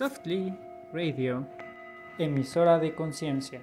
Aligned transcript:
Softly 0.00 0.58
Radio, 0.94 1.46
emisora 2.16 2.78
de 2.78 2.94
conciencia. 2.94 3.60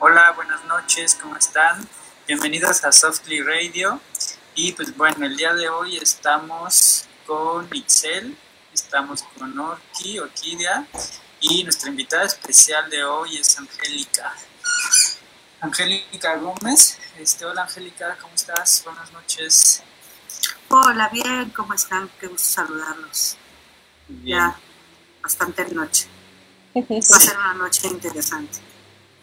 Hola, 0.00 0.32
buenas 0.32 0.64
noches, 0.64 1.16
¿cómo 1.22 1.36
están? 1.36 1.88
Bienvenidos 2.26 2.84
a 2.84 2.90
Softly 2.90 3.40
Radio. 3.40 4.00
Y 4.56 4.72
pues 4.72 4.96
bueno, 4.96 5.24
el 5.26 5.36
día 5.36 5.54
de 5.54 5.68
hoy 5.68 5.96
estamos 5.96 7.06
con 7.24 7.68
Itzel, 7.72 8.36
estamos 8.74 9.22
con 9.38 9.56
Orki, 9.56 10.18
Orquídea, 10.18 10.84
y 11.40 11.62
nuestra 11.62 11.88
invitada 11.88 12.24
especial 12.24 12.90
de 12.90 13.04
hoy 13.04 13.36
es 13.36 13.56
Angélica. 13.56 14.34
Angélica 15.60 16.34
Gómez. 16.34 16.98
Este, 17.16 17.44
hola 17.44 17.62
Angélica, 17.62 18.18
¿cómo 18.20 18.34
estás? 18.34 18.82
Buenas 18.84 19.12
noches. 19.12 19.84
Hola, 20.68 21.08
bien, 21.10 21.50
¿cómo 21.50 21.74
están? 21.74 22.10
Qué 22.18 22.26
gusto 22.26 22.48
saludarlos. 22.64 23.38
Ya, 24.24 24.58
bastante 25.22 25.64
noche. 25.74 26.06
Va 26.74 26.96
a 26.98 27.20
ser 27.20 27.36
una 27.36 27.54
noche 27.54 27.88
interesante. 27.88 28.58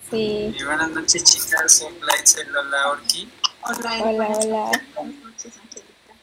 Sí. 0.10 0.56
Y 0.58 0.64
buenas 0.64 0.90
noches, 0.90 1.24
chicas. 1.24 1.86
Hola, 1.86 2.18
Itzel, 2.20 2.56
hola, 2.56 2.90
Orki. 2.90 3.32
Hola, 3.62 4.02
hola. 4.04 4.28
hola. 4.28 4.72
Buenas 4.96 5.24
noches, 5.24 5.54
Angélica. 5.58 6.14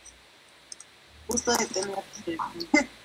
Gusto 1.28 1.52
de 1.56 1.66
tenerte. 1.66 2.38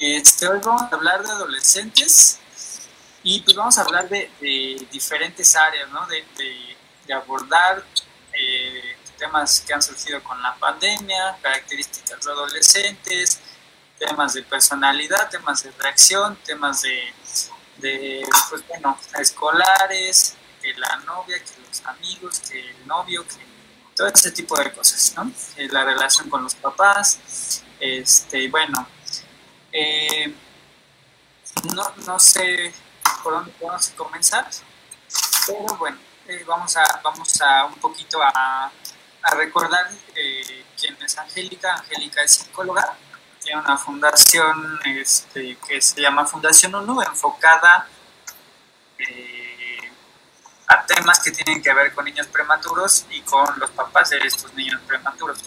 Este, 0.00 0.46
hoy 0.46 0.60
vamos 0.62 0.82
a 0.82 0.94
hablar 0.94 1.24
de 1.24 1.32
adolescentes 1.32 2.38
y 3.24 3.40
pues 3.40 3.56
vamos 3.56 3.78
a 3.78 3.82
hablar 3.82 4.08
de, 4.08 4.30
de 4.40 4.86
diferentes 4.92 5.56
áreas, 5.56 5.90
¿no? 5.90 6.06
De, 6.06 6.24
de, 6.36 6.76
de 7.04 7.12
abordar 7.14 7.84
eh, 8.32 8.96
temas 9.18 9.60
que 9.66 9.74
han 9.74 9.82
surgido 9.82 10.22
con 10.22 10.40
la 10.40 10.54
pandemia, 10.54 11.36
características 11.42 12.24
de 12.24 12.30
adolescentes, 12.30 13.40
temas 13.98 14.34
de 14.34 14.42
personalidad, 14.42 15.28
temas 15.30 15.62
de 15.62 15.70
reacción, 15.72 16.36
temas 16.44 16.82
de, 16.82 18.26
pues 18.50 18.66
bueno, 18.68 18.98
escolares, 19.18 20.36
que 20.62 20.74
la 20.74 20.96
novia, 20.98 21.38
que 21.38 21.60
los 21.66 21.84
amigos, 21.86 22.40
que 22.40 22.60
el 22.60 22.86
novio, 22.86 23.26
que 23.26 23.46
todo 23.94 24.06
ese 24.08 24.30
tipo 24.30 24.56
de 24.58 24.72
cosas, 24.72 25.12
¿no? 25.16 25.30
Eh, 25.56 25.68
la 25.70 25.84
relación 25.84 26.28
con 26.30 26.42
los 26.42 26.54
papás, 26.54 27.62
este, 27.80 28.48
bueno, 28.48 28.88
eh, 29.72 30.32
no, 31.74 31.92
no 32.06 32.18
sé 32.18 32.72
por 33.22 33.34
dónde 33.34 33.52
podemos 33.52 33.88
comenzar, 33.96 34.48
pero 35.46 35.76
bueno, 35.76 35.98
eh, 36.26 36.44
vamos, 36.46 36.76
a, 36.76 37.00
vamos 37.02 37.40
a 37.40 37.64
un 37.64 37.74
poquito 37.74 38.22
a, 38.22 38.70
a 39.22 39.34
recordar 39.34 39.90
eh, 40.14 40.64
quién 40.78 40.96
es 41.02 41.18
Angélica. 41.18 41.74
Angélica 41.74 42.22
es 42.22 42.32
psicóloga, 42.32 42.96
tiene 43.48 43.62
una 43.62 43.78
fundación 43.78 44.78
este, 44.84 45.56
que 45.66 45.80
se 45.80 46.02
llama 46.02 46.26
Fundación 46.26 46.74
ONU, 46.74 47.00
enfocada 47.00 47.88
eh, 48.98 49.90
a 50.66 50.84
temas 50.84 51.20
que 51.20 51.30
tienen 51.30 51.62
que 51.62 51.72
ver 51.72 51.94
con 51.94 52.04
niños 52.04 52.26
prematuros 52.26 53.06
y 53.08 53.22
con 53.22 53.58
los 53.58 53.70
papás 53.70 54.10
de 54.10 54.18
estos 54.18 54.52
niños 54.52 54.82
prematuros. 54.86 55.42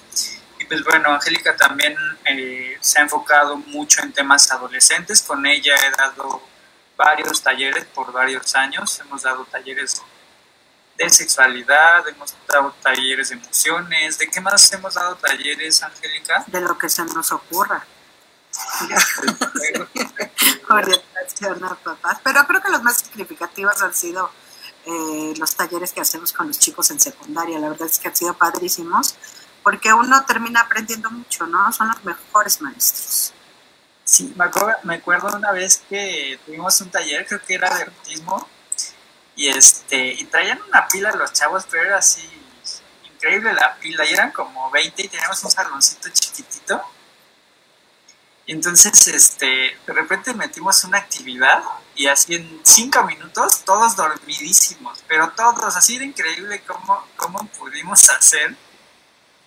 Y 0.58 0.66
pues 0.66 0.84
bueno, 0.84 1.14
Angélica 1.14 1.56
también 1.56 1.96
eh, 2.26 2.76
se 2.82 3.00
ha 3.00 3.04
enfocado 3.04 3.58
mucho 3.58 4.02
en 4.02 4.12
temas 4.12 4.52
adolescentes. 4.52 5.22
Con 5.22 5.46
ella 5.46 5.76
he 5.76 5.92
dado 5.92 6.42
varios 6.98 7.44
talleres 7.44 7.86
por 7.86 8.12
varios 8.12 8.56
años. 8.56 9.00
Hemos 9.00 9.22
dado 9.22 9.46
talleres 9.46 10.02
de 11.04 11.10
sexualidad, 11.10 12.08
hemos 12.08 12.34
dado 12.48 12.74
talleres 12.82 13.30
de 13.30 13.36
emociones. 13.36 14.18
¿De 14.18 14.30
qué 14.30 14.42
más 14.42 14.72
hemos 14.74 14.94
dado 14.94 15.16
talleres, 15.16 15.82
Angélica? 15.84 16.44
De 16.48 16.62
lo 16.62 16.78
que 16.78 16.90
se 16.90 17.04
nos 17.06 17.32
ocurra. 17.32 17.86
Orientación 20.70 21.64
a 21.64 21.76
papás. 21.76 22.20
Pero 22.24 22.46
creo 22.46 22.62
que 22.62 22.70
los 22.70 22.84
más 22.84 22.98
significativos 22.98 23.82
han 23.82 23.94
sido 23.94 24.32
eh, 24.86 25.34
los 25.38 25.56
talleres 25.56 25.94
que 25.94 26.02
hacemos 26.02 26.34
con 26.34 26.48
los 26.48 26.59
chicos 26.59 26.92
en 26.92 27.00
secundaria. 27.00 27.59
La 27.59 27.70
verdad 27.70 27.88
es 27.88 28.00
que 28.00 28.08
han 28.08 28.16
sido 28.16 28.34
padrísimos 28.34 29.16
porque 29.64 29.94
uno 29.94 30.25
termina 30.25 30.62
aprendiendo 30.62 31.09
mucho, 31.12 31.46
¿no? 31.46 31.72
Son 31.72 31.88
los 31.88 32.04
mejores 32.04 32.62
maestros. 32.62 33.34
Sí, 34.04 34.34
me 34.36 34.46
acuerdo, 34.46 34.74
me 34.84 34.96
acuerdo 34.96 35.38
una 35.38 35.52
vez 35.52 35.84
que 35.88 36.40
tuvimos 36.46 36.81
un 36.81 36.90
taller, 36.90 37.25
creo 37.25 37.42
que 37.46 37.54
era 37.54 37.74
de 37.75 37.84
autismo, 37.84 38.48
y 39.41 39.50
este 39.50 39.97
y 39.97 40.24
traían 40.25 40.62
una 40.68 40.88
pila 40.88 41.12
los 41.13 41.34
chavos, 41.34 41.66
pero 41.68 41.84
era 41.84 41.97
así 41.97 42.22
increíble 43.12 43.52
la 43.53 43.75
pila, 43.78 44.06
y 44.06 44.13
eran 44.13 44.31
como 44.31 44.69
20 44.69 45.02
y 45.02 45.07
teníamos 45.07 45.44
un 45.44 45.50
saloncito 45.50 46.09
chiquitito. 46.09 46.79
Y 48.46 48.51
entonces, 48.51 49.07
este, 49.07 49.46
de 49.88 49.94
repente 49.94 50.35
metimos 50.35 50.84
una 50.84 51.00
actividad 51.00 51.63
y 51.96 52.06
así 52.06 52.35
en 52.35 52.62
cinco 52.63 53.03
minutos 53.03 53.63
todos 53.66 53.96
dormidísimos, 53.96 55.03
pero 55.07 55.31
todos, 55.31 55.75
así 55.75 55.96
era 55.96 56.06
increíble 56.06 56.62
cómo, 56.68 57.03
cómo 57.16 57.44
pudimos 57.57 58.09
hacer 58.12 58.56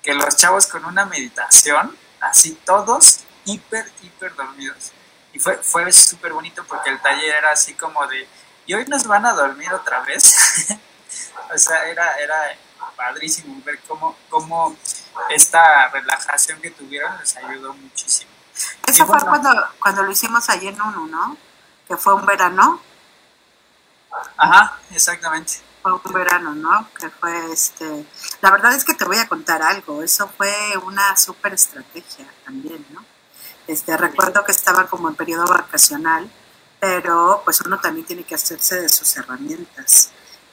que 0.03 0.12
los 0.12 0.37
chavos 0.37 0.66
con 0.66 0.84
una 0.87 1.04
meditación, 1.04 1.97
así 2.21 2.59
todos 2.65 3.21
hiper, 3.44 3.88
hiper 4.03 4.34
dormidos. 4.34 4.91
Y 5.33 5.38
fue, 5.38 5.56
fue 5.59 5.93
súper 5.93 6.33
bonito 6.33 6.65
porque 6.65 6.91
el 6.91 7.00
taller 7.00 7.37
era 7.37 7.53
así 7.53 7.75
como 7.75 8.04
de, 8.09 8.27
¿y 8.67 8.75
hoy 8.75 8.85
nos 8.87 9.07
van 9.07 9.27
a 9.27 9.33
dormir 9.33 9.73
otra 9.73 10.01
vez? 10.01 10.69
o 11.55 11.59
sea, 11.59 11.85
era, 11.89 12.17
era 12.17 12.37
padrísimo 12.97 13.61
ver 13.65 13.81
cómo, 13.87 14.17
cómo 14.29 14.77
esta 15.31 15.89
relajación 15.91 16.61
que 16.61 16.71
tuvieron 16.71 17.17
les 17.19 17.37
ayudó 17.37 17.75
muchísimo. 17.75 18.31
Eso 18.87 19.07
fue 19.07 19.19
cuando, 19.21 19.51
cuando 19.81 20.03
lo 20.03 20.13
hicimos 20.13 20.49
allí 20.49 20.69
en 20.69 20.81
uno, 20.81 21.07
¿no? 21.07 21.37
Que 21.89 21.97
fue 21.97 22.15
un 22.15 22.25
verano. 22.25 22.81
Ajá, 24.37 24.79
exactamente 24.91 25.61
fue 25.85 25.93
un 25.93 26.13
verano, 26.15 26.55
¿no? 26.55 26.89
Que 26.99 27.11
fue 27.11 27.53
este. 27.53 28.07
La 28.41 28.51
verdad 28.51 28.73
es 28.75 28.85
que 28.85 28.95
te 28.95 29.05
voy 29.05 29.19
a 29.19 29.29
contar 29.29 29.61
algo. 29.63 30.03
Eso 30.03 30.27
fue 30.35 30.51
una 30.83 31.15
súper 31.15 31.53
estrategia 31.53 32.27
también, 32.43 32.87
¿no? 32.91 33.05
Este, 33.67 33.95
recuerdo 33.95 34.45
que 34.45 34.53
estaba 34.53 34.87
como 34.87 35.11
en 35.11 35.15
periodo 35.15 35.47
vacacional, 35.47 36.31
pero 36.84 37.41
pues 37.43 37.62
uno 37.62 37.81
también 37.81 38.06
tiene 38.06 38.25
que 38.25 38.34
hacerse 38.34 38.83
de 38.83 38.89
sus 38.91 39.17
herramientas. 39.17 40.11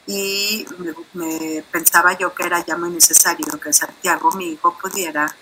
Y 0.07 0.65
me, 0.77 0.93
me 1.13 1.61
pensaba 1.69 2.17
yo 2.17 2.33
que 2.33 2.43
era 2.43 2.65
ya 2.65 2.77
muy 2.77 2.89
necesario 2.89 3.59
que 3.59 3.73
Santiago, 3.73 4.31
mi 4.31 4.53
hijo, 4.53 4.77
pudiera 4.81 5.35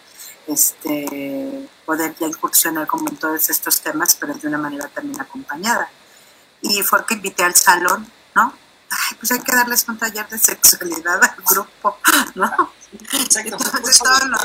este, 0.48 1.70
poder 1.86 2.16
ya 2.20 2.26
incursionar 2.26 2.88
como 2.88 3.08
en 3.08 3.18
todos 3.18 3.52
estos 3.52 3.82
temas, 3.82 4.16
pero 4.16 4.34
de 4.34 4.48
una 4.48 4.58
manera 4.58 4.88
también 4.88 5.22
acompañada. 5.22 5.92
Y 6.62 6.82
fue 6.82 7.06
que 7.06 7.14
invité 7.14 7.44
al 7.44 7.56
salón, 7.56 8.12
¿no? 8.36 8.52
Ay, 8.90 9.18
pues 9.20 9.32
hay 9.32 9.42
que 9.42 9.56
darles 9.56 9.88
un 9.88 9.98
taller 10.00 10.28
de 10.28 10.40
sexualidad 10.40 11.24
al 11.24 11.36
grupo, 11.48 12.00
¿no? 12.34 12.74
Exacto. 13.14 13.58
Entonces, 13.58 14.00
todos 14.00 14.26
los 14.26 14.42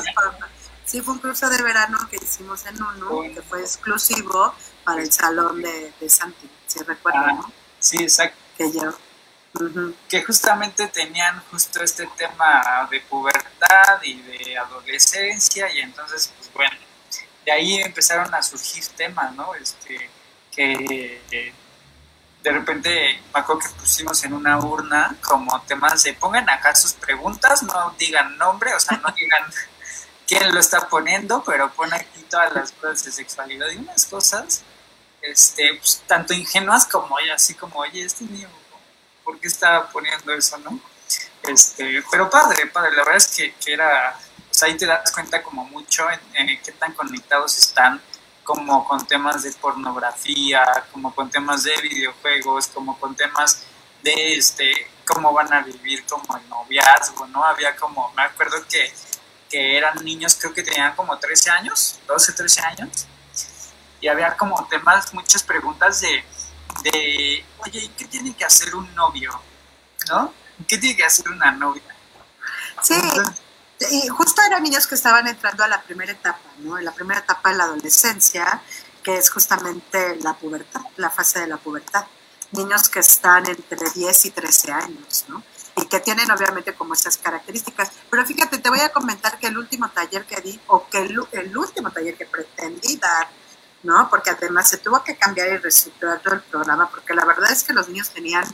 Sí, 0.85 1.01
fue 1.01 1.15
un 1.15 1.21
curso 1.21 1.49
de 1.49 1.63
verano 1.63 1.99
que 2.11 2.17
hicimos 2.23 2.67
en 2.67 2.77
uno, 2.83 3.23
que 3.35 3.41
fue 3.41 3.63
exclusivo 3.63 4.55
para 4.85 5.03
el 5.03 5.13
salón 5.13 5.63
de, 5.63 5.93
de 5.99 6.09
Santi, 6.09 6.49
si 6.67 6.81
recuerdan, 6.81 7.31
ah, 7.31 7.33
¿no? 7.35 7.53
Sí, 7.79 8.03
exacto. 8.03 8.39
Que 8.57 8.71
yo. 8.73 8.91
Uh 9.55 9.63
-huh. 9.63 9.95
Que 10.09 10.23
justamente 10.23 10.89
tenían 10.89 11.43
justo 11.51 11.83
este 11.83 12.07
tema 12.17 12.89
de 12.91 13.01
pubertad 13.01 14.03
y 14.03 14.21
de 14.23 14.59
adolescencia, 14.59 15.73
y 15.73 15.81
entonces, 15.81 16.33
pues 16.37 16.53
bueno, 16.53 16.77
de 17.45 17.53
ahí 17.53 17.75
empezaron 17.77 18.33
a 18.35 18.43
surgir 18.43 18.87
temas, 18.97 19.33
¿no? 19.35 19.55
Este, 19.55 20.11
que 20.51 21.53
de 22.45 22.53
repente 22.53 23.21
me 23.33 23.41
acuerdo 23.41 23.63
que 23.63 23.81
pusimos 23.81 24.23
en 24.23 24.35
una 24.35 24.59
urna 24.59 25.17
como 25.23 25.61
temas 25.63 26.03
de 26.03 26.13
pongan 26.13 26.49
acá 26.51 26.75
sus 26.77 26.93
preguntas, 26.93 27.63
no 27.63 27.95
digan 27.99 28.37
nombre, 28.37 28.73
o 28.75 28.79
sea, 28.79 28.99
no 28.99 29.13
digan 29.17 29.43
quién 30.29 30.55
lo 30.55 30.61
está 30.61 30.87
poniendo, 30.89 31.43
pero 31.43 31.73
pon 31.73 31.93
aquí 31.93 32.23
todas 32.29 32.53
las 32.55 32.73
cosas 32.73 33.03
de 33.05 33.13
sexualidad 33.13 33.69
y 33.71 33.77
unas 33.77 34.05
cosas, 34.05 34.63
este, 35.25 35.75
pues, 35.75 36.03
tanto 36.07 36.35
ingenuas 36.35 36.87
como 36.87 37.15
oye, 37.17 37.33
así 37.33 37.55
como, 37.55 37.81
oye, 37.81 38.05
este 38.05 38.25
niño, 38.25 38.49
¿por 39.25 39.39
qué 39.41 39.49
está 39.49 39.89
poniendo 39.89 40.33
eso, 40.33 40.59
no? 40.59 40.79
Este, 41.43 42.03
pero 42.11 42.31
padre, 42.31 42.67
padre, 42.67 42.93
la 42.93 43.05
verdad 43.05 43.17
es 43.17 43.29
que, 43.29 43.55
que 43.55 43.73
era, 43.73 44.19
pues 44.49 44.63
ahí 44.63 44.77
te 44.77 44.87
das 44.87 45.11
cuenta 45.13 45.43
como 45.43 45.65
mucho 45.65 46.07
en, 46.11 46.49
en 46.49 46.63
qué 46.63 46.73
tan 46.73 46.93
conectados 46.93 47.59
están 47.59 48.01
como 48.43 48.87
con 48.87 49.07
temas 49.07 49.43
de 49.43 49.53
pornografía, 49.53 50.85
como 50.93 51.15
con 51.15 51.31
temas 51.31 51.65
de 51.65 51.75
videojuegos, 51.81 52.69
como 52.69 52.99
con 52.99 53.17
temas 53.17 53.63
de 54.03 54.37
este 54.37 54.91
cómo 55.07 55.33
van 55.33 55.53
a 55.53 55.61
vivir 55.63 56.05
como 56.07 56.37
el 56.37 56.49
noviazgo, 56.49 57.27
¿no? 57.27 57.45
Había 57.45 57.77
como, 57.77 58.11
me 58.13 58.23
acuerdo 58.23 58.57
que, 58.69 58.93
que 59.51 59.77
eran 59.77 60.03
niños, 60.05 60.37
creo 60.39 60.53
que 60.53 60.63
tenían 60.63 60.95
como 60.95 61.19
13 61.19 61.51
años, 61.51 61.99
12, 62.07 62.33
13 62.33 62.61
años, 62.63 63.07
y 64.05 64.09
había 64.09 64.37
como 64.37 64.67
temas, 64.67 65.15
muchas 65.15 65.43
preguntas 65.43 66.03
de, 66.03 66.23
de 66.83 67.45
oye, 67.61 67.91
¿qué 67.97 68.05
tiene 68.05 68.37
que 68.37 68.45
hacer 68.45 68.75
un 68.75 68.95
novio? 68.95 69.31
¿No? 70.11 70.31
¿Qué 70.69 70.77
tiene 70.77 70.95
que 70.95 71.07
hacer 71.07 71.31
una 71.31 71.51
novia? 71.53 71.83
Sí, 72.83 72.95
Y 73.91 74.07
justo 74.09 74.43
eran 74.43 74.63
niños 74.63 74.87
que 74.87 74.95
estaban 74.95 75.27
entrando 75.27 75.65
a 75.65 75.69
la 75.69 75.81
primera 75.81 76.13
etapa, 76.13 76.51
¿no? 76.59 76.77
En 76.77 76.85
la 76.85 76.93
primera 76.93 77.21
etapa 77.21 77.49
de 77.49 77.57
la 77.57 77.65
adolescencia, 77.65 78.61
que 79.03 79.17
es 79.17 79.31
justamente 79.31 80.17
la 80.17 80.35
pubertad, 80.35 80.83
la 80.97 81.09
fase 81.09 81.41
de 81.41 81.47
la 81.47 81.57
pubertad. 81.57 82.05
Niños 82.53 82.91
que 82.91 82.99
están 82.99 83.49
entre 83.49 83.89
10 83.89 84.27
y 84.27 84.31
13 84.33 84.71
años, 84.71 85.25
¿no? 85.29 85.43
Y 85.79 85.87
que 85.87 86.01
tienen 86.01 86.31
obviamente 86.31 86.75
como 86.75 86.93
esas 86.93 87.17
características. 87.17 87.91
Pero 88.11 88.27
fíjate, 88.27 88.59
te 88.59 88.69
voy 88.69 88.81
a 88.81 88.91
comentar 88.91 89.39
que 89.39 89.47
el 89.47 89.57
último 89.57 89.89
taller 89.89 90.27
que 90.27 90.43
di, 90.43 90.61
o 90.67 90.87
que 90.91 90.99
el, 90.99 91.19
el 91.33 91.57
último 91.57 91.91
taller 91.91 92.19
que 92.19 92.27
pretendí 92.27 92.99
dar, 92.99 93.29
¿no? 93.85 94.09
Porque 94.11 94.31
además 94.31 94.69
se 94.69 94.79
tuvo 94.79 95.05
que 95.05 95.17
cambiar 95.17 95.49
y 95.49 95.59
reestructurar 95.59 96.21
todo 96.21 96.35
el 96.35 96.41
programa, 96.41 96.91
porque 96.91 97.15
la 97.15 97.25
verdad 97.25 97.53
es 97.53 97.63
que 97.63 97.73
los 97.73 97.89
niños 97.89 98.11
tenían 98.11 98.45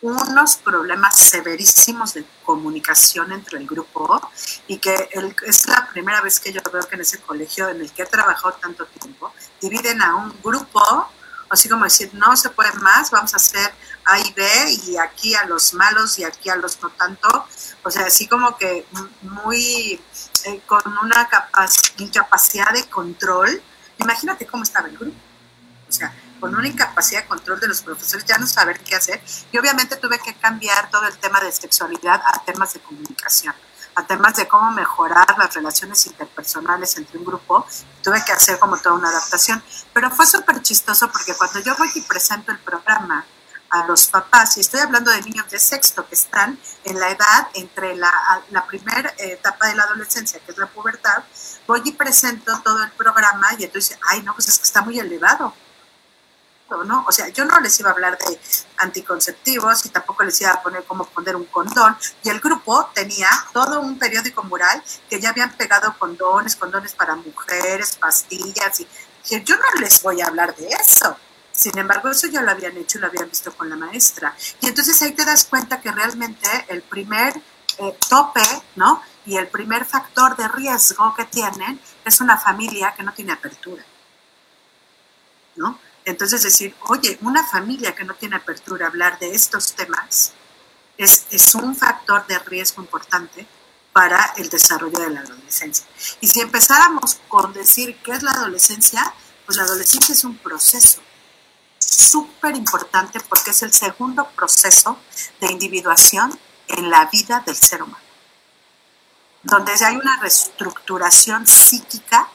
unos 0.00 0.56
problemas 0.56 1.16
severísimos 1.16 2.14
de 2.14 2.24
comunicación 2.44 3.32
entre 3.32 3.58
el 3.58 3.66
grupo 3.66 4.30
y 4.68 4.78
que 4.78 5.08
es 5.46 5.66
la 5.66 5.88
primera 5.88 6.20
vez 6.20 6.38
que 6.38 6.52
yo 6.52 6.60
veo 6.72 6.82
que 6.82 6.94
en 6.94 7.00
ese 7.00 7.18
colegio 7.18 7.68
en 7.68 7.80
el 7.80 7.90
que 7.92 8.02
he 8.02 8.06
trabajado 8.06 8.54
tanto 8.54 8.86
tiempo, 8.86 9.32
dividen 9.60 10.00
a 10.00 10.14
un 10.14 10.34
grupo, 10.42 11.08
así 11.50 11.68
como 11.68 11.84
decir, 11.84 12.10
no 12.14 12.36
se 12.36 12.50
puede 12.50 12.72
más, 12.74 13.10
vamos 13.10 13.34
a 13.34 13.38
hacer 13.38 13.72
A 14.04 14.20
y 14.20 14.32
B 14.34 14.70
y 14.86 14.96
aquí 14.98 15.34
a 15.34 15.46
los 15.46 15.74
malos 15.74 16.18
y 16.18 16.24
aquí 16.24 16.48
a 16.48 16.56
los 16.56 16.80
no 16.80 16.90
tanto, 16.90 17.46
o 17.82 17.90
sea, 17.90 18.06
así 18.06 18.28
como 18.28 18.56
que 18.56 18.86
muy 19.22 20.00
eh, 20.44 20.60
con 20.66 20.82
una 21.02 21.28
incapacidad 21.98 22.72
de 22.72 22.88
control, 22.88 23.62
imagínate 23.98 24.46
cómo 24.46 24.62
estaba 24.62 24.88
el 24.88 24.96
grupo, 24.96 25.16
o 25.88 25.92
sea, 25.92 26.14
con 26.40 26.54
una 26.54 26.68
incapacidad 26.68 27.22
de 27.22 27.28
control 27.28 27.60
de 27.60 27.68
los 27.68 27.82
profesores, 27.82 28.24
ya 28.24 28.38
no 28.38 28.46
saber 28.46 28.80
qué 28.80 28.94
hacer. 28.94 29.20
Y 29.52 29.58
obviamente 29.58 29.96
tuve 29.96 30.18
que 30.18 30.34
cambiar 30.34 30.90
todo 30.90 31.06
el 31.06 31.16
tema 31.18 31.40
de 31.40 31.50
sexualidad 31.52 32.22
a 32.24 32.44
temas 32.44 32.74
de 32.74 32.80
comunicación, 32.80 33.54
a 33.94 34.06
temas 34.06 34.36
de 34.36 34.46
cómo 34.46 34.70
mejorar 34.70 35.36
las 35.38 35.54
relaciones 35.54 36.06
interpersonales 36.06 36.96
entre 36.96 37.18
un 37.18 37.24
grupo. 37.24 37.66
Tuve 38.02 38.24
que 38.24 38.32
hacer 38.32 38.58
como 38.58 38.76
toda 38.78 38.94
una 38.94 39.08
adaptación. 39.08 39.62
Pero 39.92 40.10
fue 40.10 40.26
súper 40.26 40.62
chistoso 40.62 41.10
porque 41.10 41.34
cuando 41.34 41.58
yo 41.60 41.74
voy 41.76 41.90
y 41.94 42.00
presento 42.02 42.52
el 42.52 42.58
programa 42.58 43.24
a 43.70 43.86
los 43.86 44.06
papás, 44.06 44.56
y 44.56 44.60
estoy 44.60 44.80
hablando 44.80 45.10
de 45.10 45.20
niños 45.22 45.50
de 45.50 45.58
sexto 45.58 46.06
que 46.08 46.14
están 46.14 46.58
en 46.84 46.98
la 46.98 47.10
edad 47.10 47.48
entre 47.54 47.96
la, 47.96 48.42
la 48.50 48.66
primera 48.66 49.12
etapa 49.18 49.68
de 49.68 49.74
la 49.74 49.82
adolescencia, 49.84 50.40
que 50.40 50.52
es 50.52 50.58
la 50.58 50.66
pubertad, 50.66 51.22
voy 51.66 51.82
y 51.84 51.92
presento 51.92 52.60
todo 52.64 52.82
el 52.82 52.90
programa 52.92 53.48
y 53.58 53.64
entonces, 53.64 53.98
ay, 54.08 54.22
no, 54.22 54.34
pues 54.34 54.48
es 54.48 54.58
que 54.58 54.64
está 54.64 54.80
muy 54.82 54.98
elevado 54.98 55.54
¿no? 56.84 57.04
O 57.08 57.12
sea, 57.12 57.28
yo 57.28 57.44
no 57.44 57.58
les 57.60 57.78
iba 57.80 57.90
a 57.90 57.92
hablar 57.92 58.18
de 58.18 58.38
anticonceptivos 58.78 59.86
y 59.86 59.88
tampoco 59.88 60.22
les 60.24 60.40
iba 60.40 60.50
a 60.50 60.62
poner 60.62 60.84
cómo 60.84 61.04
poner 61.06 61.34
un 61.36 61.44
condón. 61.46 61.96
Y 62.22 62.28
el 62.28 62.40
grupo 62.40 62.90
tenía 62.94 63.28
todo 63.52 63.80
un 63.80 63.98
periódico 63.98 64.42
mural 64.44 64.82
que 65.08 65.20
ya 65.20 65.30
habían 65.30 65.52
pegado 65.52 65.94
condones, 65.98 66.56
condones 66.56 66.94
para 66.94 67.16
mujeres, 67.16 67.96
pastillas. 67.96 68.80
Y 68.80 68.88
dije, 69.24 69.44
yo 69.44 69.56
no 69.56 69.80
les 69.80 70.02
voy 70.02 70.20
a 70.20 70.26
hablar 70.26 70.54
de 70.56 70.68
eso. 70.68 71.16
Sin 71.58 71.76
embargo, 71.76 72.08
eso 72.08 72.28
ya 72.28 72.40
lo 72.40 72.52
habían 72.52 72.76
hecho 72.76 72.98
y 72.98 73.00
lo 73.00 73.08
habían 73.08 73.28
visto 73.28 73.52
con 73.52 73.68
la 73.68 73.74
maestra. 73.74 74.32
Y 74.60 74.68
entonces 74.68 75.02
ahí 75.02 75.10
te 75.10 75.24
das 75.24 75.44
cuenta 75.44 75.80
que 75.80 75.90
realmente 75.90 76.48
el 76.68 76.82
primer 76.82 77.36
eh, 77.78 77.98
tope, 78.08 78.44
¿no? 78.76 79.02
Y 79.26 79.36
el 79.36 79.48
primer 79.48 79.84
factor 79.84 80.36
de 80.36 80.46
riesgo 80.46 81.12
que 81.16 81.24
tienen 81.24 81.80
es 82.04 82.20
una 82.20 82.36
familia 82.38 82.94
que 82.96 83.02
no 83.02 83.12
tiene 83.12 83.32
apertura, 83.32 83.84
¿no? 85.56 85.80
Entonces 86.04 86.44
decir, 86.44 86.76
oye, 86.82 87.18
una 87.22 87.44
familia 87.44 87.92
que 87.92 88.04
no 88.04 88.14
tiene 88.14 88.36
apertura 88.36 88.86
a 88.86 88.90
hablar 88.90 89.18
de 89.18 89.34
estos 89.34 89.72
temas 89.72 90.34
es, 90.96 91.26
es 91.32 91.56
un 91.56 91.74
factor 91.74 92.24
de 92.28 92.38
riesgo 92.38 92.82
importante 92.82 93.48
para 93.92 94.32
el 94.36 94.48
desarrollo 94.48 95.00
de 95.00 95.10
la 95.10 95.20
adolescencia. 95.22 95.88
Y 96.20 96.28
si 96.28 96.40
empezáramos 96.40 97.18
con 97.26 97.52
decir 97.52 97.96
qué 98.04 98.12
es 98.12 98.22
la 98.22 98.30
adolescencia, 98.30 99.12
pues 99.44 99.58
la 99.58 99.64
adolescencia 99.64 100.12
es 100.12 100.22
un 100.22 100.38
proceso 100.38 101.02
súper 101.88 102.56
importante 102.56 103.20
porque 103.20 103.50
es 103.50 103.62
el 103.62 103.72
segundo 103.72 104.28
proceso 104.36 104.98
de 105.40 105.50
individuación 105.50 106.38
en 106.68 106.90
la 106.90 107.06
vida 107.06 107.42
del 107.46 107.56
ser 107.56 107.82
humano, 107.82 108.04
donde 109.42 109.72
hay 109.84 109.96
una 109.96 110.18
reestructuración 110.20 111.46
psíquica 111.46 112.28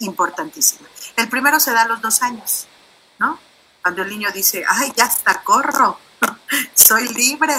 importantísima. 0.00 0.88
El 1.16 1.28
primero 1.28 1.58
se 1.58 1.72
da 1.72 1.82
a 1.82 1.88
los 1.88 2.02
dos 2.02 2.22
años, 2.22 2.66
¿no? 3.18 3.38
Cuando 3.80 4.02
el 4.02 4.10
niño 4.10 4.30
dice, 4.32 4.64
ay, 4.68 4.92
ya 4.96 5.06
está, 5.06 5.42
corro, 5.42 5.98
soy 6.74 7.08
libre, 7.08 7.54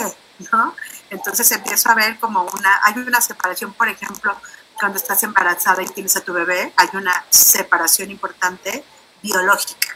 ¿no? 0.51 0.75
Entonces 1.09 1.51
empiezo 1.51 1.89
a 1.89 1.95
ver 1.95 2.19
como 2.19 2.44
una, 2.44 2.81
hay 2.83 2.97
una 2.97 3.21
separación, 3.21 3.74
por 3.74 3.88
ejemplo, 3.88 4.36
cuando 4.79 4.97
estás 4.97 5.24
embarazada 5.24 5.81
y 5.81 5.88
tienes 5.88 6.15
a 6.15 6.21
tu 6.21 6.33
bebé, 6.33 6.74
hay 6.77 6.89
una 6.94 7.25
separación 7.29 8.12
importante 8.12 8.83
biológica. 9.21 9.93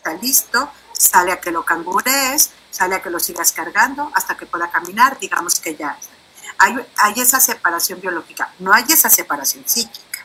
Está 0.00 0.14
listo, 0.14 0.72
sale 0.94 1.30
a 1.30 1.42
que 1.42 1.50
lo 1.50 1.62
cangurees, 1.62 2.52
sale 2.70 2.94
a 2.94 3.02
que 3.02 3.10
lo 3.10 3.20
sigas 3.20 3.52
cargando 3.52 4.10
hasta 4.14 4.34
que 4.34 4.46
pueda 4.46 4.70
caminar, 4.70 5.18
digamos 5.18 5.60
que 5.60 5.76
ya. 5.76 5.98
Hay, 6.56 6.74
hay 6.96 7.20
esa 7.20 7.38
separación 7.38 8.00
biológica, 8.00 8.50
no 8.60 8.72
hay 8.72 8.84
esa 8.88 9.10
separación 9.10 9.62
psíquica, 9.68 10.24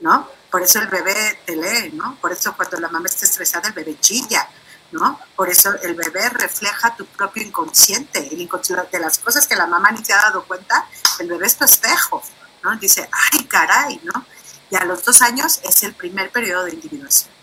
¿no? 0.00 0.28
Por 0.50 0.60
eso 0.60 0.80
el 0.80 0.88
bebé 0.88 1.40
te 1.46 1.56
lee, 1.56 1.92
¿no? 1.94 2.16
Por 2.20 2.32
eso 2.32 2.54
cuando 2.54 2.78
la 2.78 2.90
mamá 2.90 3.06
está 3.06 3.24
estresada, 3.24 3.68
el 3.68 3.72
bebé 3.72 3.98
chilla, 4.00 4.46
¿no? 4.92 5.18
Por 5.34 5.48
eso 5.48 5.72
el 5.80 5.94
bebé 5.94 6.28
refleja 6.28 6.94
tu 6.94 7.06
propio 7.06 7.42
inconsciente, 7.42 8.28
el 8.30 8.38
inconsciente 8.38 8.98
de 8.98 9.00
las 9.00 9.18
cosas 9.18 9.46
que 9.46 9.56
la 9.56 9.66
mamá 9.66 9.92
ni 9.92 10.04
se 10.04 10.12
ha 10.12 10.18
dado 10.18 10.44
cuenta, 10.44 10.86
el 11.20 11.28
bebé 11.28 11.46
es 11.46 11.56
tu 11.56 11.64
espejo, 11.64 12.22
¿no? 12.62 12.76
Dice, 12.76 13.08
ay, 13.32 13.44
caray, 13.44 13.98
¿no? 14.04 14.26
Y 14.68 14.76
a 14.76 14.84
los 14.84 15.02
dos 15.06 15.22
años 15.22 15.58
es 15.62 15.82
el 15.84 15.94
primer 15.94 16.30
periodo 16.30 16.64
de 16.64 16.74
individuación. 16.74 17.38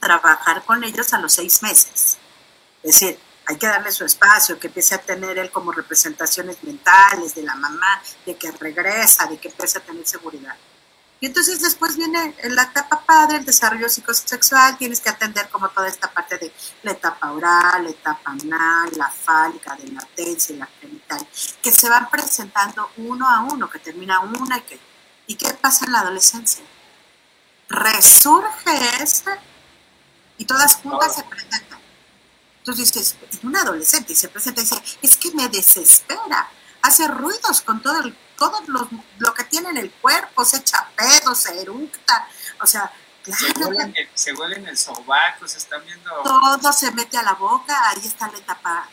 Trabajar 0.00 0.64
con 0.64 0.82
ellos 0.82 1.12
a 1.12 1.18
los 1.18 1.32
seis 1.34 1.62
meses. 1.62 2.18
Es 2.82 2.94
decir, 2.94 3.18
hay 3.46 3.56
que 3.56 3.66
darle 3.66 3.92
su 3.92 4.04
espacio, 4.04 4.58
que 4.58 4.68
empiece 4.68 4.94
a 4.94 4.98
tener 4.98 5.38
él 5.38 5.50
como 5.50 5.72
representaciones 5.72 6.62
mentales 6.62 7.34
de 7.34 7.42
la 7.42 7.54
mamá, 7.54 8.00
de 8.24 8.36
que 8.36 8.50
regresa, 8.52 9.26
de 9.26 9.38
que 9.38 9.48
empiece 9.48 9.78
a 9.78 9.82
tener 9.82 10.06
seguridad. 10.06 10.56
Y 11.22 11.26
entonces 11.26 11.60
después 11.60 11.96
viene 11.96 12.34
la 12.44 12.62
etapa 12.62 13.02
padre, 13.04 13.38
el 13.38 13.44
desarrollo 13.44 13.90
psicosexual, 13.90 14.78
tienes 14.78 15.00
que 15.00 15.10
atender 15.10 15.50
como 15.50 15.68
toda 15.68 15.86
esta 15.86 16.10
parte 16.10 16.38
de 16.38 16.50
la 16.82 16.92
etapa 16.92 17.32
oral, 17.32 17.84
la 17.84 17.90
etapa 17.90 18.30
anal, 18.30 18.90
la 18.96 19.10
fálica, 19.10 19.76
de 19.76 19.88
latencia, 19.88 20.56
la 20.56 20.68
genital, 20.80 21.26
que 21.60 21.72
se 21.72 21.90
van 21.90 22.08
presentando 22.08 22.90
uno 22.96 23.28
a 23.28 23.40
uno, 23.40 23.68
que 23.68 23.78
termina 23.80 24.20
una 24.20 24.58
y 24.58 24.62
que... 24.62 24.80
¿Y 25.26 25.34
qué 25.34 25.52
pasa 25.54 25.84
en 25.84 25.92
la 25.92 26.00
adolescencia? 26.00 26.64
Resurge 27.68 29.02
esta 29.02 29.38
y 30.40 30.46
todas 30.46 30.76
juntas 30.76 31.14
se 31.14 31.22
presentan. 31.24 31.78
Entonces 32.58 32.92
dices, 32.92 33.16
un 33.42 33.54
adolescente 33.54 34.14
y 34.14 34.16
se 34.16 34.28
presenta 34.28 34.62
y 34.62 34.64
dice, 34.64 34.82
es 35.02 35.16
que 35.18 35.30
me 35.32 35.48
desespera, 35.48 36.48
hace 36.80 37.06
ruidos 37.08 37.60
con 37.60 37.82
todo 37.82 38.00
el 38.00 38.16
todo 38.36 38.58
lo, 39.18 39.34
que 39.34 39.44
tiene 39.44 39.68
en 39.68 39.76
el 39.76 39.90
cuerpo, 39.90 40.46
se 40.46 40.56
echa 40.56 40.88
pedo, 40.96 41.34
se 41.34 41.60
eructa, 41.60 42.26
o 42.62 42.66
sea, 42.66 42.90
claro. 43.22 43.70
Se 44.14 44.32
huelen, 44.32 44.66
el, 44.66 44.78
sobaco, 44.78 45.46
se 45.46 45.58
están 45.58 45.84
viendo... 45.84 46.10
Todo 46.24 46.72
se 46.72 46.90
mete 46.92 47.18
a 47.18 47.22
la 47.22 47.34
boca, 47.34 47.90
ahí 47.90 48.00
está 48.02 48.28
la 48.28 48.38
etapa, 48.38 48.88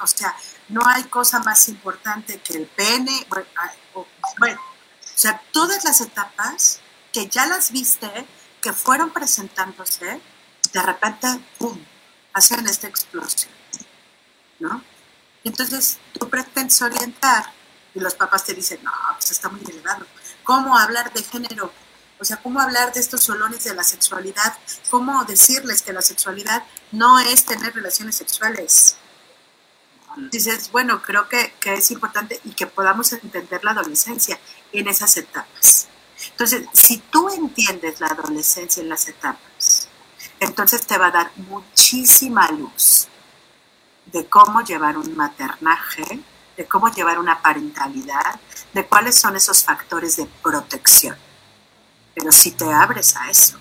o 0.00 0.06
sea, 0.06 0.34
no 0.70 0.80
hay 0.86 1.04
cosa 1.04 1.40
más 1.40 1.68
importante 1.68 2.40
que 2.40 2.56
el 2.56 2.66
pene, 2.68 3.26
bueno, 4.38 4.58
o 4.62 5.18
sea, 5.18 5.42
todas 5.52 5.84
las 5.84 6.00
etapas 6.00 6.80
que 7.12 7.28
ya 7.28 7.44
las 7.44 7.70
viste, 7.70 8.26
que 8.62 8.72
fueron 8.72 9.10
presentándose, 9.10 10.22
de 10.72 10.82
repente, 10.82 11.28
¡pum!, 11.58 11.78
hacen 12.32 12.66
esta 12.66 12.86
explosión, 12.86 13.52
¿no? 14.58 14.82
Entonces, 15.44 15.98
tú 16.18 16.28
pretendes 16.28 16.80
orientar 16.82 17.52
y 17.94 18.00
los 18.00 18.14
papás 18.14 18.44
te 18.44 18.52
dicen, 18.52 18.80
no, 18.82 18.92
pues 19.14 19.30
está 19.30 19.48
muy 19.48 19.62
elevado. 19.68 20.06
¿Cómo 20.44 20.76
hablar 20.76 21.12
de 21.12 21.22
género? 21.22 21.72
O 22.18 22.24
sea, 22.24 22.38
¿cómo 22.38 22.60
hablar 22.60 22.92
de 22.92 23.00
estos 23.00 23.22
solones 23.22 23.64
de 23.64 23.74
la 23.74 23.84
sexualidad? 23.84 24.56
¿Cómo 24.90 25.24
decirles 25.24 25.82
que 25.82 25.92
la 25.92 26.02
sexualidad 26.02 26.64
no 26.92 27.18
es 27.20 27.44
tener 27.44 27.74
relaciones 27.74 28.16
sexuales? 28.16 28.96
Dices, 30.30 30.70
bueno, 30.72 31.02
creo 31.02 31.28
que, 31.28 31.54
que 31.60 31.74
es 31.74 31.90
importante 31.90 32.40
y 32.44 32.52
que 32.52 32.66
podamos 32.66 33.12
entender 33.12 33.62
la 33.64 33.72
adolescencia 33.72 34.38
en 34.72 34.88
esas 34.88 35.16
etapas. 35.16 35.88
Entonces, 36.30 36.66
si 36.72 36.98
tú 36.98 37.28
entiendes 37.28 38.00
la 38.00 38.08
adolescencia 38.08 38.82
en 38.82 38.88
las 38.88 39.08
etapas, 39.08 39.40
entonces 40.40 40.86
te 40.86 40.98
va 40.98 41.06
a 41.06 41.10
dar 41.10 41.30
muchísima 41.36 42.50
luz 42.50 43.08
de 44.06 44.26
cómo 44.26 44.62
llevar 44.62 44.96
un 44.96 45.16
maternaje 45.16 46.22
de 46.56 46.66
cómo 46.66 46.88
llevar 46.90 47.18
una 47.18 47.40
parentalidad, 47.42 48.40
de 48.72 48.86
cuáles 48.86 49.18
son 49.18 49.36
esos 49.36 49.62
factores 49.62 50.16
de 50.16 50.26
protección. 50.42 51.16
Pero 52.14 52.32
si 52.32 52.52
te 52.52 52.64
abres 52.72 53.14
a 53.16 53.30
eso. 53.30 53.58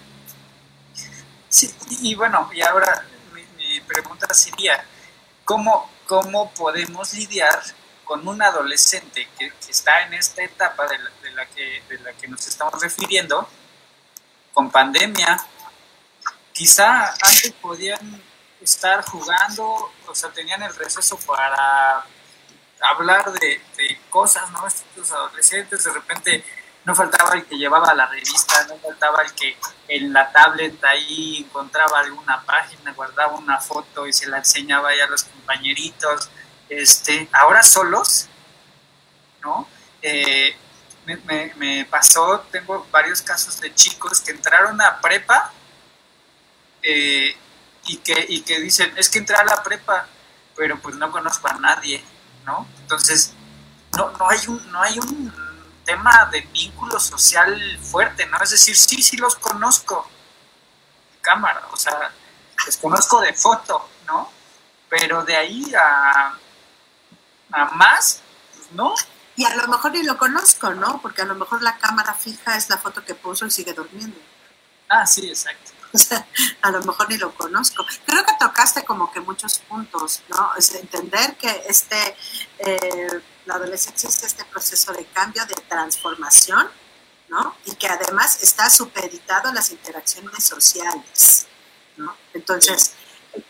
Sí, 1.50 1.74
y 2.02 2.16
bueno, 2.16 2.50
y 2.54 2.62
ahora 2.62 3.06
mi, 3.34 3.80
pregunta 3.82 4.34
sería, 4.34 4.86
¿cómo, 5.44 5.90
¿cómo 6.08 6.52
podemos 6.52 7.14
lidiar 7.14 7.62
con 8.06 8.28
un 8.28 8.42
adolescente 8.42 9.28
que, 9.38 9.52
está 9.70 10.04
en 10.04 10.14
esta 10.14 10.44
etapa 10.44 10.86
de 10.88 10.98
la, 11.34 11.46
que, 11.48 11.84
de 11.90 12.00
la 12.00 12.14
que 12.14 12.28
nos 12.28 12.48
estamos 12.48 12.82
refiriendo, 12.82 13.48
con 14.54 14.72
pandemia, 14.72 15.38
quizá 16.56 17.14
antes 17.22 17.52
podían 17.62 18.24
estar 18.62 19.04
jugando, 19.04 19.92
o 20.08 20.16
sea, 20.16 20.30
tenían 20.32 20.64
el 20.64 20.74
receso 20.74 21.20
para 21.20 22.06
hablar 22.82 23.32
de, 23.34 23.62
cosas, 24.10 24.50
¿no? 24.52 24.66
Estos 24.66 25.12
adolescentes, 25.12 25.84
de 25.84 25.92
repente 25.92 26.46
no 26.86 26.96
faltaba 26.96 27.34
el 27.34 27.46
que 27.46 27.58
llevaba 27.58 27.94
la 27.94 28.06
revista, 28.08 28.66
no 28.68 28.78
faltaba 28.78 29.22
el 29.24 29.34
que 29.34 29.58
en 29.90 30.14
la 30.14 30.32
tablet 30.32 30.82
ahí 30.86 31.46
encontraba 31.46 32.00
alguna 32.00 32.42
página, 32.44 32.94
guardaba 32.94 33.34
una 33.34 33.60
foto 33.60 34.08
y 34.08 34.14
se 34.14 34.28
la 34.28 34.38
enseñaba 34.38 34.96
ya 34.96 35.04
a 35.04 35.10
los 35.10 35.26
compañeritos. 35.26 36.30
Este, 36.70 37.28
ahora 37.34 37.62
solos, 37.62 38.30
¿no? 39.42 39.68
Eh, 40.02 40.56
me, 41.06 41.86
pasó, 41.86 42.40
tengo 42.52 42.88
varios 42.90 43.22
casos 43.22 43.60
de 43.60 43.74
chicos 43.76 44.22
que 44.22 44.32
entraron 44.32 44.80
a 44.82 45.02
prepa 45.02 45.52
eh, 46.86 47.36
y, 47.88 47.98
que, 47.98 48.26
y 48.30 48.42
que 48.42 48.60
dicen, 48.60 48.94
es 48.96 49.10
que 49.10 49.18
entré 49.18 49.36
a 49.36 49.44
la 49.44 49.64
prepa, 49.64 50.08
pero 50.56 50.80
pues 50.80 50.96
no 50.96 51.12
conozco 51.12 51.48
a 51.48 51.54
nadie, 51.54 52.04
¿no? 52.46 52.68
Entonces, 52.82 53.34
no, 53.98 54.12
no, 54.12 54.30
hay, 54.30 54.40
un, 54.48 54.72
no 54.72 54.82
hay 54.82 55.00
un 55.00 55.34
tema 55.84 56.30
de 56.32 56.42
vínculo 56.42 57.00
social 57.00 57.80
fuerte, 57.82 58.28
¿no? 58.28 58.38
Es 58.42 58.52
decir, 58.52 58.78
sí, 58.78 59.02
sí 59.02 59.18
los 59.18 59.36
conozco, 59.36 60.08
cámara, 61.22 61.68
o 61.72 61.78
sea, 61.78 62.12
los 62.66 62.78
conozco 62.78 63.20
de 63.22 63.34
foto, 63.34 63.90
¿no? 64.06 64.30
Pero 64.88 65.24
de 65.24 65.36
ahí 65.36 65.74
a, 65.74 66.38
a 67.52 67.66
más, 67.72 68.22
pues 68.56 68.72
no. 68.74 68.94
Y 69.36 69.44
a 69.44 69.56
lo 69.56 69.68
mejor 69.68 69.92
ni 69.92 70.04
lo 70.04 70.18
conozco, 70.18 70.70
¿no? 70.74 71.02
Porque 71.02 71.24
a 71.24 71.26
lo 71.26 71.36
mejor 71.36 71.64
la 71.64 71.78
cámara 71.78 72.14
fija 72.14 72.56
es 72.56 72.70
la 72.70 72.78
foto 72.78 73.04
que 73.04 73.16
puso 73.16 73.46
y 73.48 73.52
sigue 73.52 73.74
durmiendo. 73.74 74.18
Ah, 74.88 75.06
sí, 75.06 75.28
exacto. 75.28 75.75
A 76.62 76.72
lo 76.72 76.82
mejor 76.82 77.10
ni 77.10 77.18
lo 77.18 77.34
conozco. 77.34 77.86
Creo 78.06 78.26
que 78.26 78.34
tocaste 78.40 78.84
como 78.84 79.12
que 79.12 79.20
muchos 79.20 79.60
puntos, 79.60 80.22
¿no? 80.30 80.52
Es 80.58 80.74
entender 80.76 81.36
que 81.38 81.64
este, 81.68 82.18
eh, 82.60 83.22
la 83.46 83.56
adolescencia 83.56 84.10
es 84.10 84.24
este 84.24 84.46
proceso 84.46 84.94
de 84.94 85.06
cambio, 85.06 85.46
de 85.46 85.56
transformación, 85.68 86.68
¿no? 87.30 87.56
Y 87.66 87.76
que 87.76 87.88
además 87.88 88.42
está 88.42 88.70
supeditado 88.70 89.50
a 89.50 89.54
las 89.54 89.72
interacciones 89.72 90.44
sociales, 90.44 91.48
¿no? 91.98 92.16
Entonces, 92.34 92.94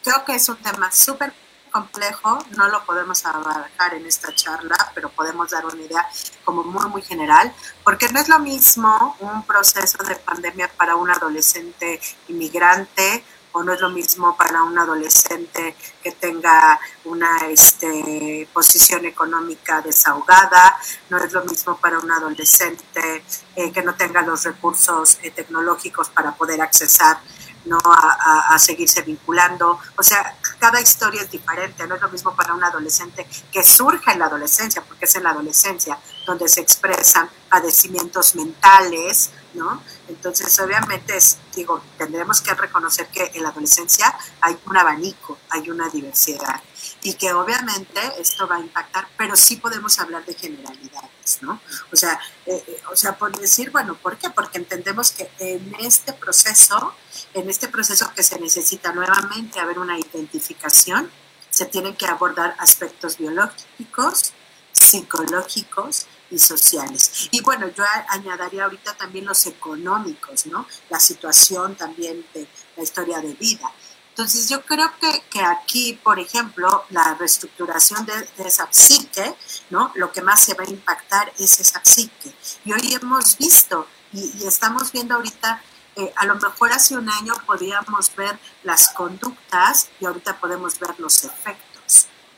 creo 0.04 0.24
que 0.26 0.36
es 0.36 0.50
un 0.50 0.58
tema 0.58 0.92
súper 0.92 1.34
complejo, 1.76 2.40
no 2.56 2.70
lo 2.70 2.86
podemos 2.86 3.26
abarcar 3.26 3.96
en 3.96 4.06
esta 4.06 4.34
charla, 4.34 4.78
pero 4.96 5.10
podemos 5.10 5.50
dar 5.50 5.66
una 5.66 5.82
idea 5.82 6.08
como 6.46 6.64
muy, 6.64 6.86
muy 6.86 7.02
general, 7.02 7.54
porque 7.84 8.08
no 8.14 8.22
es 8.22 8.30
lo 8.30 8.40
mismo 8.40 9.18
un 9.20 9.44
proceso 9.44 10.02
de 10.06 10.16
pandemia 10.16 10.70
para 10.78 10.96
un 10.96 11.10
adolescente 11.10 12.00
inmigrante 12.30 13.26
o 13.52 13.62
no 13.62 13.74
es 13.74 13.82
lo 13.82 13.90
mismo 13.90 14.38
para 14.38 14.64
un 14.64 14.78
adolescente 14.80 15.76
que 16.02 16.12
tenga 16.14 16.80
una 17.04 17.40
este, 17.50 18.48
posición 18.54 19.06
económica 19.06 19.82
desahogada, 19.82 20.78
no 21.10 21.18
es 21.18 21.34
lo 21.34 21.44
mismo 21.44 21.76
para 21.78 22.00
un 22.00 22.10
adolescente 22.10 23.24
eh, 23.58 23.72
que 23.74 23.82
no 23.82 23.96
tenga 23.96 24.22
los 24.22 24.46
recursos 24.46 25.18
eh, 25.24 25.32
tecnológicos 25.32 26.08
para 26.08 26.32
poder 26.32 26.62
accesar 26.62 27.18
¿no? 27.66 27.78
A, 27.84 28.58
seguirse 28.60 29.02
vinculando. 29.02 29.80
O 29.98 30.04
sea, 30.04 30.38
cada 30.60 30.80
historia 30.80 31.22
es 31.22 31.30
diferente, 31.30 31.86
no 31.88 31.96
es 31.96 32.02
lo 32.02 32.10
mismo 32.10 32.36
para 32.36 32.54
un 32.54 32.64
adolescente 32.64 33.28
que 33.52 33.64
surge 33.64 34.12
en 34.12 34.20
la 34.20 34.26
adolescencia, 34.26 34.82
porque 34.82 35.06
es 35.06 35.16
en 35.16 35.24
la 35.24 35.32
adolescencia 35.32 35.98
donde 36.26 36.48
se 36.48 36.62
expresan 36.62 37.30
padecimientos 37.50 38.36
mentales, 38.36 39.32
¿no? 39.56 39.82
Entonces, 40.08 40.60
obviamente, 40.60 41.18
es, 41.18 41.38
digo, 41.56 41.82
tendremos 41.98 42.42
que 42.42 42.54
reconocer 42.54 43.08
que 43.08 43.32
en 43.34 43.44
la 43.44 43.50
adolescencia 43.50 44.16
hay 44.42 44.58
un 44.66 44.78
abanico, 44.78 45.38
hay 45.50 45.70
una 45.70 45.90
diversidad 45.90 46.62
y 47.02 47.14
que 47.14 47.34
obviamente 47.34 48.02
esto 48.20 48.48
va 48.48 48.56
a 48.58 48.60
impactar, 48.60 49.08
pero 49.18 49.36
sí 49.36 49.58
podemos 49.58 50.00
hablar 50.00 50.26
de 50.26 50.34
generalidades, 50.34 51.40
¿no? 51.42 51.60
O 51.92 51.96
sea, 51.96 52.20
eh, 52.46 52.64
eh, 52.68 52.82
o 52.92 52.96
sea, 52.96 53.18
por 53.18 53.38
decir, 53.38 53.72
bueno, 53.72 53.96
¿por 53.96 54.18
qué? 54.18 54.30
Porque 54.30 54.58
entendemos 54.58 55.12
que 55.12 55.30
en 55.40 55.76
este 55.80 56.14
proceso, 56.14 56.96
en 57.34 57.50
este 57.50 57.68
proceso 57.68 58.12
que 58.16 58.24
se 58.24 58.40
necesita 58.40 58.92
nuevamente 58.92 59.60
haber 59.60 59.80
una 59.80 60.00
identificación, 60.00 61.12
se 61.50 61.66
tienen 61.66 61.96
que 61.96 62.06
abordar 62.08 62.56
aspectos 62.60 63.18
biológicos, 63.18 64.34
psicológicos 65.00 66.08
y 66.32 66.40
sociales. 66.40 67.30
Y 67.32 67.42
bueno, 67.42 67.68
yo 67.70 67.84
añadiría 68.10 68.66
ahorita 68.66 68.94
también 68.96 69.26
los 69.26 69.46
económicos, 69.46 70.46
¿no? 70.48 70.66
La 70.90 71.00
situación 71.00 71.76
también 71.76 72.26
de 72.34 72.48
la 72.76 72.84
historia 72.84 73.20
de 73.20 73.34
vida. 73.34 73.72
Entonces 74.10 74.48
yo 74.48 74.62
creo 74.62 74.90
que, 75.00 75.24
que 75.30 75.42
aquí, 75.42 76.00
por 76.02 76.20
ejemplo, 76.20 76.86
la 76.90 77.16
reestructuración 77.16 78.06
de, 78.06 78.46
esa 78.46 78.68
psique, 78.72 79.36
¿no? 79.70 79.92
Lo 79.96 80.12
que 80.12 80.22
más 80.22 80.42
se 80.42 80.54
va 80.54 80.64
a 80.64 80.70
impactar 80.70 81.34
es 81.38 81.60
esa 81.60 81.82
psique. 81.84 82.34
Y 82.64 82.72
hoy 82.72 82.94
hemos 82.94 83.38
visto 83.38 83.88
y, 84.14 84.46
estamos 84.48 84.94
viendo 84.94 85.16
ahorita, 85.16 85.62
eh, 85.98 86.14
a 86.16 86.26
lo 86.26 86.36
mejor 86.36 86.72
hace 86.72 86.96
un 86.96 87.10
año 87.10 87.34
podíamos 87.46 88.16
ver 88.16 88.40
las 88.64 88.90
conductas 88.90 89.90
y 90.00 90.06
ahorita 90.06 90.40
podemos 90.40 90.80
ver 90.80 90.98
los 90.98 91.26
efectos. 91.26 91.75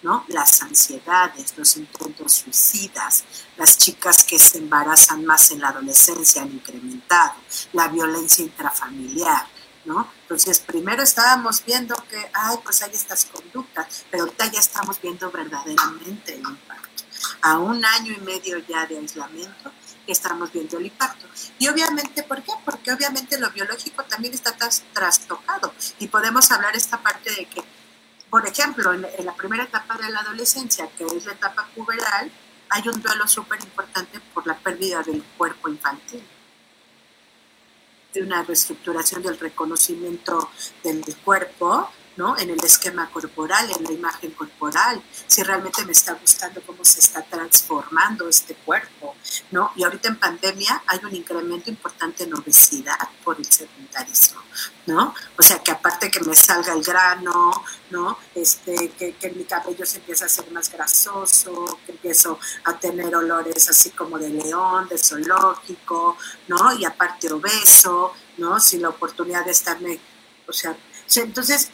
¿No? 0.04 0.26
Las 0.28 0.62
ansiedades, 0.62 1.58
los 1.58 1.78
intentos 1.78 2.34
suicidas, 2.34 3.24
las 3.58 3.78
chicas 3.78 4.24
que 4.24 4.38
se 4.38 4.60
embarazan 4.60 5.26
más 5.26 5.52
en 5.52 5.62
la 5.62 5.70
adolescencia 5.70 6.42
han 6.44 6.52
incrementado, 6.52 7.36
la 7.74 7.88
violencia 7.88 8.46
intrafamiliar, 8.46 9.46
entonces, 9.88 10.60
primero 10.60 11.02
estábamos 11.02 11.64
viendo 11.66 11.96
que, 12.10 12.18
ay, 12.34 12.58
pues 12.64 12.82
hay 12.82 12.92
estas 12.92 13.26
conductas, 13.26 14.06
pero 14.12 14.24
ahorita 14.24 14.52
ya 14.52 14.60
estamos 14.60 15.00
viendo 15.02 15.32
verdaderamente 15.32 16.34
el 16.34 16.42
impacto. 16.42 17.04
A 17.42 17.58
un 17.58 17.84
año 17.84 18.14
y 18.14 18.20
medio 18.20 18.58
ya 18.60 18.86
de 18.86 18.98
aislamiento, 18.98 19.72
estamos 20.06 20.52
viendo 20.52 20.78
el 20.78 20.88
impacto. 20.88 21.28
Y 21.58 21.68
obviamente, 21.70 22.24
¿por 22.24 22.44
qué? 22.44 22.52
Porque 22.66 22.92
obviamente 22.92 23.40
lo 23.40 23.50
biológico 23.52 24.04
también 24.04 24.34
está 24.34 24.56
trastocado. 24.94 25.74
Y 26.00 26.08
podemos 26.08 26.52
hablar 26.52 26.76
esta 26.76 27.02
parte 27.02 27.30
de 27.32 27.46
que, 27.46 27.64
por 28.30 28.46
ejemplo, 28.46 28.94
en, 28.94 29.04
la 29.26 29.34
primera 29.34 29.64
etapa 29.64 29.98
de 29.98 30.10
la 30.12 30.20
adolescencia, 30.20 30.90
que 30.98 31.06
es 31.06 31.26
la 31.26 31.34
etapa 31.34 31.68
puberal, 31.76 32.32
hay 32.70 32.88
un 32.88 33.02
duelo 33.02 33.28
súper 33.28 33.62
importante 33.64 34.20
por 34.34 34.46
la 34.46 34.58
pérdida 34.58 35.02
del 35.04 35.24
cuerpo 35.38 35.70
infantil 35.70 36.22
de 38.14 38.24
una 38.24 38.44
reestructuración 38.44 39.22
del 39.22 39.40
reconocimiento 39.40 40.50
del 40.84 41.04
cuerpo, 41.24 41.90
¿no? 42.18 42.38
En 42.38 42.50
el 42.50 42.64
esquema 42.64 43.10
corporal, 43.10 43.70
en 43.78 43.84
la 43.84 43.92
imagen 43.92 44.32
corporal, 44.32 45.02
si 45.28 45.44
realmente 45.44 45.86
me 45.86 45.92
está 45.92 46.14
gustando 46.14 46.62
cómo 46.66 46.84
se 46.84 47.00
está 47.00 47.22
transformando 47.22 48.28
este 48.28 48.56
cuerpo, 48.56 49.16
¿no? 49.52 49.72
Y 49.76 49.84
ahorita 49.84 50.10
en 50.10 50.20
pandemia 50.20 50.84
hay 50.88 51.00
un 51.04 51.16
incremento 51.16 51.70
importante 51.70 52.24
en 52.24 52.34
obesidad 52.34 52.98
por 53.24 53.38
el 53.38 53.46
sedentarismo, 53.46 54.42
¿no? 54.88 55.14
O 55.38 55.44
sea, 55.44 55.60
que 55.60 55.72
aparte 55.72 56.10
que 56.10 56.20
me 56.22 56.36
salga 56.36 56.74
el 56.74 56.84
grano, 56.84 57.52
¿no? 57.92 58.18
Este, 58.34 58.90
que, 58.90 59.14
que 59.14 59.30
mi 59.32 59.44
cabello 59.44 59.86
se 59.86 59.98
empieza 59.98 60.26
a 60.26 60.28
hacer 60.28 60.50
más 60.52 60.72
grasoso, 60.72 61.80
que 61.86 61.92
empiezo 61.92 62.40
a 62.64 62.74
tener 62.80 63.16
olores 63.16 63.70
así 63.70 63.92
como 63.92 64.18
de 64.18 64.30
león, 64.30 64.88
de 64.90 64.98
zoológico, 64.98 66.18
¿no? 66.48 66.74
Y 66.74 66.84
aparte 66.84 67.32
obeso, 67.32 68.14
¿no? 68.38 68.60
Sin 68.60 68.82
la 68.82 68.90
oportunidad 68.90 69.46
de 69.46 69.52
estarme, 69.52 70.00
o 70.48 70.54
sea, 70.54 70.76
entonces 71.16 71.70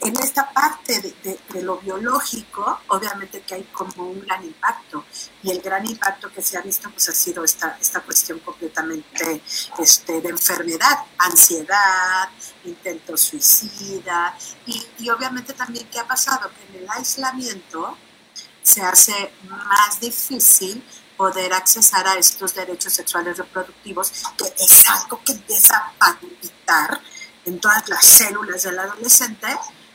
en 0.00 0.16
esta 0.18 0.50
parte 0.52 1.00
de, 1.22 1.62
lo 1.62 1.78
biológico, 1.78 2.80
obviamente 2.88 3.42
que 3.42 3.54
hay 3.54 3.64
como 3.64 4.08
un 4.08 4.20
gran 4.20 4.44
impacto. 4.44 5.04
Y 5.42 5.50
el 5.50 5.60
gran 5.60 5.86
impacto 5.86 6.32
que 6.32 6.42
se 6.42 6.56
ha 6.56 6.60
visto 6.60 6.90
pues 6.90 7.08
ha 7.08 7.12
sido 7.12 7.44
esta, 7.44 7.76
esta 7.80 8.00
cuestión 8.00 8.38
completamente 8.40 9.42
este, 9.78 10.20
de 10.20 10.28
enfermedad, 10.28 10.98
ansiedad, 11.18 12.28
intento 12.64 13.16
suicida. 13.16 14.36
Y, 14.66 15.08
obviamente 15.10 15.52
también 15.52 15.88
qué 15.90 15.98
ha 15.98 16.06
pasado, 16.06 16.50
que 16.50 16.76
en 16.76 16.84
el 16.84 16.90
aislamiento 16.90 17.96
se 18.62 18.82
hace 18.82 19.32
más 19.48 20.00
difícil 20.00 20.84
poder 21.16 21.52
accesar 21.52 22.06
a 22.06 22.14
estos 22.14 22.54
derechos 22.54 22.92
sexuales 22.92 23.38
reproductivos, 23.38 24.12
que 24.36 24.52
es 24.58 24.88
algo 24.88 25.20
que 25.24 25.32
empieza 25.32 25.76
a 25.76 25.92
palpitar 25.98 27.00
en 27.44 27.58
todas 27.58 27.88
las 27.88 28.04
células 28.04 28.62
del 28.62 28.78
adolescente, 28.78 29.48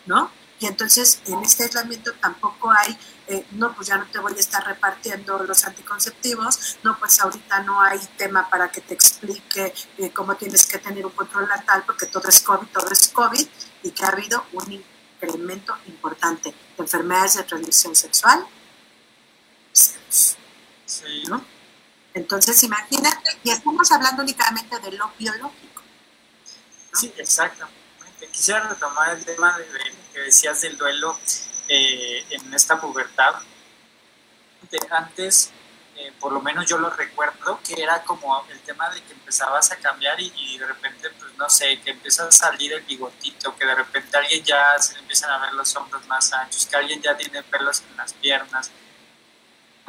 ¿no? 0.06 0.32
Y 0.60 0.68
entonces 0.68 1.20
en 1.26 1.44
este 1.44 1.64
aislamiento 1.64 2.14
tampoco 2.22 2.72
hay, 2.72 2.98
eh, 3.28 3.46
no, 3.52 3.76
pues 3.76 3.88
ya 3.88 3.98
no 3.98 4.06
te 4.06 4.20
voy 4.20 4.34
a 4.34 4.40
estar 4.40 4.66
repartiendo 4.66 5.40
los 5.44 5.66
anticonceptivos, 5.66 6.78
no, 6.84 6.98
pues 7.00 7.20
ahorita 7.20 7.64
no 7.64 7.82
hay 7.82 8.00
tema 8.18 8.50
para 8.50 8.72
que 8.72 8.82
te 8.82 8.94
explique 8.94 9.74
eh, 9.98 10.12
cómo 10.12 10.36
tienes 10.36 10.66
que 10.66 10.78
tener 10.78 11.06
un 11.06 11.12
control 11.12 11.48
natal 11.48 11.84
porque 11.86 12.06
todo 12.06 12.30
es 12.30 12.42
COVID, 12.42 12.68
todo 12.68 12.90
es 12.92 13.10
COVID, 13.10 13.48
y 13.84 13.92
que 13.92 14.06
ha 14.06 14.10
habido 14.10 14.46
un 14.54 14.72
incremento 14.72 15.76
importante 15.88 16.50
de 16.52 16.84
enfermedades 16.84 17.36
de 17.36 17.44
transmisión 17.44 17.96
sexual, 17.96 18.46
Sí. 20.86 21.24
¿no? 21.28 21.44
Entonces, 22.14 22.62
imagínate, 22.64 23.40
y 23.44 23.50
estamos 23.50 23.92
hablando 23.92 24.22
únicamente 24.22 24.80
de 24.80 24.92
lo 24.92 25.12
biológico. 25.18 25.82
Sí, 26.94 27.12
exactamente. 27.18 27.83
Quisiera 28.32 28.62
retomar 28.62 29.16
el 29.16 29.26
tema 29.26 29.58
de, 29.58 29.66
que 30.14 30.20
decías 30.20 30.62
del 30.62 30.78
duelo 30.78 31.18
eh, 31.68 32.26
en 32.30 32.54
esta 32.54 32.80
pubertad. 32.80 33.36
Antes, 34.90 35.52
eh, 35.96 36.12
por 36.20 36.32
lo 36.32 36.42
menos 36.42 36.66
yo 36.66 36.80
lo 36.80 36.90
recuerdo, 36.90 37.60
que 37.64 37.82
era 37.82 38.04
como 38.04 38.44
el 38.50 38.60
tema 38.62 38.90
de 38.90 39.02
que 39.04 39.14
empezabas 39.14 39.72
a 39.72 39.76
cambiar 39.76 40.20
y, 40.20 40.58
de 40.58 40.66
repente, 40.66 41.10
pues 41.12 41.36
no 41.38 41.48
sé, 41.50 41.80
que 41.82 41.92
empieza 41.92 42.28
a 42.28 42.32
salir 42.32 42.74
el 42.74 42.82
bigotito, 42.82 43.56
que 43.56 43.66
de 43.66 43.76
repente 43.76 44.18
alguien 44.18 44.44
ya 44.44 44.80
se 44.80 44.94
le 44.94 45.00
empiezan 45.02 45.30
a 45.30 45.38
ver 45.38 45.54
los 45.54 45.76
hombros 45.76 46.06
más 46.08 46.34
anchos, 46.34 46.66
que 46.66 46.76
alguien 46.76 47.02
ya 47.02 47.16
tiene 47.16 47.44
pelos 47.44 47.82
en 47.82 47.98
las 47.98 48.14
piernas, 48.14 48.72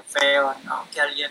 feo, 0.08 0.54
¿no? 0.64 0.86
Que 0.90 1.00
alguien 1.00 1.30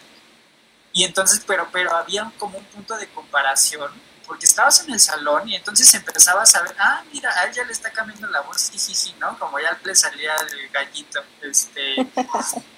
y 0.93 1.03
entonces, 1.03 1.43
pero, 1.45 1.67
pero 1.71 1.95
había 1.95 2.31
como 2.37 2.59
un 2.59 2.65
punto 2.65 2.95
de 2.95 3.07
comparación, 3.07 3.91
porque 4.25 4.45
estabas 4.45 4.81
en 4.83 4.93
el 4.93 4.99
salón 4.99 5.47
y 5.49 5.55
entonces 5.55 5.93
empezabas 5.93 6.55
a 6.55 6.61
ver, 6.63 6.75
ah, 6.79 7.03
mira, 7.11 7.31
a 7.39 7.43
él 7.45 7.53
ya 7.53 7.63
le 7.63 7.71
está 7.71 7.91
cambiando 7.91 8.27
la 8.27 8.41
voz, 8.41 8.61
sí, 8.61 9.15
¿no? 9.19 9.37
Como 9.37 9.59
ya 9.59 9.79
le 9.83 9.95
salía 9.95 10.35
el 10.35 10.69
gallito, 10.69 11.23
este... 11.41 11.95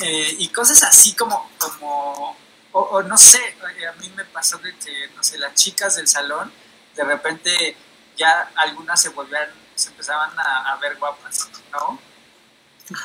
Eh, 0.00 0.36
y 0.38 0.48
cosas 0.48 0.82
así 0.84 1.14
como, 1.14 1.50
como 1.58 2.34
o, 2.72 3.02
no 3.02 3.16
sé, 3.16 3.56
a 3.62 3.92
mí 4.00 4.10
me 4.10 4.24
pasó 4.26 4.60
que, 4.60 4.72
no 5.14 5.22
sé, 5.22 5.38
las 5.38 5.54
chicas 5.54 5.96
del 5.96 6.06
salón, 6.06 6.52
de 6.94 7.04
repente 7.04 7.76
ya 8.16 8.50
algunas 8.54 9.00
se 9.00 9.08
volvían, 9.10 9.48
se 9.74 9.88
empezaban 9.88 10.30
a, 10.38 10.76
ver 10.76 10.96
guapas, 10.98 11.48
¿no? 11.72 11.98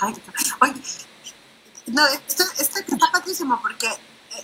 Ay, 0.01 0.13
oye, 0.59 0.81
no, 1.87 2.05
esto, 2.07 2.43
está 2.57 2.81
padrísimo 3.11 3.61
porque 3.61 3.87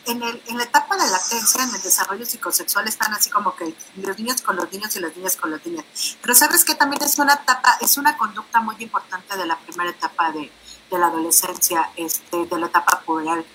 en, 0.06 0.22
el, 0.24 0.42
en 0.48 0.58
la 0.58 0.64
etapa 0.64 0.96
de 0.96 1.04
la 1.04 1.12
latencia, 1.12 1.64
en 1.64 1.76
el 1.76 1.82
desarrollo 1.82 2.26
psicosexual, 2.26 2.88
están 2.88 3.14
así 3.14 3.30
como 3.30 3.56
que 3.56 3.74
los 3.96 4.18
niños 4.18 4.42
con 4.42 4.56
los 4.56 4.72
niños 4.72 4.96
y 4.96 5.00
las 5.00 5.16
niñas 5.16 5.36
con 5.36 5.52
las 5.52 5.66
niñas. 5.66 5.86
Pero 6.22 6.36
sabes 6.36 6.64
que 6.64 6.76
también 6.76 7.02
es 7.04 7.18
una 7.20 7.34
etapa, 7.34 7.78
es 7.82 7.98
una 7.98 8.18
conducta 8.18 8.60
muy 8.62 8.76
importante 8.80 9.38
de 9.38 9.46
la 9.46 9.58
primera 9.60 9.90
etapa 9.90 10.32
de, 10.32 10.52
de 10.90 10.98
la 10.98 11.08
adolescencia, 11.08 11.90
este, 11.96 12.46
de 12.46 12.60
la 12.60 12.68
etapa 12.68 13.02
puberal. 13.02 13.46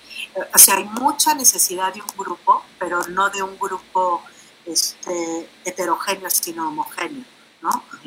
O 0.53 0.57
sea, 0.57 0.75
hay 0.75 0.85
mucha 0.85 1.33
necesidad 1.33 1.93
de 1.93 2.01
un 2.01 2.07
grupo, 2.17 2.63
pero 2.79 3.01
no 3.09 3.29
de 3.29 3.43
un 3.43 3.57
grupo 3.59 4.23
este, 4.65 5.49
heterogéneo, 5.65 6.29
sino 6.29 6.67
homogéneo. 6.67 7.25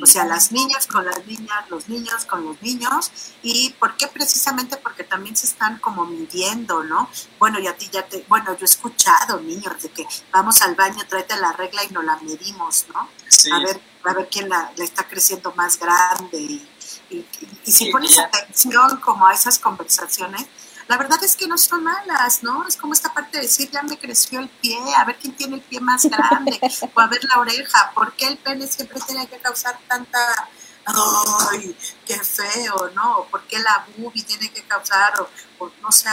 O 0.03 0.07
sea, 0.07 0.25
las 0.27 0.53
niñas 0.53 0.87
con 0.87 1.05
las 1.05 1.25
niñas, 1.27 1.71
los 1.71 1.89
niños 1.89 2.27
con 2.27 2.45
los 2.45 2.61
niños. 2.61 3.11
¿Y 3.43 3.71
por 3.79 3.97
qué? 3.97 4.07
Precisamente 4.07 4.77
porque 4.77 5.05
también 5.05 5.37
se 5.37 5.47
están 5.47 5.79
como 5.79 6.05
midiendo, 6.05 6.85
¿no? 6.85 7.09
Bueno, 7.39 7.59
y 7.59 7.67
a 7.67 7.77
ti 7.77 7.89
ya 7.91 8.07
te, 8.07 8.25
bueno, 8.29 8.53
yo 8.53 8.63
he 8.63 8.65
escuchado 8.65 9.41
niños 9.41 9.83
de 9.83 9.89
que 9.91 10.07
vamos 10.31 10.61
al 10.61 10.75
baño, 10.75 11.03
tráete 11.09 11.37
la 11.39 11.53
regla 11.53 11.83
y 11.85 11.93
nos 11.93 12.05
la 12.05 12.17
medimos, 12.19 12.87
¿no? 12.93 13.09
A 13.55 13.59
ver, 13.61 13.81
a 14.05 14.13
ver 14.13 14.29
quién 14.31 14.49
la, 14.49 14.73
está 14.77 15.09
creciendo 15.09 15.53
más 15.55 15.79
grande 15.79 16.39
y, 16.39 16.69
y, 17.11 17.73
si 17.73 17.91
pones 17.91 18.19
atención 18.19 19.01
como 19.01 19.27
a 19.27 19.33
esas 19.33 19.59
conversaciones, 19.59 20.47
la 20.89 20.97
verdad 20.97 21.23
es 21.25 21.35
que 21.35 21.49
no 21.49 21.59
son 21.59 21.83
malas, 21.83 22.43
¿no? 22.43 22.67
Es 22.67 22.77
como 22.77 22.93
esta 22.93 23.13
parte 23.13 23.39
de 23.39 23.43
decir, 23.45 23.71
ya 23.71 23.83
me 23.83 23.99
creció 23.99 24.39
el 24.39 24.49
pie, 24.49 24.79
a 24.97 25.05
ver 25.05 25.17
quién 25.17 25.35
tiene 25.35 25.57
el 25.57 25.63
pie 25.63 25.81
más 25.81 26.05
grande, 26.05 26.61
o 26.95 27.01
a 27.01 27.07
ver 27.09 27.25
la 27.25 27.41
oreja, 27.41 27.91
¿por 27.93 28.13
qué 28.15 28.29
el 28.29 28.39
pene 28.39 28.67
siempre 28.69 29.01
tiene 29.01 29.27
que 29.27 29.39
causar 29.39 29.77
tanta, 29.89 30.49
ay, 30.85 31.77
qué 32.07 32.19
feo, 32.21 32.91
¿no? 32.95 33.27
¿Por 33.31 33.43
qué 33.49 33.59
la 33.59 33.85
bubi 33.97 34.23
tiene 34.23 34.53
que 34.53 34.63
causar, 34.63 35.15
o, 35.59 35.73
no 35.83 35.91
sé, 35.91 36.09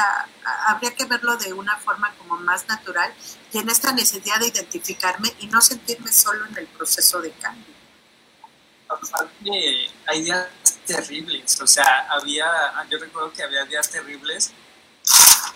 habría 0.65 0.95
que 0.95 1.05
verlo 1.05 1.37
de 1.37 1.53
una 1.53 1.77
forma 1.77 2.11
como 2.17 2.37
más 2.37 2.67
natural 2.67 3.13
y 3.51 3.59
en 3.59 3.69
esta 3.69 3.91
necesidad 3.91 4.39
de 4.39 4.47
identificarme 4.47 5.35
y 5.39 5.47
no 5.47 5.61
sentirme 5.61 6.11
solo 6.11 6.47
en 6.47 6.57
el 6.57 6.67
proceso 6.67 7.21
de 7.21 7.31
cambio. 7.33 7.73
Hay 10.07 10.23
días 10.23 10.47
terribles, 10.85 11.61
o 11.61 11.67
sea, 11.67 12.07
había, 12.09 12.47
yo 12.89 12.97
recuerdo 12.97 13.31
que 13.31 13.43
había 13.43 13.65
días 13.65 13.89
terribles 13.89 14.51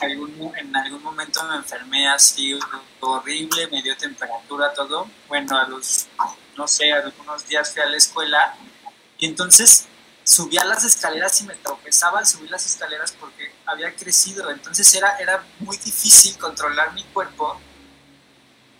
en 0.01 0.75
algún 0.75 1.03
momento 1.03 1.43
me 1.45 1.55
enfermé 1.55 2.07
así 2.07 2.57
horrible, 2.99 3.67
me 3.67 3.81
dio 3.81 3.95
temperatura, 3.97 4.73
todo. 4.73 5.09
Bueno, 5.27 5.57
a 5.57 5.67
los, 5.67 6.07
no 6.55 6.67
sé, 6.67 6.91
algunos 6.91 7.47
días 7.47 7.71
fui 7.73 7.81
a 7.81 7.85
la 7.87 7.97
escuela 7.97 8.55
y 9.17 9.25
entonces 9.25 9.87
subía 10.23 10.63
las 10.65 10.83
escaleras 10.83 11.41
y 11.41 11.45
me 11.45 11.55
tropezaba 11.55 12.19
al 12.19 12.27
subir 12.27 12.51
las 12.51 12.65
escaleras 12.65 13.13
porque 13.19 13.51
había 13.65 13.95
crecido. 13.95 14.51
Entonces 14.51 14.93
era, 14.93 15.17
era 15.17 15.43
muy 15.59 15.77
difícil 15.77 16.37
controlar 16.37 16.93
mi 16.93 17.03
cuerpo 17.05 17.59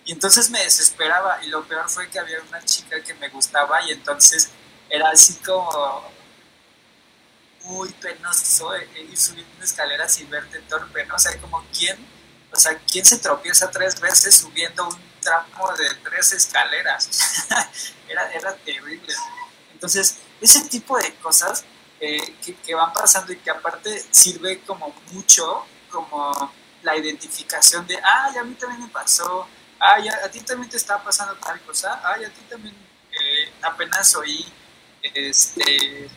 y 0.06 0.13
entonces 0.13 0.49
me 0.49 0.60
desesperaba 0.63 1.43
y 1.43 1.47
lo 1.47 1.67
peor 1.67 1.89
fue 1.89 2.10
que 2.10 2.17
había 2.17 2.41
una 2.47 2.63
chica 2.63 3.01
que 3.01 3.13
me 3.15 3.27
gustaba 3.30 3.82
y 3.84 3.91
entonces 3.91 4.49
era 4.89 5.10
así 5.10 5.36
como 5.45 6.10
muy 7.67 7.89
penoso 7.93 8.73
eh, 8.75 8.88
ir 9.10 9.17
subiendo 9.17 9.63
escaleras 9.63 10.19
y 10.19 10.25
verte 10.25 10.60
torpe, 10.62 11.06
¿no? 11.06 11.15
O 11.15 11.19
sea, 11.19 11.38
como 11.39 11.63
quién, 11.77 11.97
o 12.51 12.56
sea, 12.56 12.77
quién 12.91 13.06
se 13.06 13.17
tropieza 13.17 13.69
tres 13.69 13.99
veces 13.99 14.36
subiendo 14.36 14.88
un 14.88 14.97
tramo 15.21 15.73
de 15.75 15.89
tres 16.03 16.32
escaleras. 16.34 17.10
era, 18.08 18.32
era 18.34 18.56
terrible. 18.56 19.13
Entonces, 19.73 20.17
ese 20.41 20.62
tipo 20.62 20.97
de 20.97 21.13
cosas 21.15 21.65
eh, 21.99 22.36
que, 22.65 22.75
van 22.75 22.93
pasando 22.93 23.34
y 23.34 23.38
que 23.38 23.49
aparte 23.49 24.06
sirve 24.12 24.62
como 24.62 24.93
mucho, 25.12 25.65
como 25.89 26.51
la 26.84 26.95
identificación 26.95 27.86
de, 27.88 27.97
ay, 27.97 28.38
a 28.38 28.43
mí 28.43 28.53
también 28.56 28.84
me 28.84 28.89
pasó, 28.89 29.47
ay, 29.80 30.08
a, 30.08 30.30
ti 30.30 30.39
también 30.41 30.69
te 30.69 30.77
está 30.77 31.03
pasando 31.03 31.36
tal 31.36 31.60
cosa, 31.62 31.99
ay, 32.03 32.25
a 32.25 32.30
ti 32.30 32.41
también 32.49 32.75
eh, 33.12 33.51
apenas 33.62 34.15
oí, 34.15 34.45
este, 35.01 36.10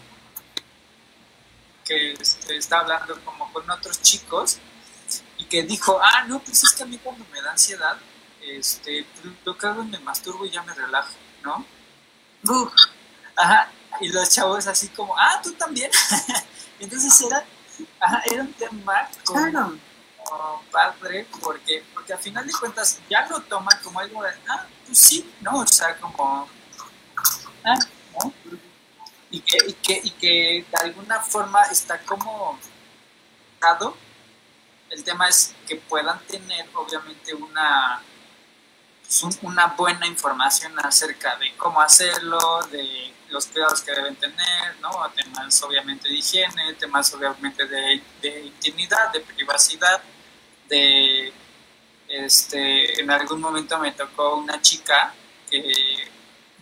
que 1.91 2.13
este, 2.13 2.57
está 2.57 2.81
hablando 2.81 3.21
como 3.25 3.53
con 3.53 3.69
otros 3.69 4.01
chicos 4.01 4.59
y 5.39 5.45
que 5.47 5.65
dijo, 5.65 5.99
ah, 6.01 6.25
no, 6.29 6.39
pues 6.39 6.63
es 6.63 6.73
que 6.73 6.85
a 6.85 6.87
mí 6.87 6.97
cuando 6.99 7.25
me 7.33 7.43
da 7.43 7.51
ansiedad, 7.51 7.97
este, 8.41 9.05
lo 9.45 9.59
que 9.59 9.67
hago 9.67 9.83
es 9.83 9.89
me 9.89 9.99
masturbo 9.99 10.47
y 10.47 10.51
ya 10.51 10.63
me 10.63 10.73
relajo, 10.73 11.13
¿no? 11.43 11.67
Ajá, 13.35 13.73
y 14.01 14.09
los 14.09 14.31
chavos 14.31 14.69
así 14.69 14.89
como, 14.91 15.19
ah, 15.19 15.41
tú 15.43 15.53
también. 15.55 15.91
Entonces 16.79 17.21
era, 17.23 17.45
ajá, 17.99 18.23
era 18.27 18.43
un 18.43 18.53
tema 18.53 19.09
como, 19.25 19.81
padre, 20.71 21.27
porque, 21.41 21.83
porque 21.93 22.13
al 22.13 22.21
final 22.21 22.47
de 22.47 22.53
cuentas 22.53 23.01
ya 23.11 23.27
lo 23.27 23.41
toman 23.41 23.77
como 23.83 23.99
algo 23.99 24.23
de, 24.23 24.31
ah, 24.49 24.65
pues 24.87 24.97
sí, 24.97 25.29
¿no? 25.41 25.59
O 25.59 25.67
sea, 25.67 25.97
como, 25.99 26.49
ah, 27.65 27.79
¿no? 28.23 28.33
Y 29.31 29.41
que, 29.41 29.59
y 29.67 29.73
que, 29.75 30.01
y 30.03 30.11
que 30.11 30.65
de 30.71 30.77
alguna 30.83 31.21
forma 31.21 31.63
está 31.65 31.99
como 32.01 32.59
dado. 33.61 33.97
El 34.91 35.05
tema 35.05 35.29
es 35.29 35.55
que 35.69 35.77
puedan 35.77 36.19
tener 36.27 36.67
obviamente 36.75 37.33
una, 37.33 38.03
pues, 39.03 39.39
una 39.43 39.67
buena 39.69 40.07
información 40.07 40.73
acerca 40.81 41.37
de 41.37 41.55
cómo 41.57 41.81
hacerlo, 41.81 42.39
de 42.73 43.15
los 43.29 43.47
cuidados 43.47 43.83
que 43.83 43.93
deben 43.93 44.17
tener, 44.17 44.81
¿no? 44.81 44.91
temas 45.15 45.63
obviamente 45.63 46.09
de 46.09 46.15
higiene, 46.17 46.75
temas 46.75 47.15
obviamente 47.15 47.65
de, 47.67 48.03
intimidad, 48.45 49.13
de 49.13 49.21
privacidad, 49.21 50.03
de 50.69 51.33
este, 52.09 53.01
en 53.01 53.09
algún 53.13 53.41
momento 53.41 53.79
me 53.79 53.93
tocó 53.93 54.35
una 54.35 54.61
chica 54.61 55.15
que, 55.49 55.73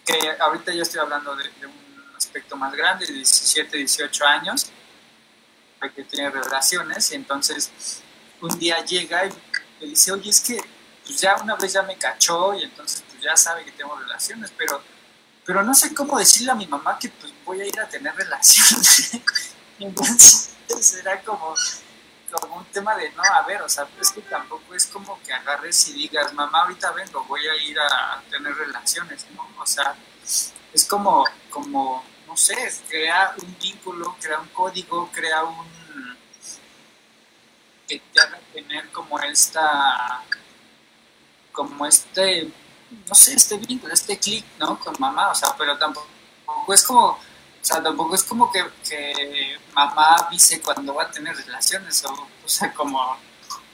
que 0.04 0.36
ahorita 0.38 0.74
yo 0.74 0.82
estoy 0.82 1.00
hablando 1.00 1.34
de 1.34 1.66
un 1.66 1.87
aspecto 2.18 2.56
más 2.56 2.72
grande, 2.74 3.06
de 3.06 3.14
17, 3.14 3.76
18 3.76 4.26
años, 4.26 4.70
que 5.94 6.04
tiene 6.04 6.30
relaciones, 6.30 7.10
y 7.12 7.14
entonces 7.14 7.70
un 8.40 8.58
día 8.58 8.84
llega 8.84 9.26
y 9.26 9.30
me 9.80 9.86
dice, 9.86 10.12
oye, 10.12 10.30
es 10.30 10.40
que 10.40 10.60
pues 11.04 11.20
ya 11.20 11.36
una 11.36 11.54
vez 11.56 11.72
ya 11.72 11.82
me 11.82 11.96
cachó 11.96 12.52
y 12.54 12.64
entonces 12.64 13.02
pues 13.08 13.22
ya 13.22 13.36
sabe 13.36 13.64
que 13.64 13.72
tengo 13.72 13.96
relaciones, 13.96 14.52
pero, 14.56 14.82
pero 15.44 15.62
no 15.62 15.74
sé 15.74 15.94
cómo 15.94 16.18
decirle 16.18 16.52
a 16.52 16.54
mi 16.54 16.66
mamá 16.66 16.98
que 16.98 17.08
pues 17.08 17.32
voy 17.44 17.60
a 17.60 17.66
ir 17.66 17.80
a 17.80 17.88
tener 17.88 18.14
relaciones. 18.14 19.12
entonces 19.78 20.54
era 21.00 21.22
como, 21.22 21.54
como 22.30 22.56
un 22.56 22.64
tema 22.66 22.94
de, 22.96 23.10
no, 23.12 23.22
a 23.22 23.42
ver, 23.42 23.62
o 23.62 23.68
sea, 23.68 23.88
es 24.00 24.10
que 24.10 24.20
tampoco 24.22 24.74
es 24.74 24.86
como 24.86 25.18
que 25.22 25.32
agarres 25.32 25.88
y 25.88 25.92
digas, 25.94 26.32
mamá, 26.34 26.62
ahorita 26.62 26.90
vengo, 26.92 27.24
voy 27.24 27.46
a 27.46 27.56
ir 27.56 27.78
a 27.78 28.22
tener 28.28 28.54
relaciones, 28.54 29.26
¿no? 29.34 29.48
O 29.58 29.66
sea, 29.66 29.94
es 30.78 30.84
como, 30.84 31.24
como, 31.50 32.04
no 32.28 32.36
sé, 32.36 32.54
crea 32.88 33.34
un 33.42 33.56
vínculo, 33.58 34.16
crea 34.20 34.38
un 34.38 34.48
código, 34.48 35.10
crea 35.12 35.42
un 35.42 35.66
que 37.88 38.00
te 38.12 38.20
haga 38.20 38.38
tener 38.52 38.88
como 38.90 39.18
esta, 39.18 40.22
como 41.50 41.84
este, 41.84 42.48
no 43.08 43.14
sé, 43.14 43.34
este 43.34 43.56
vínculo, 43.56 43.92
este 43.92 44.18
clic, 44.18 44.44
¿no? 44.60 44.78
Con 44.78 44.94
mamá, 45.00 45.30
o 45.30 45.34
sea, 45.34 45.56
pero 45.58 45.76
tampoco 45.78 46.06
es 46.72 46.84
como 46.84 47.06
O 47.08 47.18
sea, 47.60 47.82
tampoco 47.82 48.14
es 48.14 48.22
como 48.22 48.52
que, 48.52 48.62
que 48.88 49.58
mamá 49.74 50.14
avise 50.14 50.60
cuando 50.60 50.94
va 50.94 51.04
a 51.04 51.10
tener 51.10 51.34
relaciones, 51.34 52.04
o, 52.04 52.12
o 52.12 52.48
sea, 52.48 52.72
como 52.72 53.16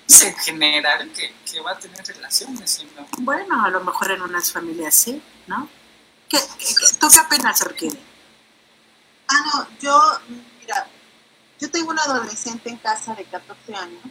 en 0.08 0.36
general 0.36 1.10
que, 1.12 1.34
que, 1.50 1.60
va 1.60 1.72
a 1.72 1.78
tener 1.78 2.02
relaciones. 2.06 2.70
Sino... 2.70 3.06
Bueno, 3.18 3.62
a 3.62 3.68
lo 3.68 3.80
mejor 3.80 4.12
en 4.12 4.22
unas 4.22 4.50
familias 4.50 4.94
sí, 4.94 5.20
¿no? 5.46 5.68
¿Qué, 6.34 6.40
qué, 6.58 6.74
tú 6.98 7.08
qué 7.08 7.20
apenas, 7.20 7.62
Orquídea? 7.62 8.00
Ah, 9.28 9.40
no, 9.46 9.78
yo, 9.78 10.00
mira, 10.60 10.88
yo 11.60 11.70
tengo 11.70 11.90
una 11.90 12.02
adolescente 12.02 12.70
en 12.70 12.76
casa 12.78 13.14
de 13.14 13.24
14 13.24 13.74
años 13.74 14.02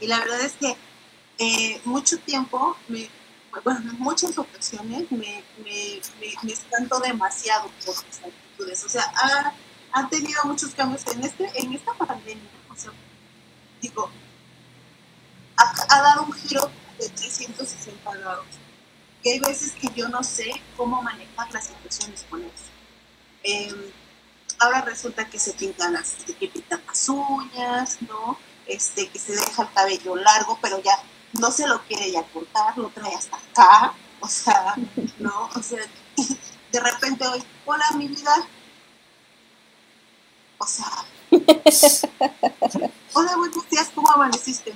y 0.00 0.08
la 0.08 0.18
verdad 0.18 0.40
es 0.40 0.54
que 0.54 0.76
eh, 1.38 1.80
mucho 1.84 2.18
tiempo, 2.18 2.76
me, 2.88 3.08
bueno, 3.64 3.88
en 3.88 3.98
muchas 4.00 4.36
ocasiones 4.36 5.10
me, 5.12 5.44
me, 5.64 6.00
me, 6.18 6.34
me 6.42 6.98
demasiado 7.06 7.70
por 7.86 7.94
mis 8.04 8.18
actitudes. 8.18 8.84
O 8.84 8.88
sea, 8.88 9.04
ha, 9.14 9.54
ha, 9.92 10.08
tenido 10.08 10.42
muchos 10.44 10.74
cambios 10.74 11.06
en, 11.06 11.22
este, 11.22 11.50
en 11.54 11.72
esta 11.72 11.94
pandemia. 11.94 12.50
O 12.68 12.76
sea, 12.76 12.90
digo, 13.80 14.10
ha 15.56 16.02
dado 16.02 16.24
un 16.24 16.32
giro 16.32 16.68
de 16.98 17.08
360 17.08 18.12
grados. 18.16 18.46
Y 19.22 19.30
hay 19.30 19.40
veces 19.40 19.72
que 19.72 19.88
yo 19.94 20.08
no 20.08 20.22
sé 20.22 20.50
cómo 20.76 21.02
manejar 21.02 21.52
las 21.52 21.66
situaciones 21.66 22.24
con 22.30 22.42
eso. 22.42 22.64
Eh, 23.42 23.92
ahora 24.58 24.82
resulta 24.82 25.28
que 25.28 25.38
se 25.38 25.52
pintan 25.52 25.92
las, 25.92 26.14
que 26.38 26.48
pintan 26.48 26.82
las 26.86 27.08
uñas, 27.08 27.98
¿no? 28.02 28.38
Este, 28.66 29.08
que 29.08 29.18
se 29.18 29.32
deja 29.32 29.62
el 29.62 29.72
cabello 29.72 30.16
largo, 30.16 30.58
pero 30.62 30.80
ya 30.82 30.96
no 31.38 31.50
se 31.50 31.66
lo 31.66 31.82
quiere 31.82 32.10
ya 32.12 32.22
cortar, 32.24 32.76
lo 32.78 32.88
trae 32.90 33.14
hasta 33.14 33.36
acá, 33.36 33.94
o 34.20 34.28
sea, 34.28 34.74
¿no? 35.18 35.50
O 35.54 35.62
sea, 35.62 35.80
de 36.72 36.80
repente 36.80 37.26
hoy, 37.26 37.42
hola 37.66 37.84
mi 37.96 38.08
vida, 38.08 38.46
o 40.58 40.66
sea, 40.66 40.86
hola 43.12 43.36
buenos 43.36 43.68
días, 43.70 43.90
¿cómo 43.94 44.10
amaneciste? 44.12 44.74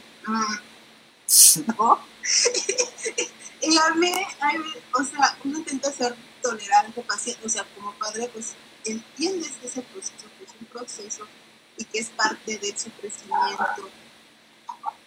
¿No? 1.76 1.98
y 3.66 3.78
a 3.78 3.94
mí, 3.94 4.12
a 4.40 4.52
mí, 4.52 4.64
o 4.92 5.04
sea, 5.04 5.38
uno 5.44 5.58
intenta 5.58 5.92
ser 5.92 6.14
tolerante, 6.42 7.02
paciente, 7.02 7.46
o 7.46 7.48
sea, 7.48 7.64
como 7.74 7.92
padre, 7.94 8.28
pues 8.32 8.54
entiendes 8.84 9.52
que 9.60 9.66
ese 9.66 9.82
proceso 9.82 10.26
que 10.38 10.44
es 10.44 10.50
un 10.60 10.66
proceso 10.66 11.26
y 11.76 11.84
que 11.84 11.98
es 11.98 12.10
parte 12.10 12.58
de 12.58 12.78
su 12.78 12.90
crecimiento, 12.92 13.90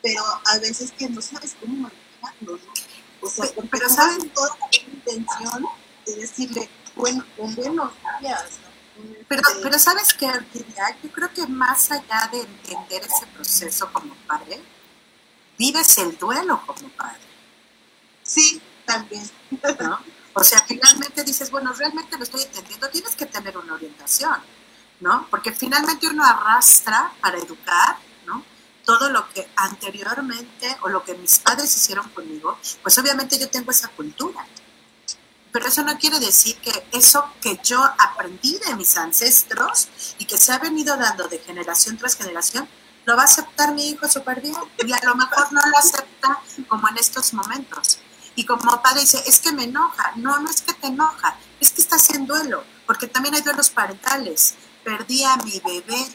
pero 0.01 0.23
a 0.45 0.57
veces 0.59 0.91
que 0.91 1.09
no 1.09 1.21
sabes 1.21 1.55
cómo 1.59 1.89
manejarlo, 1.89 2.57
¿no? 2.57 2.73
O 3.21 3.29
sea, 3.29 3.45
pero, 3.71 3.89
sabes 3.89 4.31
toda 4.33 4.57
la 4.59 4.91
intención 4.93 5.65
de 6.05 6.15
decirle, 6.15 6.69
bueno, 6.95 7.25
con 7.35 7.53
buenos 7.55 7.91
días, 8.19 8.59
¿no? 8.61 8.67
Pero, 9.27 9.43
pero 9.61 9.77
sabes 9.77 10.13
que 10.13 10.27
yo 10.27 11.11
creo 11.11 11.33
que 11.33 11.45
más 11.47 11.91
allá 11.91 12.29
de 12.31 12.41
entender 12.41 13.03
ese 13.03 13.27
proceso 13.27 13.91
como 13.93 14.15
padre, 14.27 14.61
vives 15.57 15.97
el 15.99 16.17
duelo 16.17 16.61
como 16.65 16.89
padre. 16.89 17.19
Sí, 18.27 18.61
también. 18.85 19.27
¿No? 19.79 19.99
O 20.33 20.43
sea, 20.43 20.63
finalmente 20.67 21.23
dices, 21.23 21.49
bueno, 21.49 21.73
realmente 21.73 22.15
lo 22.15 22.23
estoy 22.23 22.43
entendiendo, 22.43 22.87
tienes 22.89 23.15
que 23.15 23.25
tener 23.25 23.57
una 23.57 23.73
orientación, 23.73 24.39
¿no? 24.99 25.25
Porque 25.31 25.51
finalmente 25.51 26.07
uno 26.07 26.23
arrastra 26.23 27.11
para 27.19 27.39
educar, 27.39 27.97
¿no? 28.27 28.43
Todo 28.85 29.09
lo 29.09 29.27
que 29.29 29.49
anteriormente 29.55 30.77
o 30.81 30.89
lo 30.89 31.03
que 31.03 31.15
mis 31.15 31.39
padres 31.39 31.75
hicieron 31.75 32.07
conmigo, 32.09 32.59
pues 32.83 32.95
obviamente 32.99 33.39
yo 33.39 33.49
tengo 33.49 33.71
esa 33.71 33.87
cultura. 33.87 34.45
Pero 35.51 35.67
eso 35.67 35.81
no 35.83 35.97
quiere 35.97 36.19
decir 36.19 36.57
que 36.57 36.87
eso 36.91 37.33
que 37.41 37.59
yo 37.63 37.83
aprendí 37.83 38.59
de 38.59 38.75
mis 38.75 38.95
ancestros 38.95 39.87
y 40.19 40.25
que 40.25 40.37
se 40.37 40.51
ha 40.53 40.59
venido 40.59 40.95
dando 40.97 41.27
de 41.27 41.39
generación 41.39 41.97
tras 41.97 42.15
generación, 42.15 42.69
lo 43.05 43.15
va 43.15 43.23
a 43.23 43.25
aceptar 43.25 43.73
mi 43.73 43.89
hijo 43.89 44.07
súper 44.07 44.41
bien 44.41 44.55
y 44.85 44.91
a 44.91 44.99
lo 45.03 45.15
mejor 45.15 45.51
no 45.51 45.61
lo 45.65 45.77
acepta 45.79 46.41
como 46.67 46.87
en 46.89 46.97
estos 46.97 47.33
momentos. 47.33 47.99
Y 48.37 48.45
como 48.45 48.81
padre 48.83 49.01
dice, 49.01 49.21
es 49.25 49.39
que 49.39 49.51
me 49.51 49.63
enoja. 49.63 50.13
No, 50.15 50.37
no 50.39 50.47
es 50.47 50.61
que 50.61 50.71
te 50.71 50.87
enoja, 50.87 51.35
es 51.59 51.71
que 51.71 51.81
estás 51.81 52.07
en 52.11 52.27
duelo, 52.27 52.63
porque 52.85 53.07
también 53.07 53.33
hay 53.33 53.41
duelos 53.41 53.71
parentales. 53.71 54.53
Perdí 54.83 55.23
a 55.23 55.37
mi 55.37 55.59
bebé, 55.59 56.07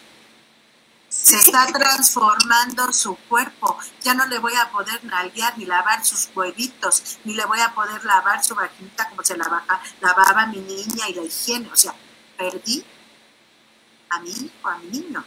se 1.08 1.34
está 1.34 1.66
transformando 1.72 2.92
su 2.92 3.16
cuerpo. 3.28 3.76
Ya 4.02 4.14
no 4.14 4.24
le 4.26 4.38
voy 4.38 4.54
a 4.54 4.70
poder 4.70 5.02
nalguear 5.04 5.58
ni 5.58 5.66
lavar 5.66 6.06
sus 6.06 6.30
huevitos, 6.32 7.18
ni 7.24 7.34
le 7.34 7.44
voy 7.44 7.58
a 7.58 7.74
poder 7.74 8.04
lavar 8.04 8.44
su 8.44 8.54
vaginita 8.54 9.08
como 9.08 9.24
se 9.24 9.36
lavaba, 9.36 9.82
lavaba 10.00 10.46
mi 10.46 10.60
niña 10.60 11.08
y 11.08 11.14
la 11.14 11.22
higiene. 11.22 11.68
O 11.72 11.76
sea, 11.76 11.92
perdí 12.38 12.86
a 14.10 14.20
mi 14.20 14.30
hijo, 14.30 14.68
a 14.68 14.78
mi 14.78 14.86
niño. 14.86 15.24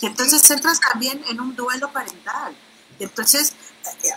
Y 0.00 0.06
entonces 0.06 0.50
entras 0.50 0.80
también 0.80 1.22
en 1.28 1.38
un 1.38 1.54
duelo 1.54 1.92
parental. 1.92 2.56
Y 2.98 3.04
entonces 3.04 3.54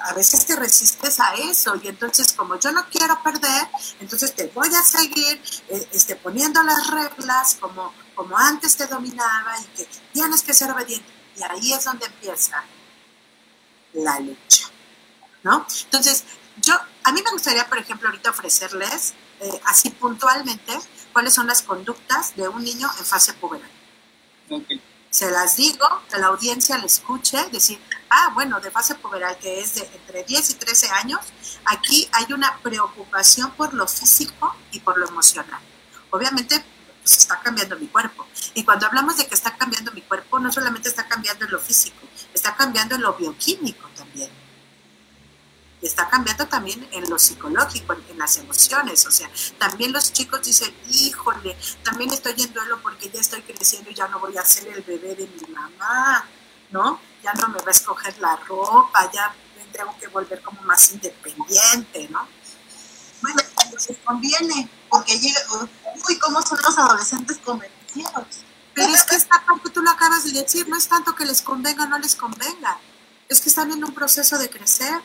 a 0.03 0.13
veces 0.13 0.45
te 0.45 0.55
resistes 0.55 1.19
a 1.19 1.33
eso 1.35 1.75
y 1.81 1.87
entonces 1.87 2.33
como 2.33 2.59
yo 2.59 2.71
no 2.71 2.85
quiero 2.89 3.21
perder, 3.23 3.67
entonces 3.99 4.35
te 4.35 4.47
voy 4.47 4.73
a 4.73 4.83
seguir 4.83 5.41
eh, 5.69 5.87
este, 5.91 6.15
poniendo 6.15 6.61
las 6.63 6.87
reglas 6.87 7.57
como, 7.59 7.93
como 8.15 8.37
antes 8.37 8.75
te 8.75 8.87
dominaba 8.87 9.55
y 9.59 9.77
que 9.77 9.87
tienes 10.11 10.41
que 10.41 10.53
ser 10.53 10.71
obediente. 10.71 11.09
Y 11.37 11.43
ahí 11.43 11.73
es 11.73 11.83
donde 11.83 12.05
empieza 12.05 12.63
la 13.93 14.19
lucha, 14.19 14.67
¿no? 15.43 15.65
Entonces, 15.85 16.23
yo, 16.57 16.75
a 17.03 17.11
mí 17.11 17.21
me 17.23 17.31
gustaría, 17.31 17.67
por 17.67 17.77
ejemplo, 17.79 18.09
ahorita 18.09 18.29
ofrecerles 18.29 19.13
eh, 19.39 19.61
así 19.65 19.89
puntualmente 19.89 20.77
cuáles 21.11 21.33
son 21.33 21.47
las 21.47 21.61
conductas 21.61 22.35
de 22.35 22.47
un 22.47 22.63
niño 22.63 22.89
en 22.99 23.05
fase 23.05 23.33
puberal. 23.33 23.69
Okay 24.49 24.81
se 25.13 25.29
las 25.29 25.57
digo, 25.57 25.85
que 26.09 26.17
la 26.17 26.27
audiencia 26.27 26.75
le 26.79 26.87
escuche, 26.87 27.37
decir, 27.51 27.79
ah, 28.09 28.31
bueno, 28.33 28.59
de 28.59 28.71
fase 28.71 28.95
puberal, 28.95 29.37
que 29.37 29.59
es 29.59 29.75
de 29.75 29.89
entre 29.93 30.23
10 30.23 30.49
y 30.51 30.53
13 30.55 30.89
años, 30.91 31.19
aquí 31.65 32.09
hay 32.11 32.31
una 32.33 32.57
preocupación 32.57 33.51
por 33.51 33.73
lo 33.73 33.87
físico 33.87 34.55
y 34.71 34.79
por 34.79 34.97
lo 34.97 35.07
emocional. 35.07 35.59
Obviamente, 36.09 36.63
pues 37.01 37.17
está 37.17 37.39
cambiando 37.39 37.77
mi 37.77 37.87
cuerpo. 37.87 38.25
Y 38.53 38.63
cuando 38.63 38.87
hablamos 38.87 39.17
de 39.17 39.27
que 39.27 39.35
está 39.35 39.55
cambiando 39.57 39.91
mi 39.91 40.01
cuerpo, 40.01 40.39
no 40.39 40.51
solamente 40.51 40.89
está 40.89 41.07
cambiando 41.07 41.45
en 41.45 41.51
lo 41.51 41.59
físico, 41.59 41.99
está 42.33 42.55
cambiando 42.55 42.95
en 42.95 43.01
lo 43.01 43.13
bioquímico 43.13 43.89
también. 43.95 44.29
Y 45.81 45.85
está 45.85 46.07
cambiando 46.07 46.47
también 46.47 46.87
en 46.93 47.09
lo 47.09 47.19
psicológico, 47.19 47.93
en, 47.93 48.03
en, 48.11 48.17
las 48.17 48.37
emociones. 48.37 49.05
O 49.05 49.11
sea, 49.11 49.29
también 49.57 49.91
los 49.91 50.13
chicos 50.13 50.41
dicen, 50.43 50.73
híjole, 50.89 51.57
también 51.83 52.09
estoy 52.11 52.35
en 52.41 52.53
duelo 52.53 52.79
porque 52.81 53.09
ya 53.09 53.19
estoy 53.19 53.41
creciendo 53.41 53.89
y 53.89 53.95
ya 53.95 54.07
no 54.07 54.19
voy 54.19 54.37
a 54.37 54.45
ser 54.45 54.69
el 54.69 54.81
bebé 54.81 55.15
de 55.15 55.27
mi 55.27 55.53
mamá, 55.53 56.25
¿no? 56.71 57.01
Ya 57.23 57.33
no 57.33 57.47
me 57.49 57.59
va 57.59 57.67
a 57.67 57.71
escoger 57.71 58.17
la 58.19 58.35
ropa, 58.35 59.09
ya 59.11 59.33
tengo 59.73 59.97
que 59.99 60.07
volver 60.07 60.41
como 60.41 60.61
más 60.61 60.91
independiente, 60.91 62.07
¿no? 62.09 62.27
Bueno, 63.21 63.41
les 63.71 63.97
conviene, 64.03 64.69
porque 64.89 65.19
llega, 65.19 65.39
uy, 66.07 66.19
¿cómo 66.19 66.41
son 66.41 66.59
los 66.61 66.77
adolescentes 66.77 67.37
convencidos? 67.37 68.43
Pero 68.73 68.93
es 68.93 69.03
que 69.03 69.15
esta 69.15 69.43
parte 69.45 69.69
tú 69.69 69.81
lo 69.81 69.89
acabas 69.89 70.25
de 70.25 70.31
decir, 70.31 70.67
no 70.67 70.77
es 70.77 70.87
tanto 70.87 71.15
que 71.15 71.25
les 71.25 71.41
convenga 71.41 71.83
o 71.83 71.87
no 71.87 71.99
les 71.99 72.15
convenga, 72.15 72.79
es 73.29 73.41
que 73.41 73.49
están 73.49 73.71
en 73.71 73.83
un 73.83 73.93
proceso 73.93 74.37
de 74.37 74.49
crecer. 74.49 75.01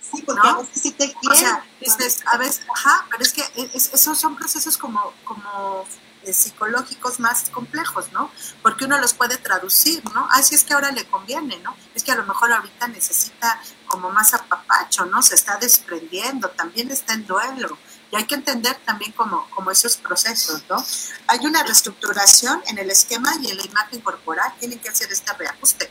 Sí, 0.00 0.22
porque 0.22 0.40
¿no? 0.42 0.48
a 0.48 0.58
veces 0.62 0.82
sí 0.82 0.92
te 0.92 1.12
quieren. 1.12 1.30
O 1.30 1.34
sea, 1.34 1.64
dices, 1.80 2.20
a 2.26 2.38
veces, 2.38 2.62
ajá, 2.72 3.06
pero 3.10 3.22
es 3.22 3.32
que 3.32 3.42
es, 3.74 3.92
esos 3.92 4.18
son 4.18 4.36
procesos 4.36 4.78
como, 4.78 5.12
como 5.24 5.84
psicológicos 6.32 7.20
más 7.20 7.50
complejos, 7.50 8.12
¿no? 8.12 8.30
Porque 8.62 8.84
uno 8.84 8.98
los 8.98 9.14
puede 9.14 9.36
traducir, 9.38 10.02
¿no? 10.12 10.28
Así 10.30 10.54
es 10.54 10.64
que 10.64 10.74
ahora 10.74 10.90
le 10.90 11.04
conviene, 11.06 11.58
¿no? 11.58 11.76
Es 11.94 12.02
que 12.04 12.12
a 12.12 12.16
lo 12.16 12.24
mejor 12.24 12.52
ahorita 12.52 12.88
necesita 12.88 13.60
como 13.86 14.10
más 14.10 14.34
apapacho, 14.34 15.06
¿no? 15.06 15.22
Se 15.22 15.34
está 15.34 15.56
desprendiendo, 15.56 16.48
también 16.50 16.90
está 16.90 17.14
en 17.14 17.26
duelo. 17.26 17.78
Y 18.12 18.16
hay 18.16 18.24
que 18.24 18.36
entender 18.36 18.76
también 18.84 19.12
como, 19.12 19.48
como 19.50 19.70
esos 19.70 19.96
procesos, 19.96 20.62
¿no? 20.68 20.84
Hay 21.26 21.44
una 21.44 21.62
reestructuración 21.62 22.62
en 22.66 22.78
el 22.78 22.90
esquema 22.90 23.32
y 23.40 23.50
en 23.50 23.56
la 23.56 23.64
imagen 23.64 24.00
corporal, 24.00 24.52
tienen 24.58 24.78
que 24.78 24.88
hacer 24.88 25.10
este 25.10 25.32
reajuste. 25.32 25.90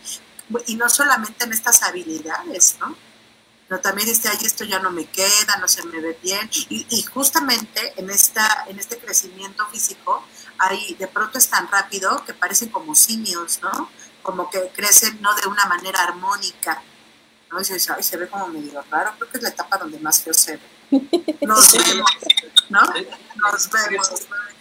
Y 0.67 0.75
no 0.75 0.89
solamente 0.89 1.43
en 1.45 1.53
estas 1.53 1.83
habilidades, 1.83 2.77
¿no? 2.79 2.95
Pero 3.67 3.82
también 3.82 4.08
dice, 4.08 4.30
ay, 4.30 4.38
esto 4.43 4.63
ya 4.63 4.80
no 4.80 4.91
me 4.91 5.06
queda, 5.06 5.58
no 5.60 5.67
se 5.67 5.84
me 5.86 5.99
ve 5.99 6.17
bien. 6.21 6.49
Y, 6.69 6.86
y, 6.88 7.01
justamente 7.04 7.93
en, 7.97 8.12
esta, 8.12 8.65
en 8.67 8.78
este 8.78 8.97
crecimiento 8.99 9.65
físico, 9.67 10.23
hay, 10.60 10.93
de 10.95 11.08
pronto 11.08 11.39
es 11.39 11.49
tan 11.49 11.67
rápido 11.69 12.23
que 12.25 12.34
parecen 12.34 12.69
como 12.69 12.93
simios, 12.93 13.60
¿no? 13.63 13.89
Como 14.21 14.49
que 14.51 14.69
crecen 14.69 15.19
no 15.21 15.34
de 15.36 15.47
una 15.47 15.65
manera 15.65 16.04
armónica. 16.04 16.84
¿no? 17.51 17.58
Y 17.58 17.62
dices, 17.62 17.89
ay, 17.89 18.04
se 18.04 18.17
ve 18.17 18.28
como 18.28 18.47
medio 18.47 18.84
raro, 18.91 19.13
creo 19.17 19.32
que 19.32 19.38
es 19.38 19.43
la 19.43 19.49
etapa 19.49 19.78
donde 19.78 19.99
más 19.99 20.21
feo 20.21 20.34
se 20.34 20.58
ve. 20.58 20.69
Nos 21.41 21.73
vemos, 21.73 22.12
¿no? 22.69 22.82
Nos 23.36 23.69
vemos. 23.71 24.12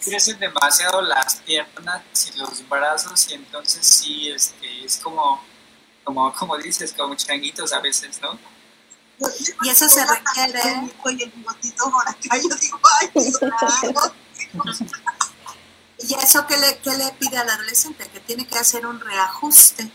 Crecen 0.03 0.39
demasiado 0.39 1.01
las 1.03 1.35
piernas 1.37 2.01
y 2.27 2.39
los 2.39 2.67
brazos 2.67 3.27
y 3.29 3.35
entonces 3.35 3.85
sí, 3.85 4.29
este, 4.29 4.85
es 4.85 4.97
como, 4.97 5.43
como, 6.03 6.33
como 6.33 6.57
dices, 6.57 6.93
como 6.93 7.15
changuitos 7.15 7.71
a 7.71 7.79
veces, 7.81 8.19
¿no? 8.21 8.39
Y 9.63 9.69
eso 9.69 9.87
se 9.89 10.05
requiere. 10.05 10.61
¿Y 15.99 16.13
eso 16.15 16.45
qué 16.47 16.57
le, 16.57 16.77
qué 16.79 16.93
le 16.97 17.11
pide 17.19 17.37
al 17.37 17.49
adolescente? 17.49 18.07
Que 18.09 18.19
tiene 18.19 18.47
que 18.47 18.57
hacer 18.57 18.85
un 18.85 18.99
reajuste, 18.99 19.89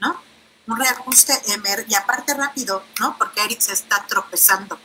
¿no? 0.00 0.20
Un 0.66 0.76
reajuste 0.78 1.40
y 1.88 1.94
aparte 1.94 2.34
rápido, 2.34 2.84
¿no? 3.00 3.16
Porque 3.18 3.42
Eric 3.42 3.60
se 3.60 3.72
está 3.72 4.04
tropezando 4.06 4.78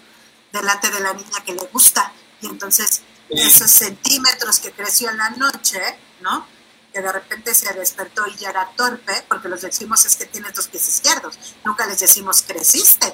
delante 0.51 0.89
de 0.89 0.99
la 0.99 1.13
niña 1.13 1.43
que 1.45 1.53
le 1.53 1.65
gusta 1.67 2.11
y 2.41 2.47
entonces 2.47 3.01
esos 3.29 3.69
centímetros 3.69 4.59
que 4.59 4.71
creció 4.71 5.09
en 5.09 5.17
la 5.17 5.29
noche, 5.31 5.81
¿no? 6.21 6.47
Que 6.93 7.01
de 7.01 7.11
repente 7.11 7.53
se 7.53 7.71
despertó 7.73 8.25
y 8.27 8.35
ya 8.37 8.49
era 8.49 8.71
torpe, 8.75 9.23
porque 9.27 9.49
los 9.49 9.61
decimos 9.61 10.05
es 10.05 10.15
que 10.15 10.25
tienes 10.25 10.53
dos 10.53 10.67
pies 10.67 10.87
izquierdos, 10.87 11.37
nunca 11.65 11.85
les 11.85 11.99
decimos 11.99 12.41
creciste, 12.41 13.13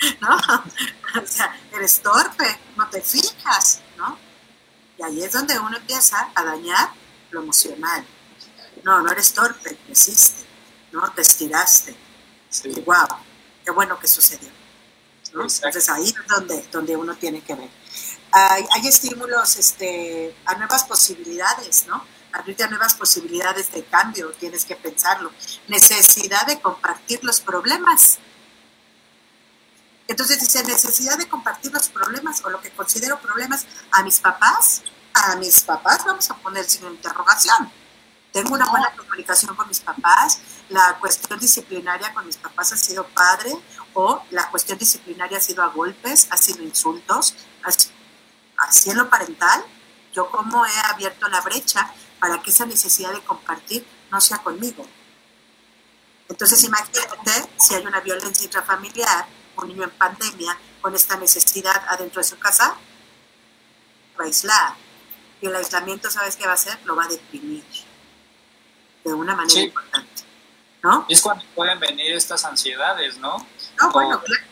¿no? 0.20 0.36
O 0.36 1.26
sea, 1.26 1.58
eres 1.72 2.00
torpe, 2.00 2.58
no 2.76 2.88
te 2.88 3.00
fijas, 3.00 3.80
¿no? 3.96 4.18
Y 4.98 5.02
ahí 5.02 5.22
es 5.22 5.32
donde 5.32 5.58
uno 5.58 5.76
empieza 5.76 6.30
a 6.34 6.44
dañar 6.44 6.90
lo 7.30 7.42
emocional. 7.42 8.04
No, 8.82 9.00
no 9.02 9.10
eres 9.10 9.32
torpe, 9.32 9.76
creciste, 9.86 10.44
¿no? 10.92 11.10
Te 11.12 11.22
estiraste. 11.22 11.94
Y 12.64 12.80
wow, 12.80 13.06
qué 13.64 13.70
bueno 13.70 13.98
que 13.98 14.08
sucedió. 14.08 14.48
Entonces 15.32 15.88
ahí 15.88 16.08
es 16.08 16.26
donde, 16.26 16.66
donde 16.72 16.96
uno 16.96 17.14
tiene 17.14 17.42
que 17.42 17.54
ver. 17.54 17.70
Hay, 18.32 18.64
hay 18.72 18.88
estímulos 18.88 19.56
este, 19.56 20.34
a 20.44 20.54
nuevas 20.54 20.84
posibilidades, 20.84 21.86
¿no? 21.86 22.04
Abrirte 22.32 22.64
a 22.64 22.68
nuevas 22.68 22.94
posibilidades 22.94 23.72
de 23.72 23.84
cambio, 23.84 24.30
tienes 24.32 24.64
que 24.64 24.76
pensarlo. 24.76 25.32
Necesidad 25.68 26.46
de 26.46 26.60
compartir 26.60 27.20
los 27.22 27.40
problemas. 27.40 28.18
Entonces 30.10 30.40
dice, 30.40 30.64
necesidad 30.64 31.16
de 31.16 31.28
compartir 31.28 31.72
los 31.72 31.88
problemas 31.88 32.42
o 32.44 32.50
lo 32.50 32.60
que 32.60 32.72
considero 32.72 33.20
problemas 33.20 33.64
a 33.92 34.02
mis 34.02 34.18
papás. 34.18 34.82
A 35.14 35.36
mis 35.36 35.60
papás 35.60 36.04
vamos 36.04 36.28
a 36.28 36.34
poner 36.38 36.64
sin 36.64 36.84
interrogación. 36.86 37.70
Tengo 38.32 38.54
una 38.54 38.68
buena 38.68 38.90
comunicación 38.96 39.54
con 39.54 39.68
mis 39.68 39.78
papás. 39.78 40.40
La 40.68 40.96
cuestión 40.98 41.38
disciplinaria 41.38 42.12
con 42.12 42.26
mis 42.26 42.38
papás 42.38 42.72
ha 42.72 42.76
sido 42.76 43.06
padre 43.06 43.52
o 43.94 44.20
la 44.32 44.50
cuestión 44.50 44.78
disciplinaria 44.78 45.38
ha 45.38 45.40
sido 45.40 45.62
a 45.62 45.68
golpes, 45.68 46.26
ha 46.30 46.36
sido 46.36 46.64
insultos. 46.64 47.36
Así 47.62 48.90
en 48.90 48.98
lo 48.98 49.08
parental, 49.08 49.64
yo 50.12 50.28
como 50.28 50.66
he 50.66 50.80
abierto 50.86 51.28
la 51.28 51.40
brecha 51.40 51.88
para 52.18 52.42
que 52.42 52.50
esa 52.50 52.66
necesidad 52.66 53.12
de 53.12 53.22
compartir 53.22 53.86
no 54.10 54.20
sea 54.20 54.38
conmigo. 54.38 54.84
Entonces 56.28 56.64
imagínate 56.64 57.48
si 57.60 57.76
hay 57.76 57.86
una 57.86 58.00
violencia 58.00 58.44
intrafamiliar 58.44 59.38
un 59.62 59.68
niño 59.68 59.84
en 59.84 59.90
pandemia 59.90 60.56
con 60.80 60.94
esta 60.94 61.16
necesidad 61.16 61.84
adentro 61.88 62.20
de 62.20 62.28
su 62.28 62.38
casa, 62.38 62.76
va 64.18 64.24
a 64.24 64.26
aislar. 64.26 64.74
Y 65.40 65.46
el 65.46 65.56
aislamiento, 65.56 66.10
¿sabes 66.10 66.36
qué 66.36 66.44
va 66.44 66.52
a 66.52 66.54
hacer? 66.54 66.78
Lo 66.84 66.96
va 66.96 67.04
a 67.04 67.08
deprimir 67.08 67.64
de 69.04 69.12
una 69.12 69.34
manera 69.34 69.60
importante. 69.60 70.22
¿No? 70.82 71.06
Es 71.08 71.20
cuando 71.20 71.44
pueden 71.54 71.78
venir 71.78 72.12
estas 72.12 72.44
ansiedades, 72.44 73.18
¿no? 73.18 73.36
No, 73.80 73.90
bueno, 73.90 74.22
claro. 74.22 74.44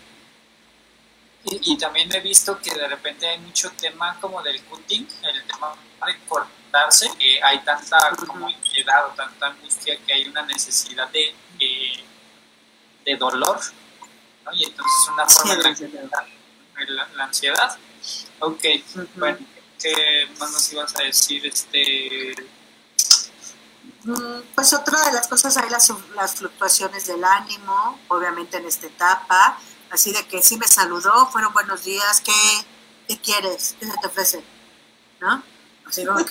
Y, 1.44 1.78
también 1.78 2.14
he 2.14 2.20
visto 2.20 2.58
que 2.60 2.74
de 2.74 2.86
repente 2.86 3.26
hay 3.26 3.38
mucho 3.38 3.70
tema 3.72 4.18
como 4.20 4.42
del 4.42 4.62
cutting, 4.64 5.08
el 5.22 5.44
tema 5.46 5.74
de 6.06 6.18
cortarse, 6.26 7.10
que 7.18 7.42
hay 7.42 7.60
tanta 7.60 8.10
como 8.26 8.48
ansiedad 8.48 9.06
o 9.06 9.14
tanta 9.14 9.46
angustia 9.46 9.96
que 10.04 10.12
hay 10.12 10.28
una 10.28 10.42
necesidad 10.42 11.08
de, 11.08 11.34
de 13.06 13.16
dolor 13.16 13.58
y 14.52 14.64
entonces 14.64 15.08
una 15.12 15.26
forma 15.26 15.54
de 15.54 16.90
la, 17.16 17.24
ansiedad. 17.24 17.76
Ok, 18.40 18.64
bueno, 19.16 19.38
¿qué 19.80 20.28
más 20.38 20.50
nos 20.52 20.72
ibas 20.72 20.94
a 20.96 21.02
decir? 21.02 21.46
Este... 21.46 22.34
Mm, 24.04 24.40
pues 24.54 24.72
otra 24.72 25.04
de 25.06 25.12
las 25.12 25.26
cosas 25.26 25.56
hay 25.56 25.68
las, 25.70 25.92
las 26.14 26.36
fluctuaciones 26.36 27.06
del 27.06 27.24
ánimo, 27.24 27.98
obviamente 28.08 28.58
en 28.58 28.66
esta 28.66 28.86
etapa, 28.86 29.58
así 29.90 30.12
de 30.12 30.26
que 30.26 30.40
sí 30.42 30.56
me 30.56 30.68
saludó, 30.68 31.26
fueron 31.26 31.52
buenos 31.52 31.84
días, 31.84 32.20
¿qué, 32.20 32.32
qué 33.08 33.20
quieres? 33.20 33.76
¿Qué 33.80 33.86
se 33.86 33.98
te 34.00 34.06
ofrece? 34.06 34.44
¿No? 35.20 35.42
Así 35.84 36.06
como 36.06 36.24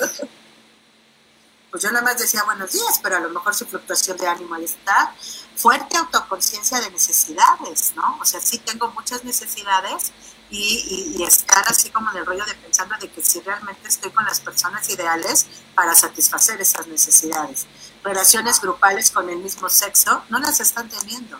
pues 1.69 1.83
yo 1.83 1.91
nada 1.91 2.03
más 2.03 2.17
decía 2.17 2.43
buenos 2.43 2.71
días, 2.71 2.99
pero 3.03 3.17
a 3.17 3.19
lo 3.19 3.29
mejor 3.29 3.53
su 3.53 3.65
fluctuación 3.65 4.17
de 4.17 4.27
ánimo 4.27 4.55
está 4.55 5.13
fuerte 5.57 5.97
autoconciencia 5.97 6.79
de 6.79 6.91
necesidades, 6.91 7.93
¿no? 7.95 8.17
O 8.21 8.25
sea, 8.25 8.39
sí 8.39 8.59
tengo 8.59 8.89
muchas 8.91 9.23
necesidades 9.23 10.11
y, 10.49 11.15
y, 11.17 11.23
estar 11.23 11.63
así 11.67 11.89
como 11.89 12.11
en 12.11 12.17
el 12.17 12.25
rollo 12.25 12.45
de 12.45 12.53
pensando 12.53 12.95
de 13.01 13.09
que 13.11 13.21
si 13.21 13.41
realmente 13.41 13.87
estoy 13.89 14.11
con 14.11 14.23
las 14.23 14.39
personas 14.39 14.87
ideales 14.89 15.45
para 15.75 15.93
satisfacer 15.93 16.61
esas 16.61 16.87
necesidades. 16.87 17.65
Relaciones 18.03 18.61
grupales 18.61 19.11
con 19.11 19.29
el 19.29 19.39
mismo 19.39 19.67
sexo 19.67 20.23
no 20.29 20.39
las 20.39 20.61
están 20.61 20.87
teniendo. 20.87 21.37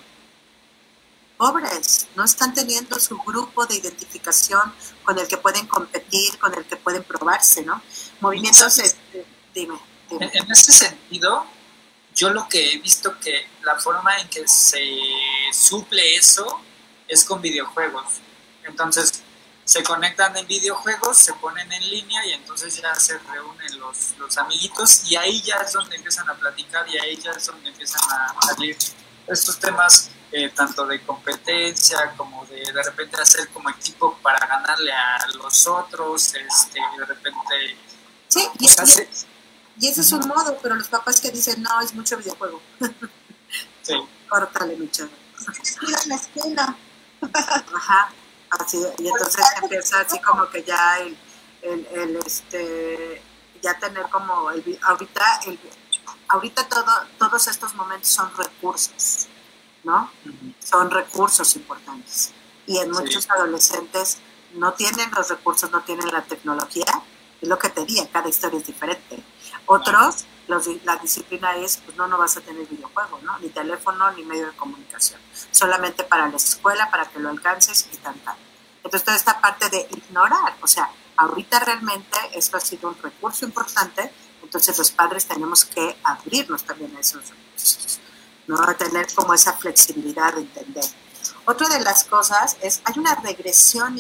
Pobres, 1.38 2.08
no 2.16 2.24
están 2.24 2.54
teniendo 2.54 3.00
su 3.00 3.18
grupo 3.20 3.66
de 3.68 3.76
identificación 3.76 4.74
con 5.04 5.18
el 5.20 5.28
que 5.28 5.38
pueden 5.38 5.68
competir, 5.68 6.38
con 6.40 6.54
el 6.56 6.66
que 6.66 6.76
pueden 6.78 7.04
probarse, 7.04 7.64
¿no? 7.64 7.82
Movimientos, 8.20 8.80
este, 8.80 9.26
dime. 9.54 9.80
En, 10.10 10.52
ese 10.52 10.72
sentido, 10.72 11.46
yo 12.18 12.32
lo 12.32 12.50
que 12.50 12.74
he 12.74 12.78
visto 12.80 13.18
que 13.20 13.48
la 13.62 13.76
forma 13.76 14.18
en 14.18 14.28
que 14.28 14.48
se 14.48 14.84
suple 15.54 16.16
eso 16.16 16.60
es 17.08 17.24
con 17.24 17.40
videojuegos. 17.42 18.06
Entonces, 18.64 19.22
se 19.64 19.84
conectan 19.84 20.36
en 20.36 20.48
videojuegos, 20.48 21.18
se 21.18 21.34
ponen 21.34 21.72
en 21.72 21.90
línea 21.90 22.26
y 22.26 22.32
entonces 22.34 22.82
ya 22.82 22.96
se 22.96 23.20
reúnen 23.20 23.80
los, 23.80 24.18
los 24.18 24.36
amiguitos 24.38 25.04
y 25.10 25.16
ahí 25.16 25.42
ya 25.44 25.58
es 25.58 25.74
donde 25.74 25.96
empiezan 25.96 26.28
a 26.30 26.34
platicar 26.34 26.90
y 26.90 26.98
ahí 26.98 27.18
ya 27.18 27.32
es 27.32 27.46
donde 27.46 27.70
empiezan 27.70 28.02
a 28.10 28.34
salir 28.48 28.76
estos 29.28 29.60
temas 29.60 30.10
eh, 30.32 30.50
tanto 30.50 30.88
de 30.88 31.02
competencia 31.02 32.14
como 32.18 32.46
de 32.46 32.72
de 32.72 32.84
repente 32.84 33.22
hacer 33.22 33.48
como 33.50 33.70
equipo 33.70 34.18
para 34.24 34.44
ganarle 34.46 34.92
a 34.92 35.28
los 35.36 35.68
otros, 35.68 36.34
este, 36.34 36.80
de 36.98 37.06
repente... 37.06 37.78
Sí, 38.28 38.48
y, 38.60 38.66
y 38.66 38.68
ese 39.86 40.02
es 40.02 40.12
un 40.12 40.28
modo, 40.28 40.58
pero 40.62 40.76
los 40.76 40.88
papás 40.88 41.22
que 41.22 41.30
dicen, 41.30 41.62
no, 41.62 41.82
es 41.82 41.94
mucho 41.94 42.18
videojuego. 42.18 42.62
Sí. 43.82 43.94
Córtale, 44.28 44.76
mucho. 44.76 45.08
Mira 45.82 46.00
la 46.08 46.16
escuela. 46.16 46.76
Ajá. 47.74 48.10
Así, 48.50 48.78
y 48.98 49.08
entonces 49.08 49.46
empieza 49.62 50.02
así 50.02 50.20
como 50.20 50.50
que 50.50 50.62
ya 50.64 51.00
el, 51.00 51.18
el, 51.62 51.88
el 51.94 52.16
este, 52.18 53.22
ya 53.62 53.80
tener 53.80 54.04
como, 54.10 54.52
el, 54.52 54.78
ahorita, 54.82 55.40
el, 55.46 55.58
ahorita 56.28 56.68
todo, 56.68 56.92
todos 57.18 57.48
estos 57.48 57.76
momentos 57.76 58.10
son 58.10 58.30
recursos, 58.36 59.28
¿no? 59.86 60.12
Son 60.60 60.92
recursos 60.92 61.56
importantes. 61.56 62.34
Y 62.66 62.80
en 62.80 62.92
muchos 62.92 63.30
adolescentes 63.30 64.18
no 64.54 64.74
tienen 64.74 65.10
los 65.12 65.30
recursos, 65.30 65.72
no 65.72 65.82
tienen 65.84 66.08
la 66.12 66.24
tecnología. 66.24 67.04
Es 67.42 67.48
lo 67.48 67.58
que 67.58 67.70
te 67.70 67.86
diga, 67.86 68.06
cada 68.12 68.28
historia 68.28 68.60
es 68.60 68.68
diferente 68.68 69.24
otros, 69.68 70.26
la 70.48 70.96
disciplina 70.98 71.56
es, 71.58 71.78
pues 71.78 71.96
no, 71.98 72.08
no 72.08 72.18
vas 72.18 72.38
a 72.38 72.42
tener 72.42 72.66
videojuego, 72.68 73.20
¿no? 73.22 73.38
Ni 73.40 73.50
teléfono, 73.50 74.12
ni 74.14 74.24
medio 74.24 74.48
de 74.48 74.54
comunicación. 74.54 75.20
Solamente 75.52 76.04
para 76.04 76.28
la 76.28 76.38
escuela, 76.38 76.90
para 76.90 77.06
que 77.06 77.20
lo 77.20 77.30
alcances 77.30 77.88
y 77.92 77.98
tal, 77.98 78.16
tal. 78.22 78.36
Entonces, 78.78 79.04
toda 79.04 79.18
esta 79.18 79.40
parte 79.42 79.70
de 79.70 79.88
ignorar, 79.92 80.56
o 80.62 80.68
sea, 80.68 80.90
ahorita 81.18 81.60
realmente 81.60 82.18
esto 82.34 82.58
ha 82.58 82.62
sido 82.62 82.90
un 82.90 82.98
recurso 83.02 83.46
importante, 83.46 84.12
entonces 84.42 84.78
los 84.78 84.92
padres 84.92 85.26
tenemos 85.26 85.66
que 85.66 85.98
abrirnos 86.04 86.64
también 86.64 86.96
a 86.96 87.02
esos 87.02 87.30
recursos, 87.30 88.00
¿no? 88.48 88.58
Tener 88.76 89.14
como 89.14 89.34
esa 89.34 89.54
flexibilidad 89.54 90.34
de 90.34 90.42
entender. 90.42 90.86
Otra 91.46 91.68
de 91.68 91.82
las 91.82 92.06
cosas 92.06 92.56
es, 92.62 92.82
hay 92.86 92.98
una 92.98 93.16
regresión 93.16 94.00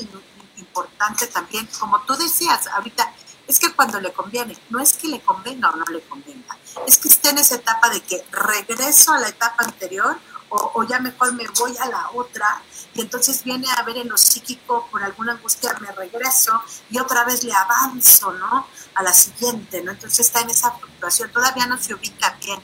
importante 0.55 1.27
también, 1.27 1.67
como 1.79 1.99
tú 2.03 2.15
decías, 2.15 2.67
ahorita 2.67 3.11
es 3.47 3.59
que 3.59 3.71
cuando 3.73 3.99
le 3.99 4.11
conviene, 4.11 4.57
no 4.69 4.79
es 4.79 4.93
que 4.93 5.07
le 5.07 5.21
convenga 5.21 5.69
o 5.69 5.75
no 5.75 5.85
le 5.85 6.01
convenga, 6.01 6.57
es 6.85 6.97
que 6.97 7.07
esté 7.07 7.29
en 7.29 7.37
esa 7.37 7.55
etapa 7.55 7.89
de 7.89 8.01
que 8.01 8.25
regreso 8.31 9.13
a 9.13 9.19
la 9.19 9.29
etapa 9.29 9.63
anterior 9.63 10.17
o, 10.49 10.83
ya 10.83 10.99
mejor 10.99 11.33
me 11.33 11.45
voy 11.59 11.75
a 11.77 11.87
la 11.87 12.09
otra 12.13 12.61
y 12.93 13.01
entonces 13.01 13.43
viene 13.43 13.67
a 13.75 13.83
ver 13.83 13.97
en 13.97 14.07
lo 14.07 14.17
psíquico 14.17 14.87
por 14.89 15.03
alguna 15.03 15.33
angustia 15.33 15.75
me 15.81 15.91
regreso 15.91 16.63
y 16.89 16.99
otra 16.99 17.25
vez 17.25 17.43
le 17.43 17.53
avanzo, 17.53 18.31
¿no? 18.31 18.65
A 18.95 19.03
la 19.03 19.13
siguiente, 19.13 19.81
¿no? 19.81 19.91
Entonces 19.91 20.21
está 20.21 20.39
en 20.39 20.49
esa 20.49 20.71
fluctuación, 20.71 21.31
todavía 21.31 21.67
no 21.67 21.77
se 21.77 21.93
ubica 21.93 22.37
bien 22.39 22.61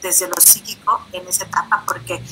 desde 0.00 0.26
lo 0.26 0.40
psíquico 0.40 1.06
en 1.12 1.28
esa 1.28 1.44
etapa 1.44 1.84
porque 1.86 2.22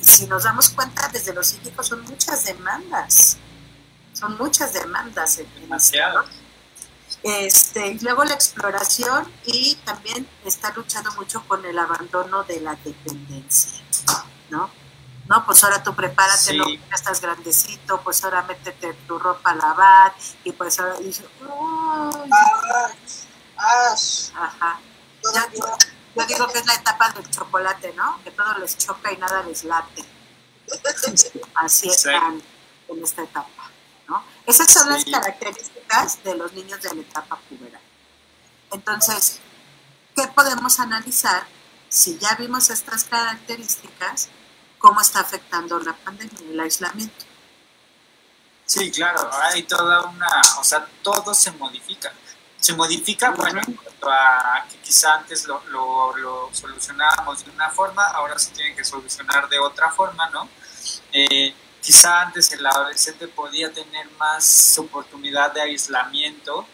si 0.00 0.26
nos 0.26 0.44
damos 0.44 0.70
cuenta 0.70 1.08
desde 1.08 1.34
lo 1.34 1.44
psíquico 1.44 1.82
son 1.82 2.02
muchas 2.04 2.44
demandas, 2.44 3.36
son 4.14 4.36
muchas 4.38 4.72
demandas. 4.72 5.40
Demasiadas. 5.60 6.26
Este, 7.22 7.88
y 7.88 7.98
luego 8.00 8.24
la 8.24 8.34
exploración 8.34 9.30
y 9.44 9.74
también 9.84 10.28
está 10.44 10.72
luchando 10.72 11.10
mucho 11.12 11.42
con 11.48 11.64
el 11.64 11.78
abandono 11.78 12.44
de 12.44 12.60
la 12.60 12.74
dependencia, 12.76 13.82
¿no? 14.50 14.70
No, 15.26 15.44
pues 15.44 15.62
ahora 15.62 15.82
tú 15.82 15.94
prepárate, 15.94 16.56
no, 16.56 16.64
ya 16.68 16.94
estás 16.94 17.20
grandecito, 17.20 18.00
pues 18.02 18.24
ahora 18.24 18.42
métete 18.42 18.94
tu 19.06 19.18
ropa 19.18 19.50
a 19.50 19.54
lavar 19.56 20.14
y 20.42 20.52
pues 20.52 20.80
ahora 20.80 20.98
dice, 21.00 21.22
Ajá. 24.34 24.80
yo 26.16 26.24
digo 26.26 26.48
que 26.48 26.58
es 26.58 26.66
la 26.66 26.74
etapa 26.74 27.10
del 27.10 27.28
chocolate, 27.30 27.92
¿no? 27.94 28.22
Que 28.24 28.30
todo 28.30 28.56
les 28.58 28.78
choca 28.78 29.12
y 29.12 29.18
nada 29.18 29.42
les 29.42 29.64
late. 29.64 30.04
Así 31.54 31.88
están 31.88 32.42
en 32.88 33.04
esta 33.04 33.22
etapa. 33.22 33.57
Esas 34.48 34.72
son 34.72 34.88
las 34.88 35.04
características 35.04 36.24
de 36.24 36.34
los 36.34 36.50
niños 36.54 36.80
de 36.80 36.94
la 36.94 37.02
etapa 37.02 37.38
puberal. 37.50 37.82
Entonces, 38.70 39.40
¿qué 40.16 40.26
podemos 40.28 40.80
analizar? 40.80 41.46
Si 41.90 42.18
ya 42.18 42.34
vimos 42.34 42.70
estas 42.70 43.04
características, 43.04 44.30
¿cómo 44.78 45.02
está 45.02 45.20
afectando 45.20 45.78
la 45.80 45.92
pandemia, 45.92 46.50
el 46.50 46.58
aislamiento? 46.60 47.26
Sí, 48.64 48.90
claro, 48.90 49.30
hay 49.34 49.64
toda 49.64 50.06
una, 50.06 50.40
o 50.58 50.64
sea, 50.64 50.88
todo 51.02 51.34
se 51.34 51.50
modifica. 51.52 52.10
Se 52.58 52.72
modifica, 52.72 53.30
bueno, 53.32 53.60
en 53.66 53.74
cuanto 53.74 54.10
a 54.10 54.64
que 54.70 54.78
quizá 54.78 55.16
antes 55.16 55.46
lo, 55.46 55.62
lo, 55.66 56.48
solucionábamos 56.52 57.44
de 57.44 57.50
una 57.50 57.68
forma, 57.68 58.02
ahora 58.06 58.38
se 58.38 58.50
tiene 58.52 58.74
que 58.74 58.84
solucionar 58.84 59.46
de 59.50 59.58
otra 59.58 59.90
forma, 59.90 60.30
¿no? 60.30 60.48
Eh, 61.12 61.54
quizá 61.80 62.22
antes 62.22 62.52
el 62.52 62.64
adolescente 62.64 63.28
podía 63.28 63.72
tener 63.72 64.10
más 64.12 64.78
oportunidad 64.78 65.52
de 65.52 65.62
aislamiento, 65.62 66.66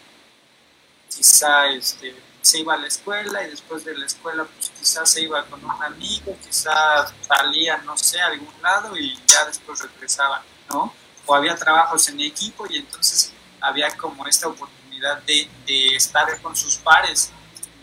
quizá 1.09 1.67
este, 1.67 2.15
se 2.41 2.59
iba 2.59 2.73
a 2.73 2.77
la 2.77 2.87
escuela 2.87 3.43
y 3.43 3.49
después 3.49 3.83
de 3.85 3.97
la 3.97 4.05
escuela 4.05 4.45
pues 4.45 4.71
quizás 4.77 5.09
se 5.09 5.21
iba 5.21 5.43
con 5.45 5.63
un 5.63 5.83
amigo, 5.83 6.37
quizás 6.45 7.13
salía, 7.27 7.77
no 7.77 7.97
sé, 7.97 8.19
a 8.21 8.27
algún 8.27 8.53
lado 8.61 8.95
y 8.97 9.17
ya 9.25 9.45
después 9.45 9.81
regresaba, 9.81 10.43
¿no? 10.69 10.93
O 11.25 11.35
había 11.35 11.55
trabajos 11.55 12.07
en 12.09 12.19
equipo 12.21 12.65
y 12.69 12.77
entonces 12.77 13.33
había 13.61 13.95
como 13.97 14.27
esta 14.27 14.47
oportunidad 14.47 15.21
de, 15.23 15.49
de 15.65 15.95
estar 15.95 16.39
con 16.41 16.55
sus 16.55 16.77
pares, 16.77 17.31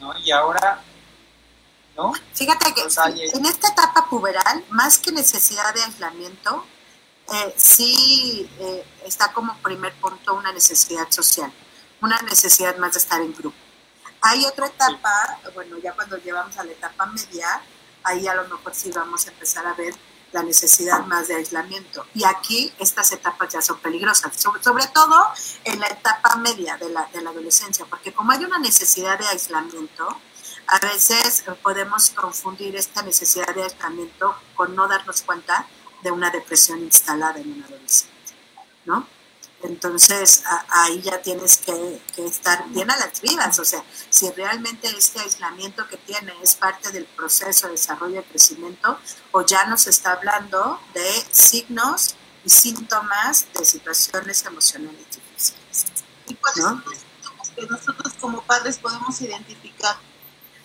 ¿no? 0.01 0.17
Y 0.19 0.31
ahora 0.31 0.83
¿No? 1.97 2.13
Fíjate 2.33 2.73
que 2.73 2.81
en 2.81 3.45
esta 3.45 3.69
etapa 3.69 4.07
puberal, 4.09 4.65
más 4.71 4.97
que 4.97 5.13
necesidad 5.13 5.75
de 5.75 5.83
aislamiento, 5.83 6.65
eh, 7.33 7.55
sí 7.57 8.49
eh, 8.59 8.85
está 9.05 9.33
como 9.33 9.57
primer 9.59 9.93
punto 9.95 10.35
una 10.35 10.53
necesidad 10.53 11.11
social, 11.11 11.53
una 12.01 12.21
necesidad 12.23 12.77
más 12.79 12.93
de 12.95 12.99
estar 12.99 13.21
en 13.21 13.35
grupo. 13.35 13.57
Hay 14.21 14.45
otra 14.45 14.67
etapa, 14.67 15.41
bueno, 15.55 15.79
ya 15.79 15.93
cuando 15.93 16.17
llevamos 16.19 16.57
a 16.57 16.65
la 16.65 16.73
etapa 16.73 17.07
media, 17.07 17.61
ahí 18.05 18.27
a 18.27 18.35
lo 18.35 18.45
mejor 18.45 18.75
sí 18.75 18.91
vamos 18.91 19.27
a 19.27 19.31
empezar 19.31 19.67
a 19.67 19.75
ver 19.75 19.95
la 20.33 20.43
necesidad 20.43 21.05
más 21.07 21.29
de 21.29 21.37
aislamiento. 21.37 22.07
Y 22.15 22.25
aquí 22.25 22.73
estas 22.79 23.13
etapas 23.13 23.53
ya 23.53 23.61
son 23.61 23.79
peligrosas, 23.81 24.35
sobre, 24.41 24.63
sobre 24.63 24.87
todo 24.89 25.27
en 25.65 25.79
la 25.81 25.87
etapa 25.89 26.37
media 26.37 26.77
de 26.77 26.89
la, 26.89 27.09
de 27.13 27.21
la 27.23 27.31
adolescencia, 27.31 27.85
porque 27.87 28.13
como 28.13 28.33
hay 28.33 28.45
una 28.45 28.59
necesidad 28.59 29.19
de 29.19 29.27
aislamiento, 29.27 30.09
a 30.69 30.79
veces 30.79 31.45
podemos 31.63 32.11
confundir 32.11 32.77
esta 32.77 33.03
necesidad 33.03 33.55
de 33.55 33.65
aislamiento 33.65 34.35
con 34.55 34.75
no 34.75 34.89
darnos 34.89 35.23
cuenta 35.23 35.67
de 36.03 36.11
una 36.11 36.31
depresión 36.31 36.81
instalada 36.81 37.39
en 37.39 37.53
un 37.53 37.63
adolescente, 37.63 38.35
¿no? 38.85 39.07
Entonces 39.63 40.43
ahí 40.69 41.01
ya 41.03 41.23
tienes 41.23 41.59
que, 41.59 42.03
estar 42.17 42.69
bien 42.71 42.91
a 42.91 42.97
las 42.97 43.21
vivas, 43.21 43.59
o 43.61 43.65
sea, 43.65 43.85
si 44.11 44.29
realmente 44.33 44.89
este 44.89 45.21
aislamiento 45.21 45.87
que 45.89 45.97
tiene 45.99 46.33
es 46.43 46.57
parte 46.57 46.91
del 46.91 47.05
proceso 47.07 47.67
de 47.67 47.75
desarrollo 47.75 48.21
y 48.21 48.25
crecimiento, 48.25 48.99
o 49.31 49.47
ya 49.47 49.65
nos 49.67 49.87
está 49.87 50.13
hablando 50.13 50.81
de 50.95 51.25
signos 51.31 52.17
y 52.45 52.51
síntomas 52.51 53.47
de 53.57 53.65
situaciones 53.65 54.45
emocionales 54.45 55.07
difíciles. 55.15 55.87
¿Y 56.27 56.35
cuáles 56.35 56.65
son 56.65 56.83
los 56.85 56.99
síntomas 56.99 57.51
que 57.51 57.67
nosotros 57.67 58.15
como 58.21 58.43
padres 58.43 58.79
podemos 58.79 59.21
identificar? 59.21 59.97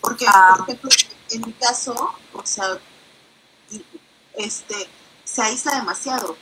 Porque, 0.00 0.26
ah. 0.28 0.54
por 0.56 0.68
ejemplo, 0.68 0.90
en 1.30 1.40
mi 1.42 1.52
caso, 1.52 2.14
o 2.32 2.44
sea, 2.44 2.78
este, 4.34 4.88
se 5.32 5.42
aísla 5.42 5.76
demasiado. 5.76 6.36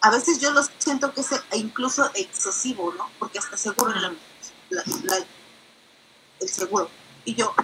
A 0.00 0.10
veces 0.10 0.38
yo 0.38 0.50
lo 0.52 0.62
siento 0.78 1.12
que 1.12 1.20
es 1.20 1.28
incluso 1.54 2.10
excesivo, 2.14 2.92
¿no? 2.96 3.10
Porque 3.18 3.38
hasta 3.38 3.56
seguro 3.56 3.92
el 6.40 6.48
seguro. 6.48 6.90
Y 7.24 7.34
yo, 7.34 7.54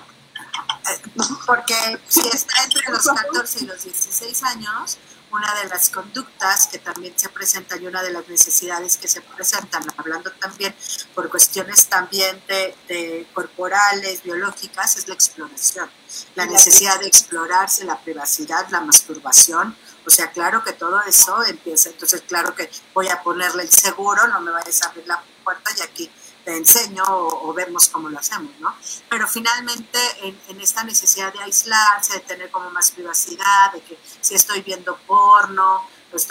porque 1.46 1.74
si 2.08 2.20
está 2.28 2.64
entre 2.64 2.82
los 2.90 3.04
14 3.04 3.64
y 3.64 3.66
los 3.66 3.82
16 3.82 4.42
años, 4.42 4.98
una 5.30 5.54
de 5.62 5.68
las 5.68 5.90
conductas 5.90 6.68
que 6.68 6.78
también 6.78 7.12
se 7.18 7.28
presentan 7.28 7.82
y 7.82 7.86
una 7.86 8.02
de 8.02 8.12
las 8.12 8.28
necesidades 8.28 8.96
que 8.96 9.08
se 9.08 9.20
presentan, 9.20 9.82
hablando 9.96 10.30
también 10.32 10.74
por 11.14 11.28
cuestiones 11.28 11.86
también 11.88 12.40
de, 12.46 13.26
corporales, 13.34 14.22
biológicas, 14.22 14.96
es 14.96 15.08
la 15.08 15.14
exploración. 15.14 15.90
La 16.36 16.46
necesidad 16.46 17.00
de 17.00 17.08
explorarse, 17.08 17.84
la 17.84 18.00
privacidad, 18.00 18.68
la 18.70 18.80
masturbación. 18.80 19.76
O 20.06 20.10
sea, 20.10 20.30
claro 20.30 20.62
que 20.62 20.72
todo 20.72 21.00
eso 21.02 21.44
empieza. 21.44 21.88
Entonces, 21.88 22.22
claro 22.22 22.54
que 22.54 22.70
voy 22.92 23.08
a 23.08 23.22
ponerle 23.22 23.62
el 23.62 23.70
seguro, 23.70 24.26
no 24.28 24.40
me 24.40 24.50
vayas 24.50 24.82
a 24.82 24.86
abrir 24.86 25.06
la 25.06 25.22
puerta 25.42 25.70
y 25.78 25.82
aquí 25.82 26.10
te 26.44 26.56
enseño 26.56 27.02
o, 27.06 27.52
vemos 27.54 27.88
cómo 27.88 28.08
lo 28.10 28.18
hacemos, 28.18 28.52
¿no? 28.60 28.74
Pero 29.08 29.26
finalmente 29.26 29.98
en, 30.22 30.60
esta 30.60 30.84
necesidad 30.84 31.32
de 31.32 31.42
aislarse, 31.42 32.14
de 32.14 32.20
tener 32.20 32.50
como 32.50 32.70
más 32.70 32.90
privacidad, 32.90 33.72
de 33.72 33.80
que 33.80 33.98
si 34.20 34.34
estoy 34.34 34.60
viendo 34.60 34.96
porno, 35.06 35.88
pues, 36.10 36.28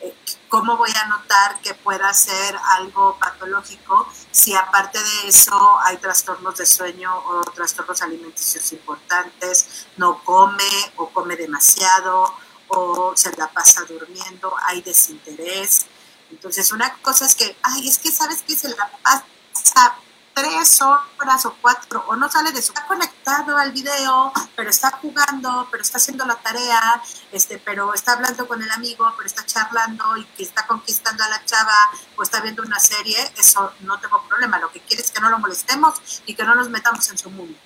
eh, 0.00 0.14
¿cómo 0.48 0.76
voy 0.76 0.90
a 1.02 1.08
notar 1.08 1.60
que 1.62 1.74
pueda 1.74 2.12
ser 2.14 2.56
algo 2.78 3.18
patológico 3.18 4.06
si 4.30 4.54
aparte 4.54 5.02
de 5.02 5.28
eso 5.28 5.78
hay 5.82 5.96
trastornos 5.96 6.56
de 6.56 6.66
sueño 6.66 7.12
o 7.26 7.42
trastornos 7.50 8.00
alimenticios 8.02 8.72
importantes, 8.72 9.86
no 9.96 10.22
come 10.22 10.92
o 10.96 11.08
come 11.08 11.36
demasiado 11.36 12.45
o 12.68 13.12
se 13.16 13.34
la 13.36 13.48
pasa 13.48 13.84
durmiendo, 13.84 14.54
hay 14.64 14.82
desinterés? 14.82 15.86
Entonces, 16.30 16.72
una 16.72 16.92
cosa 17.02 17.26
es 17.26 17.34
que, 17.34 17.56
ay, 17.62 17.88
es 17.88 17.98
que 17.98 18.10
sabes 18.10 18.42
que 18.42 18.56
se 18.56 18.68
la 18.68 18.90
pasa 19.02 19.96
tres 20.36 20.82
horas 20.82 21.46
o 21.46 21.56
cuatro, 21.62 22.04
o 22.08 22.14
no 22.14 22.30
sale 22.30 22.52
de 22.52 22.60
su 22.60 22.72
está 22.72 22.86
conectado 22.86 23.56
al 23.56 23.72
video, 23.72 24.30
pero 24.54 24.68
está 24.68 24.90
jugando, 24.90 25.66
pero 25.70 25.82
está 25.82 25.96
haciendo 25.96 26.26
la 26.26 26.34
tarea, 26.36 27.02
este, 27.32 27.56
pero 27.56 27.94
está 27.94 28.12
hablando 28.12 28.46
con 28.46 28.62
el 28.62 28.70
amigo, 28.70 29.10
pero 29.16 29.26
está 29.26 29.46
charlando 29.46 30.14
y 30.18 30.24
que 30.36 30.42
está 30.42 30.66
conquistando 30.66 31.24
a 31.24 31.28
la 31.28 31.42
chava, 31.46 31.90
o 32.16 32.22
está 32.22 32.40
viendo 32.40 32.62
una 32.62 32.78
serie, 32.78 33.16
eso 33.38 33.72
no 33.80 33.98
tengo 33.98 34.22
problema. 34.28 34.58
Lo 34.58 34.70
que 34.70 34.80
quiere 34.80 35.02
es 35.02 35.10
que 35.10 35.20
no 35.20 35.30
lo 35.30 35.38
molestemos 35.38 35.94
y 36.26 36.34
que 36.34 36.44
no 36.44 36.54
nos 36.54 36.68
metamos 36.68 37.08
en 37.08 37.16
su 37.16 37.30
mundo. 37.30 37.58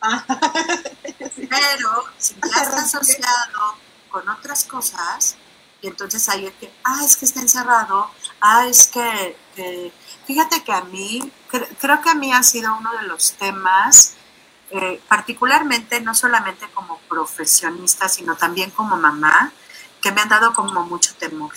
pero 1.50 2.04
si 2.18 2.34
ya 2.34 2.62
está 2.62 2.76
asociado 2.82 3.85
con 4.16 4.28
otras 4.30 4.64
cosas, 4.64 5.36
y 5.82 5.88
entonces 5.88 6.26
ahí 6.30 6.46
es 6.46 6.54
que, 6.54 6.72
ah, 6.84 7.00
es 7.04 7.18
que 7.18 7.26
está 7.26 7.40
encerrado, 7.40 8.10
ah, 8.40 8.66
es 8.66 8.86
que 8.86 9.36
Fíjate 10.26 10.64
que 10.64 10.72
a 10.72 10.80
mí, 10.80 11.32
creo 11.80 12.00
que 12.02 12.10
a 12.10 12.14
mí 12.14 12.32
ha 12.32 12.42
sido 12.42 12.74
uno 12.76 12.90
de 13.00 13.06
los 13.06 13.34
temas, 13.34 14.14
eh, 14.70 15.00
particularmente 15.06 16.00
no 16.00 16.14
solamente 16.14 16.66
como 16.74 16.98
profesionista, 17.08 18.08
sino 18.08 18.34
también 18.34 18.70
como 18.72 18.96
mamá, 18.96 19.52
que 20.02 20.10
me 20.10 20.22
han 20.22 20.28
dado 20.28 20.52
como 20.52 20.82
mucho 20.82 21.14
temor. 21.14 21.52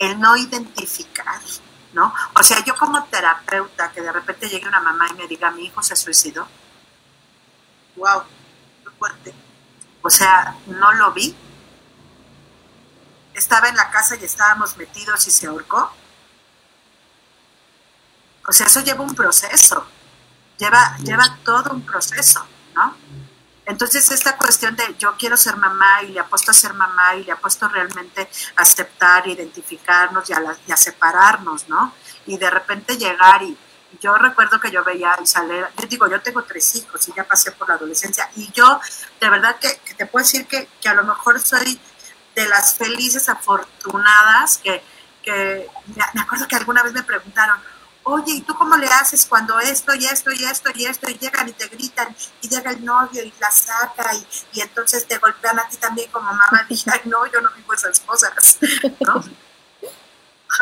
El 0.00 0.18
no 0.18 0.36
identificar, 0.36 1.40
¿no? 1.92 2.12
O 2.34 2.42
sea, 2.42 2.64
yo 2.64 2.74
como 2.76 3.04
terapeuta, 3.04 3.92
que 3.92 4.00
de 4.00 4.10
repente 4.10 4.48
llegue 4.48 4.66
una 4.66 4.80
mamá 4.80 5.06
y 5.10 5.14
me 5.14 5.28
diga, 5.28 5.52
mi 5.52 5.66
hijo 5.66 5.80
se 5.80 5.94
suicidó. 5.94 6.48
¡Wow! 7.94 8.22
¡Qué 8.82 8.90
fuerte! 8.98 9.34
O 10.02 10.10
sea, 10.10 10.56
no 10.66 10.92
lo 10.94 11.12
vi. 11.12 11.36
Estaba 13.34 13.68
en 13.68 13.76
la 13.76 13.90
casa 13.90 14.16
y 14.16 14.24
estábamos 14.24 14.76
metidos 14.76 15.26
y 15.26 15.30
se 15.30 15.46
ahorcó 15.46 15.90
o 18.46 18.52
sea, 18.52 18.66
eso 18.66 18.80
lleva 18.80 19.02
un 19.02 19.14
proceso, 19.14 19.86
lleva, 20.58 20.96
lleva 21.04 21.38
todo 21.44 21.72
un 21.72 21.82
proceso, 21.82 22.44
¿no? 22.74 22.96
Entonces 23.64 24.10
esta 24.10 24.36
cuestión 24.36 24.74
de 24.74 24.96
yo 24.98 25.14
quiero 25.16 25.36
ser 25.36 25.56
mamá 25.56 26.02
y 26.02 26.08
le 26.08 26.20
apuesto 26.20 26.50
a 26.50 26.54
ser 26.54 26.74
mamá 26.74 27.14
y 27.14 27.24
le 27.24 27.32
apuesto 27.32 27.68
realmente 27.68 28.28
a 28.56 28.62
aceptar, 28.62 29.26
identificarnos 29.28 30.28
y 30.28 30.32
a, 30.32 30.76
separarnos, 30.76 31.68
¿no? 31.68 31.94
Y 32.26 32.36
de 32.36 32.50
repente 32.50 32.96
llegar 32.96 33.42
y, 33.42 33.56
yo 34.00 34.14
recuerdo 34.14 34.58
que 34.58 34.70
yo 34.70 34.82
veía 34.82 35.12
a 35.12 35.22
Isabel, 35.22 35.66
yo 35.76 35.86
digo, 35.86 36.08
yo 36.08 36.20
tengo 36.22 36.42
tres 36.44 36.74
hijos 36.76 37.06
y 37.08 37.12
ya 37.12 37.24
pasé 37.24 37.52
por 37.52 37.68
la 37.68 37.74
adolescencia 37.74 38.28
y 38.36 38.50
yo 38.50 38.80
de 39.20 39.28
verdad 39.28 39.56
que, 39.60 39.94
te 39.94 40.06
puedo 40.06 40.24
decir 40.24 40.46
que, 40.46 40.66
a 40.88 40.94
lo 40.94 41.04
mejor 41.04 41.38
soy 41.38 41.78
de 42.34 42.48
las 42.48 42.74
felices 42.74 43.28
afortunadas 43.28 44.58
que, 44.58 44.82
que 45.22 45.68
me 46.14 46.20
acuerdo 46.20 46.48
que 46.48 46.56
alguna 46.56 46.82
vez 46.82 46.92
me 46.92 47.02
preguntaron, 47.02 47.58
oye, 48.04 48.32
¿y 48.32 48.40
tú 48.42 48.54
cómo 48.54 48.76
le 48.76 48.86
haces 48.86 49.26
cuando 49.26 49.58
esto 49.60 49.94
y 49.94 50.06
esto 50.06 50.30
y 50.32 50.44
esto 50.44 50.70
y 50.74 50.86
esto 50.86 51.10
y 51.10 51.18
llegan 51.18 51.48
y 51.48 51.52
te 51.52 51.66
gritan 51.68 52.14
y 52.40 52.48
llega 52.48 52.70
el 52.70 52.84
novio 52.84 53.22
y 53.22 53.32
la 53.38 53.50
saca 53.50 54.12
y, 54.52 54.60
entonces 54.60 55.06
te 55.06 55.18
golpean 55.18 55.58
a 55.58 55.68
ti 55.68 55.76
también 55.76 56.10
como 56.10 56.26
mamá? 56.26 56.66
Dije, 56.68 56.90
ay, 56.92 57.00
no, 57.04 57.26
yo 57.26 57.40
no 57.40 57.50
vivo 57.56 57.72
esas 57.74 58.00
cosas, 58.00 58.58
¿no? 59.00 59.22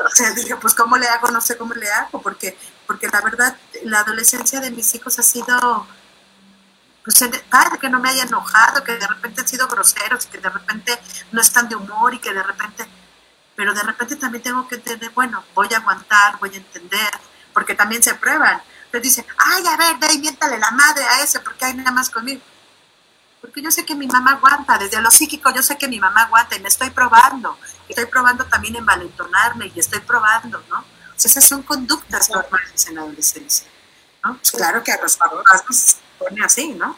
O 0.04 0.08
sea, 0.08 0.30
dije, 0.30 0.54
pues 0.54 0.72
¿cómo 0.74 0.96
le 0.96 1.08
hago? 1.08 1.32
No 1.32 1.40
sé 1.40 1.56
cómo 1.56 1.74
le 1.74 1.90
hago, 1.90 2.22
porque, 2.22 2.56
porque 2.86 3.08
la 3.08 3.20
verdad 3.22 3.56
la 3.82 3.98
adolescencia 4.00 4.60
de 4.60 4.70
mis 4.70 4.94
hijos 4.94 5.18
ha 5.18 5.22
sido 5.24 5.84
padre 7.48 7.78
que 7.78 7.88
no 7.88 8.00
me 8.00 8.10
haya 8.10 8.24
enojado, 8.24 8.82
que 8.84 8.96
de 8.96 9.06
repente 9.06 9.40
han 9.40 9.48
sido 9.48 9.66
groseros, 9.68 10.26
que 10.26 10.38
de 10.38 10.48
repente 10.48 10.98
no 11.32 11.40
están 11.40 11.68
de 11.68 11.76
humor 11.76 12.14
y 12.14 12.18
que 12.18 12.32
de 12.32 12.42
repente, 12.42 12.86
pero 13.56 13.74
de 13.74 13.82
repente 13.82 14.16
también 14.16 14.42
tengo 14.42 14.66
que 14.68 14.76
entender, 14.76 15.10
bueno, 15.10 15.44
voy 15.54 15.68
a 15.72 15.78
aguantar, 15.78 16.38
voy 16.38 16.50
a 16.54 16.56
entender, 16.56 17.10
porque 17.52 17.74
también 17.74 18.02
se 18.02 18.14
prueban. 18.14 18.60
Entonces 18.86 19.02
dicen, 19.02 19.26
ay, 19.38 19.64
a 19.66 19.76
ver, 19.76 19.98
ve 19.98 20.12
y 20.14 20.18
miéntale 20.18 20.58
la 20.58 20.70
madre 20.70 21.04
a 21.04 21.22
ese, 21.22 21.40
porque 21.40 21.64
hay 21.64 21.74
nada 21.74 21.92
más 21.92 22.10
conmigo. 22.10 22.42
Porque 23.40 23.62
yo 23.62 23.70
sé 23.70 23.84
que 23.84 23.94
mi 23.94 24.06
mamá 24.06 24.32
aguanta, 24.32 24.76
desde 24.78 25.00
lo 25.00 25.10
psíquico 25.10 25.50
yo 25.54 25.62
sé 25.62 25.78
que 25.78 25.88
mi 25.88 25.98
mamá 25.98 26.22
aguanta 26.22 26.56
y 26.56 26.60
me 26.60 26.68
estoy 26.68 26.90
probando. 26.90 27.58
Estoy 27.88 28.06
probando 28.06 28.44
también 28.46 28.76
en 28.76 28.84
valentonarme 28.84 29.72
y 29.74 29.80
estoy 29.80 30.00
probando, 30.00 30.62
¿no? 30.68 30.84
Esas 31.16 31.46
son 31.46 31.62
conductas 31.62 32.30
normales 32.30 32.86
en 32.86 32.94
la 32.94 33.02
adolescencia. 33.02 33.66
Pues 34.22 34.50
claro 34.52 34.82
que 34.82 34.92
a 34.92 35.00
los 35.00 35.16
papás 35.16 35.98
pone 36.20 36.44
así, 36.44 36.68
¿no? 36.68 36.96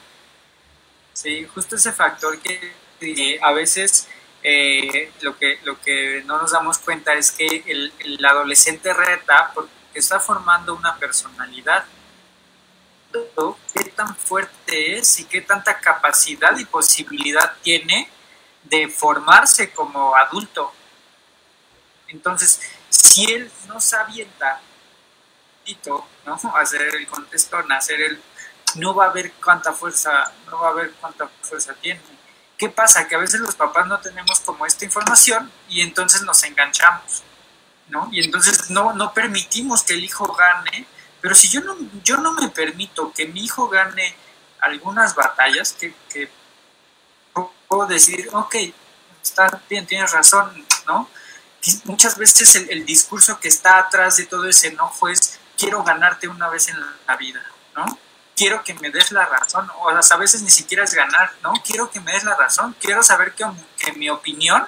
Sí, 1.15 1.47
justo 1.55 1.77
ese 1.77 1.93
factor 1.93 2.39
que 2.41 3.41
a 3.41 3.53
veces 3.53 4.09
eh, 4.45 5.13
lo, 5.21 5.39
que, 5.39 5.61
lo 5.63 5.81
que 5.81 6.23
no 6.27 6.39
nos 6.39 6.51
damos 6.51 6.79
cuenta 6.79 7.15
es 7.15 7.31
que 7.31 7.63
el, 7.67 8.25
adolescente 8.25 8.93
reta 8.93 9.53
porque 9.55 9.71
está 9.95 10.19
formando 10.19 10.75
una 10.75 10.97
personalidad. 10.97 11.85
¿Qué 13.75 13.85
tan 13.91 14.17
fuerte 14.17 14.99
es 14.99 15.21
y 15.21 15.25
qué 15.27 15.43
tanta 15.43 15.79
capacidad 15.79 16.57
y 16.59 16.65
posibilidad 16.65 17.55
tiene 17.63 18.09
de 18.65 18.89
formarse 18.89 19.71
como 19.71 20.17
adulto? 20.17 20.73
Entonces, 22.09 22.61
si 22.89 23.31
él 23.33 23.51
no 23.69 23.81
se 23.81 23.97
avienta, 23.97 24.61
¿no? 26.25 26.41
hacer 26.57 26.83
el 26.83 27.07
contestón, 27.07 27.71
hacer 27.71 28.01
el 28.01 28.21
no 28.77 28.95
va 28.95 29.07
a 29.07 29.11
ver 29.11 29.33
cuánta 29.33 29.73
fuerza, 29.73 30.33
no 30.51 30.61
va 30.61 30.71
a 30.71 30.73
ver 30.73 30.93
cuánta 31.01 31.29
fuerza 31.43 31.75
tiene. 31.75 32.01
¿Qué 32.57 32.69
pasa? 32.69 33.09
Que 33.09 33.17
a 33.17 33.19
veces 33.19 33.41
los 33.41 33.55
papás 33.55 33.87
no 33.87 33.99
tenemos 34.01 34.41
como 34.41 34.67
esta 34.67 34.85
información 34.85 35.51
y 35.69 35.81
entonces 35.81 36.23
nos 36.23 36.43
enganchamos, 36.45 37.23
¿no? 37.89 38.09
Y 38.13 38.25
entonces 38.25 38.71
no, 38.71 38.93
no 38.93 39.13
permitimos 39.13 39.83
que 39.83 39.95
el 39.95 40.05
hijo 40.05 40.33
gane, 40.33 40.87
pero 41.21 41.35
si 41.35 41.49
yo 41.49 41.61
no, 41.61 41.77
yo 42.05 42.19
no 42.19 42.33
me 42.33 42.49
permito 42.49 43.13
que 43.13 43.27
mi 43.27 43.45
hijo 43.45 43.69
gane 43.69 44.15
algunas 44.61 45.15
batallas, 45.15 45.73
que, 45.73 45.95
puedo 47.67 47.87
decir, 47.87 48.29
ok, 48.33 48.55
está 49.23 49.63
bien, 49.69 49.87
tienes 49.87 50.13
razón, 50.13 50.65
¿no? 50.87 51.09
Muchas 51.85 52.19
veces 52.19 52.55
el, 52.55 52.71
el 52.71 52.85
discurso 52.85 53.41
que 53.41 53.49
está 53.49 53.79
atrás 53.79 54.19
de 54.19 54.27
todo 54.27 54.47
ese 54.47 54.69
enojo 54.69 55.09
es, 55.09 55.41
quiero 55.57 55.83
ganarte 55.83 56.29
una 56.29 56.49
vez 56.49 56.69
en 56.69 56.77
la 57.07 57.17
vida, 57.17 57.43
¿no? 57.75 57.87
Quiero 58.37 58.63
que 58.65 58.75
me 58.75 58.91
des 58.91 59.13
la 59.13 59.27
razón, 59.27 59.71
o 59.79 59.89
a 59.89 60.17
veces 60.17 60.43
ni 60.43 60.51
siquiera 60.51 60.85
es 60.85 60.95
ganar, 60.95 61.33
¿no? 61.43 61.53
Quiero 61.65 61.91
que 61.91 62.01
me 62.01 62.13
des 62.13 62.25
la 62.25 62.37
razón, 62.37 62.75
quiero 62.81 63.03
saber 63.03 63.35
que, 63.35 63.45
que 63.79 63.93
mi 63.93 64.09
opinión, 64.11 64.67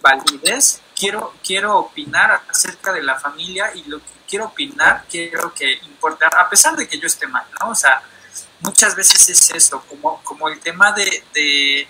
validez, 0.00 0.80
quiero, 0.94 1.34
quiero 1.44 1.78
opinar 1.78 2.42
acerca 2.48 2.92
de 2.92 3.02
la 3.02 3.18
familia 3.18 3.72
y 3.74 3.84
lo 3.84 3.98
que 3.98 4.12
quiero 4.28 4.46
opinar, 4.46 5.04
quiero 5.08 5.52
que 5.54 5.74
importe, 5.84 6.24
a 6.24 6.48
pesar 6.48 6.76
de 6.76 6.88
que 6.88 6.98
yo 6.98 7.06
esté 7.06 7.26
mal, 7.26 7.46
¿no? 7.60 7.70
O 7.70 7.74
sea, 7.74 8.02
muchas 8.60 8.94
veces 8.94 9.28
es 9.28 9.50
eso, 9.50 9.84
como, 9.88 10.22
como 10.22 10.48
el 10.48 10.60
tema 10.60 10.92
de, 10.92 11.24
de 11.32 11.88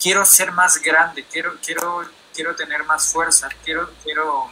quiero 0.00 0.24
ser 0.24 0.52
más 0.52 0.80
grande, 0.80 1.24
quiero, 1.30 1.56
quiero, 1.64 2.08
quiero 2.34 2.54
tener 2.54 2.84
más 2.84 3.12
fuerza, 3.12 3.48
quiero, 3.64 3.90
quiero... 4.02 4.50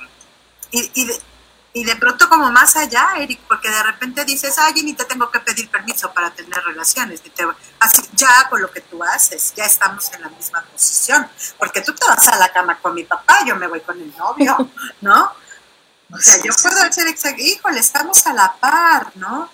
Y, 0.71 0.91
y, 0.95 1.07
de, 1.07 1.21
y 1.75 1.85
de 1.85 1.97
pronto 1.97 2.29
como 2.29 2.51
más 2.51 2.77
allá, 2.77 3.15
Eric, 3.17 3.41
porque 3.49 3.71
de 3.71 3.83
repente 3.83 4.25
dices, 4.27 4.59
ay, 4.59 4.75
ni 4.83 4.93
te 4.93 5.07
tengo 5.07 5.31
que 5.31 5.41
pedir 5.41 5.71
permiso 5.71 6.13
para 6.13 6.31
tener 6.31 6.63
relaciones, 6.63 7.23
así 7.79 8.03
ya 8.13 8.49
con 8.51 8.61
lo 8.61 8.71
que 8.71 8.83
tú 8.83 9.03
haces, 9.03 9.55
ya 9.57 9.65
estamos 9.65 10.13
en 10.13 10.23
la 10.23 10.29
misma 10.29 10.63
posición, 10.71 11.27
porque 11.59 11.81
tú 11.81 11.95
te 11.95 12.07
vas 12.07 12.29
a 12.29 12.37
la 12.37 12.53
cama 12.53 12.79
con 12.79 12.95
mi 12.95 13.05
papá, 13.05 13.39
yo 13.47 13.57
me 13.57 13.67
voy 13.69 13.81
con 13.81 13.99
el 13.99 14.15
novio, 14.17 14.71
¿no? 15.01 15.33
O 16.13 16.19
sea, 16.19 16.37
yo 16.43 16.53
puedo 16.63 16.79
hacer 16.83 17.09
exacto, 17.09 17.41
híjole, 17.43 17.81
estamos 17.81 18.27
a 18.27 18.35
la 18.35 18.53
par, 18.53 19.13
¿no? 19.15 19.49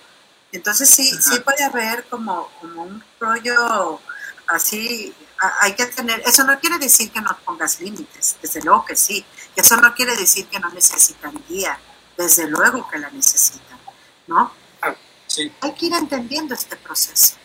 Entonces 0.51 0.91
sí, 0.91 1.17
sí 1.21 1.39
puede 1.41 1.63
haber 1.63 2.05
como, 2.09 2.51
como 2.61 2.83
un 2.83 3.05
rollo 3.21 4.01
así, 4.49 5.15
hay 5.61 5.75
que 5.75 5.87
tener, 5.87 6.21
eso 6.27 6.43
no 6.43 6.59
quiere 6.59 6.79
decir 6.79 7.13
que 7.13 7.21
no 7.21 7.39
pongas 7.45 7.79
límites, 7.81 8.37
desde 8.43 8.61
luego 8.63 8.85
que 8.85 8.97
sí, 8.97 9.25
eso 9.55 9.77
no 9.77 9.95
quiere 9.95 10.17
decir 10.17 10.49
que 10.49 10.59
no 10.59 10.69
necesitan 10.71 11.33
guía, 11.49 11.79
desde 12.19 12.49
luego 12.49 12.87
que 12.91 12.99
la 12.99 13.09
necesitan, 13.11 13.79
¿no? 14.27 14.53
Ah, 14.83 14.95
sí. 15.29 15.51
Hay 15.61 15.73
que 15.73 15.87
ir 15.87 15.95
entendiendo 15.95 16.53
este 16.53 16.77
proceso. 16.77 17.37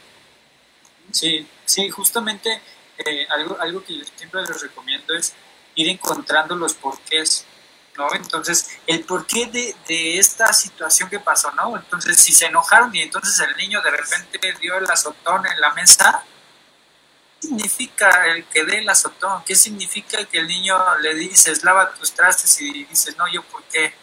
Sí, 1.12 1.48
sí, 1.64 1.90
justamente 1.92 2.60
eh, 2.98 3.28
algo, 3.30 3.56
algo 3.62 3.84
que 3.84 4.00
yo 4.00 4.04
siempre 4.16 4.42
les 4.42 4.62
recomiendo 4.62 5.14
es 5.14 5.34
ir 5.76 5.88
encontrando 5.90 6.56
los 6.56 6.74
porqués, 6.74 7.46
¿no? 7.96 8.12
Entonces, 8.16 8.80
el 8.88 9.04
porqué 9.06 9.46
de, 9.46 9.76
de 9.88 10.18
esta 10.18 10.52
situación 10.52 11.08
que 11.08 11.20
pasó, 11.20 11.52
¿no? 11.52 11.78
Entonces, 11.78 12.18
si 12.18 12.34
se 12.34 12.48
enojaron 12.48 12.94
y 12.96 13.04
entonces 13.04 13.40
el 13.48 13.56
niño 13.56 13.80
de 13.84 13.92
repente 13.92 14.56
dio 14.60 14.76
el 14.80 14.90
azotón 14.90 15.46
en 15.46 15.62
la 15.62 15.72
mesa, 15.74 16.24
¿qué 17.40 17.48
significa 17.48 18.26
el 18.26 18.46
que 18.46 18.66
dé 18.66 18.80
el 18.80 18.90
azotón? 18.90 19.44
¿Qué 19.46 19.54
significa 19.54 20.26
que 20.26 20.40
el 20.40 20.48
niño 20.48 20.76
le 20.98 21.14
dices, 21.14 21.64
lava 21.64 21.94
tus 21.94 22.12
trastes 22.14 22.60
y 22.60 22.86
dices, 22.86 23.16
no, 23.18 23.28
yo 23.32 23.44
por 23.44 23.64
qué? 23.66 24.02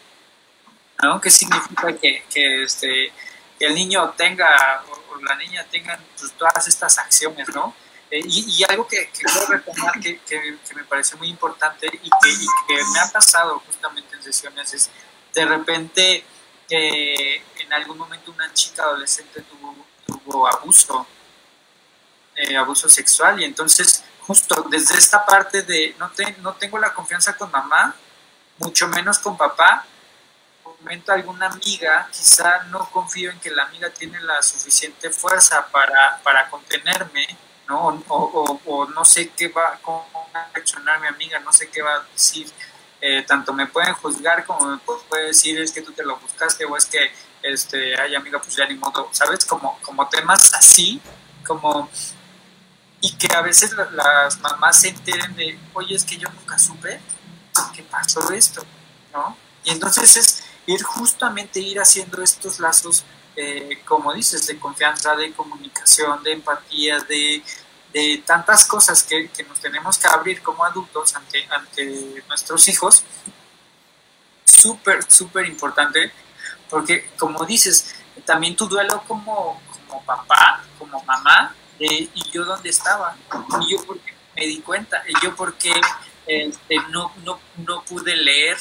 ¿No? 1.03 1.21
¿Qué 1.21 1.31
significa 1.31 1.93
que, 1.97 2.25
que 2.33 2.65
este, 2.65 3.13
el 3.59 3.75
niño 3.75 4.11
tenga 4.17 4.85
o, 4.89 5.17
la 5.23 5.37
niña 5.37 5.67
tengan 5.71 6.01
pues, 6.19 6.33
todas 6.33 6.67
estas 6.67 6.99
acciones, 6.99 7.49
¿no? 7.55 7.75
Eh, 8.11 8.23
y, 8.25 8.65
algo 8.69 8.89
que, 8.89 9.09
que 9.09 9.23
quiero 9.23 9.47
retomar 9.47 10.01
que, 10.01 10.19
que, 10.21 10.59
me 10.75 10.83
parece 10.85 11.17
muy 11.17 11.29
importante 11.29 11.87
y 11.87 12.11
que, 12.11 12.85
me 12.93 12.99
ha 12.99 13.09
pasado 13.13 13.63
justamente 13.67 14.17
en 14.17 14.23
sesiones 14.23 14.75
es 14.75 14.91
de 15.33 15.45
repente 15.45 16.25
eh, 16.69 17.43
en 17.59 17.73
algún 17.73 17.99
momento 17.99 18.33
una 18.33 18.53
chica 18.53 18.83
adolescente 18.83 19.43
tuvo, 19.43 19.77
tuvo 20.07 20.49
abuso, 20.49 21.07
eh, 22.35 22.57
abuso 22.57 22.89
sexual 22.89 23.41
y 23.41 23.45
entonces 23.45 24.03
justo 24.23 24.67
desde 24.69 24.99
esta 24.99 25.25
parte 25.25 25.63
de 25.63 25.95
no, 25.99 26.11
te, 26.11 26.33
no 26.39 26.55
tengo 26.55 26.79
la 26.79 26.93
confianza 26.93 27.37
con 27.37 27.51
mamá, 27.53 27.95
mucho 28.59 28.89
menos 28.89 29.21
con 29.21 29.37
papá, 29.37 29.87
momento 30.81 31.13
alguna 31.13 31.47
amiga, 31.47 32.09
quizá 32.11 32.65
no 32.65 32.91
confío 32.91 33.31
en 33.31 33.39
que 33.39 33.51
la 33.51 33.65
amiga 33.65 33.91
tiene 33.91 34.21
la 34.21 34.43
suficiente 34.43 35.11
fuerza 35.11 35.67
para, 35.67 36.19
para 36.23 36.49
contenerme, 36.49 37.27
¿no? 37.69 38.03
O, 38.09 38.61
o, 38.65 38.87
no 38.87 39.05
sé 39.05 39.31
qué 39.31 39.49
va, 39.49 39.79
cómo 39.83 40.07
va 40.35 40.41
a 40.41 40.51
reaccionar 40.53 41.01
mi 41.01 41.09
amiga, 41.09 41.39
no 41.41 41.53
sé 41.53 41.69
qué 41.69 41.83
va 41.83 41.97
a 41.97 42.03
decir. 42.13 42.51
Eh, 43.03 43.23
tanto 43.27 43.55
me 43.55 43.67
pueden 43.67 43.95
juzgar 43.95 44.45
como 44.45 44.67
me 44.67 44.79
puede 44.79 45.29
decir 45.29 45.59
es 45.59 45.73
que 45.73 45.81
tú 45.81 45.93
te 45.93 46.05
lo 46.05 46.19
buscaste 46.19 46.67
o 46.67 46.77
es 46.77 46.85
que, 46.85 47.11
este, 47.43 47.99
ay 47.99 48.15
amiga, 48.15 48.39
pues 48.41 48.57
ya 48.57 48.67
ni 48.67 48.75
modo, 48.75 49.09
¿sabes? 49.13 49.45
Como, 49.45 49.79
como 49.83 50.09
temas 50.09 50.53
así, 50.55 51.01
como... 51.47 51.91
Y 53.03 53.13
que 53.17 53.35
a 53.35 53.41
veces 53.41 53.75
las 53.93 54.39
mamás 54.41 54.79
se 54.83 54.89
enteren 54.89 55.35
de, 55.35 55.59
oye, 55.73 55.97
es 55.97 56.05
que 56.05 56.19
yo 56.19 56.29
nunca 56.29 56.59
supe 56.59 57.01
qué 57.75 57.83
pasó 57.83 58.31
esto, 58.33 58.63
¿no? 59.13 59.37
Y 59.65 59.71
entonces 59.71 60.17
es, 60.17 60.50
ir 60.67 60.83
justamente 60.83 61.61
ir 61.61 61.81
haciendo 61.81 62.23
estos 62.23 62.61
lazos, 62.61 63.05
eh, 63.37 63.81
como 63.85 64.13
dices, 64.13 64.47
de 64.47 64.59
confianza, 64.59 65.17
de 65.17 65.33
comunicación, 65.33 66.23
de 66.23 66.33
empatía, 66.33 66.99
de, 67.01 67.43
de 67.93 68.23
tantas 68.27 68.67
cosas 68.67 69.03
que, 69.03 69.29
que, 69.31 69.43
nos 69.45 69.61
tenemos 69.61 69.99
que 69.99 70.07
abrir 70.07 70.43
como 70.43 70.65
adultos 70.65 71.15
ante, 71.15 71.47
ante 71.51 72.23
nuestros 72.29 72.69
hijos, 72.69 73.05
súper, 74.45 75.11
súper 75.11 75.47
importante, 75.47 76.13
porque 76.69 77.11
como 77.19 77.45
dices, 77.45 77.95
también 78.25 78.57
tu 78.57 78.67
duelo 78.67 79.03
como, 79.07 79.61
como 79.89 80.05
papá, 80.05 80.65
como 80.79 81.03
mamá, 81.05 81.55
y 81.79 82.31
yo 82.31 82.45
dónde 82.45 82.69
estaba, 82.69 83.17
y 83.61 83.73
yo 83.73 83.85
porque 83.87 84.15
me 84.37 84.47
di 84.47 84.61
cuenta, 84.61 85.03
y 85.09 85.25
yo 85.25 85.35
porque 85.35 85.73
este, 86.27 86.77
no, 86.91 87.13
no, 87.25 87.41
no 87.57 87.83
pude 87.85 88.15
leer 88.15 88.59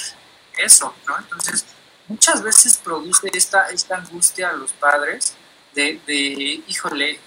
eso, 0.58 0.94
¿no? 1.06 1.18
Entonces, 1.18 1.66
muchas 2.10 2.42
veces 2.44 2.78
produce 2.78 3.30
esta, 3.34 3.70
esta 3.70 3.96
angustia 3.96 4.50
a 4.50 4.54
los 4.54 4.74
padres 4.74 5.36
de, 5.74 6.02
de, 6.06 6.64
híjole, 6.68 7.20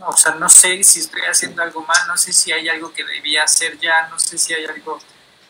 o 0.00 0.16
sea, 0.16 0.34
no 0.34 0.48
sé 0.48 0.84
si 0.84 1.00
estoy 1.00 1.22
haciendo 1.22 1.62
algo 1.62 1.82
mal, 1.82 1.98
no 2.06 2.16
sé 2.16 2.32
si 2.32 2.52
hay 2.52 2.68
algo 2.68 2.92
que 2.92 3.02
debía 3.02 3.42
hacer 3.42 3.78
ya, 3.80 4.06
no 4.08 4.18
sé 4.18 4.38
si 4.38 4.54
hay 4.54 4.64
algo, 4.66 5.00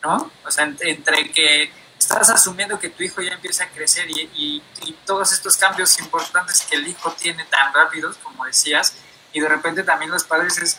¿no? 0.01 0.31
O 0.43 0.51
sea, 0.51 0.63
entre 0.79 1.29
que 1.31 1.71
estás 1.99 2.29
asumiendo 2.29 2.79
que 2.79 2.89
tu 2.89 3.03
hijo 3.03 3.21
ya 3.21 3.33
empieza 3.33 3.65
a 3.65 3.69
crecer 3.69 4.09
y, 4.09 4.31
y, 4.33 4.63
todos 5.05 5.31
estos 5.33 5.57
cambios 5.57 5.99
importantes 5.99 6.61
que 6.69 6.75
el 6.75 6.87
hijo 6.87 7.11
tiene 7.13 7.43
tan 7.45 7.73
rápidos, 7.73 8.17
como 8.17 8.45
decías, 8.45 8.93
y 9.33 9.39
de 9.39 9.49
repente 9.49 9.81
también 9.83 10.11
los 10.11 10.23
padres 10.23 10.57
es 10.59 10.77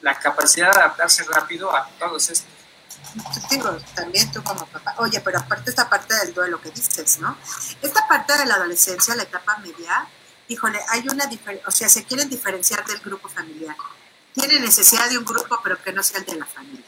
la 0.00 0.18
capacidad 0.18 0.72
de 0.72 0.80
adaptarse 0.80 1.22
rápido 1.24 1.74
a 1.74 1.88
todos 1.98 2.30
estos, 2.30 2.59
digo, 3.50 3.76
también 3.94 4.30
tú 4.32 4.42
como 4.42 4.66
papá, 4.66 4.94
oye, 4.98 5.20
pero 5.20 5.38
aparte 5.38 5.70
esta 5.70 5.88
parte 5.88 6.14
del 6.14 6.34
duelo 6.34 6.60
que 6.60 6.70
dices, 6.70 7.18
¿no? 7.18 7.36
Esta 7.82 8.06
parte 8.06 8.36
de 8.36 8.46
la 8.46 8.54
adolescencia, 8.54 9.14
la 9.16 9.24
etapa 9.24 9.58
media, 9.58 10.06
híjole, 10.48 10.80
hay 10.88 11.06
una 11.08 11.26
diferencia, 11.26 11.68
o 11.68 11.70
sea, 11.70 11.88
se 11.88 12.04
quieren 12.04 12.28
diferenciar 12.28 12.84
del 12.84 12.98
grupo 12.98 13.28
familiar. 13.28 13.76
Tienen 14.34 14.62
necesidad 14.62 15.08
de 15.08 15.18
un 15.18 15.24
grupo, 15.24 15.60
pero 15.62 15.82
que 15.82 15.92
no 15.92 16.02
sea 16.02 16.18
el 16.18 16.26
de 16.26 16.36
la 16.36 16.46
familia. 16.46 16.86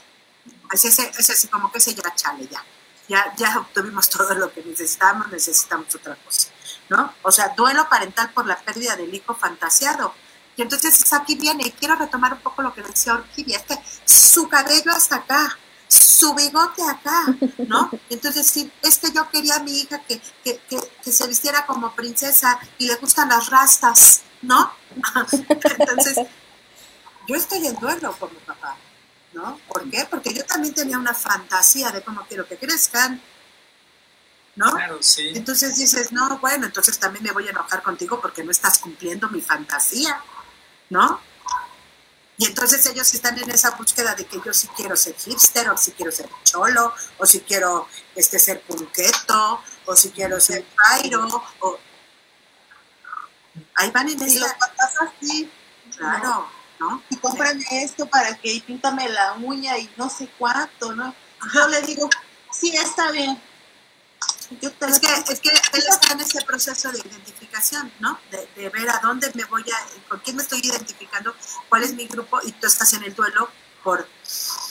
Así 0.70 0.88
es, 0.88 0.98
es 0.98 1.30
así 1.30 1.48
como 1.48 1.70
que 1.70 1.80
se 1.80 1.94
ya 1.94 2.14
chale, 2.14 2.46
ya. 2.48 2.64
Ya, 3.08 3.34
ya 3.36 3.58
obtuvimos 3.58 4.08
todo 4.08 4.32
lo 4.34 4.52
que 4.52 4.62
necesitamos, 4.62 5.28
necesitamos 5.28 5.92
otra 5.94 6.16
cosa, 6.24 6.48
¿no? 6.88 7.12
O 7.22 7.32
sea, 7.32 7.48
duelo 7.48 7.88
parental 7.88 8.30
por 8.32 8.46
la 8.46 8.56
pérdida 8.56 8.96
del 8.96 9.12
hijo 9.12 9.34
fantasiado. 9.34 10.14
Y 10.56 10.62
entonces 10.62 11.12
aquí 11.12 11.34
viene, 11.34 11.66
y 11.66 11.72
quiero 11.72 11.96
retomar 11.96 12.32
un 12.34 12.40
poco 12.40 12.62
lo 12.62 12.72
que 12.72 12.82
decía 12.82 13.14
Orquídea, 13.14 13.58
es 13.58 13.64
que 13.64 13.78
su 14.04 14.48
cabello 14.48 14.92
hasta 14.92 15.16
acá, 15.16 15.58
su 15.92 16.34
bigote 16.34 16.82
acá, 16.82 17.26
¿no? 17.68 17.90
Entonces, 18.08 18.46
sí, 18.46 18.72
es 18.80 18.98
que 18.98 19.12
yo 19.12 19.28
quería 19.30 19.56
a 19.56 19.62
mi 19.62 19.72
hija 19.72 20.00
que, 20.04 20.22
que, 20.42 20.58
que, 20.68 21.12
se 21.12 21.26
vistiera 21.26 21.66
como 21.66 21.94
princesa 21.94 22.58
y 22.78 22.86
le 22.86 22.96
gustan 22.96 23.28
las 23.28 23.50
rastas, 23.50 24.22
¿no? 24.40 24.72
Entonces, 25.78 26.16
yo 27.28 27.36
estoy 27.36 27.66
en 27.66 27.74
duelo 27.76 28.16
con 28.18 28.32
mi 28.32 28.40
papá, 28.40 28.74
¿no? 29.34 29.58
¿Por 29.68 29.90
qué? 29.90 30.06
Porque 30.10 30.32
yo 30.32 30.46
también 30.46 30.72
tenía 30.72 30.98
una 30.98 31.12
fantasía 31.12 31.90
de 31.90 32.02
cómo 32.02 32.22
quiero 32.26 32.48
que 32.48 32.56
crezcan, 32.56 33.20
¿no? 34.56 34.72
Claro, 34.72 35.02
sí. 35.02 35.32
Entonces 35.34 35.76
dices, 35.76 36.10
no, 36.10 36.38
bueno, 36.38 36.66
entonces 36.66 36.98
también 36.98 37.24
me 37.24 37.32
voy 37.32 37.48
a 37.48 37.50
enojar 37.50 37.82
contigo 37.82 38.18
porque 38.18 38.42
no 38.42 38.50
estás 38.50 38.78
cumpliendo 38.78 39.28
mi 39.28 39.42
fantasía, 39.42 40.18
¿no? 40.88 41.20
Y 42.42 42.46
entonces 42.46 42.84
ellos 42.86 43.14
están 43.14 43.38
en 43.38 43.48
esa 43.52 43.70
búsqueda 43.70 44.16
de 44.16 44.26
que 44.26 44.40
yo 44.44 44.52
sí 44.52 44.66
quiero 44.74 44.96
ser 44.96 45.14
hipster, 45.14 45.70
o 45.70 45.76
si 45.76 45.92
quiero 45.92 46.10
ser 46.10 46.28
cholo, 46.42 46.92
o 47.18 47.24
si 47.24 47.38
quiero 47.42 47.86
este, 48.16 48.36
ser 48.40 48.62
punqueto, 48.62 49.62
o 49.86 49.94
si 49.94 50.10
quiero 50.10 50.40
ser 50.40 50.64
pairo, 50.76 51.24
o... 51.60 51.78
Ahí 53.76 53.92
van 53.92 54.08
en 54.08 54.28
y 54.28 54.38
lo 54.40 54.46
pasas 54.58 55.08
así. 55.20 55.48
Claro, 55.96 56.48
¿no? 56.80 57.00
Y 57.10 57.16
cómprame 57.18 57.64
esto 57.70 58.06
para 58.06 58.36
que 58.36 58.52
y 58.52 58.60
píntame 58.60 59.08
la 59.08 59.34
uña 59.34 59.78
y 59.78 59.88
no 59.96 60.10
sé 60.10 60.28
cuánto, 60.36 60.96
¿no? 60.96 61.14
Yo 61.54 61.68
le 61.68 61.80
digo, 61.82 62.10
sí, 62.50 62.74
está 62.74 63.12
bien, 63.12 63.40
es 64.60 64.98
que, 64.98 65.32
es 65.32 65.40
que 65.40 65.48
él 65.50 65.84
está 65.88 66.12
en 66.12 66.20
ese 66.20 66.42
proceso 66.42 66.90
de 66.90 66.98
identificación, 66.98 67.92
¿no? 68.00 68.18
De, 68.30 68.68
ver 68.70 68.88
a 68.90 69.00
dónde 69.02 69.30
me 69.34 69.44
voy 69.44 69.62
a, 69.62 70.08
con 70.08 70.20
quién 70.20 70.36
me 70.36 70.42
estoy 70.42 70.60
identificando, 70.62 71.34
cuál 71.68 71.84
es 71.84 71.94
mi 71.94 72.06
grupo, 72.06 72.40
y 72.42 72.52
tú 72.52 72.66
estás 72.66 72.92
en 72.94 73.02
el 73.04 73.14
duelo 73.14 73.48
por 73.82 74.06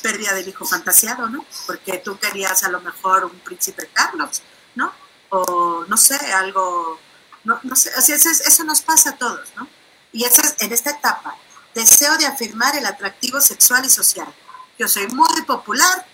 pérdida 0.01 0.33
del 0.33 0.47
hijo 0.47 0.65
fantasiado, 0.65 1.29
¿no? 1.29 1.45
Porque 1.67 1.97
tú 1.99 2.17
querías 2.17 2.63
a 2.63 2.69
lo 2.69 2.81
mejor 2.81 3.25
un 3.25 3.39
príncipe 3.39 3.89
Carlos, 3.93 4.41
¿no? 4.75 4.93
O 5.29 5.85
no 5.87 5.97
sé, 5.97 6.15
algo, 6.33 6.99
no, 7.43 7.59
no 7.63 7.75
sé, 7.75 7.91
así 7.95 8.13
eso, 8.13 8.29
eso 8.29 8.63
nos 8.63 8.81
pasa 8.81 9.11
a 9.11 9.17
todos, 9.17 9.49
¿no? 9.55 9.67
Y 10.11 10.25
esa 10.25 10.41
es, 10.41 10.55
en 10.59 10.73
esta 10.73 10.91
etapa, 10.91 11.35
deseo 11.73 12.17
de 12.17 12.25
afirmar 12.25 12.75
el 12.75 12.85
atractivo 12.85 13.39
sexual 13.39 13.85
y 13.85 13.89
social. 13.89 14.33
Yo 14.77 14.87
soy 14.87 15.07
muy 15.07 15.41
popular, 15.43 16.05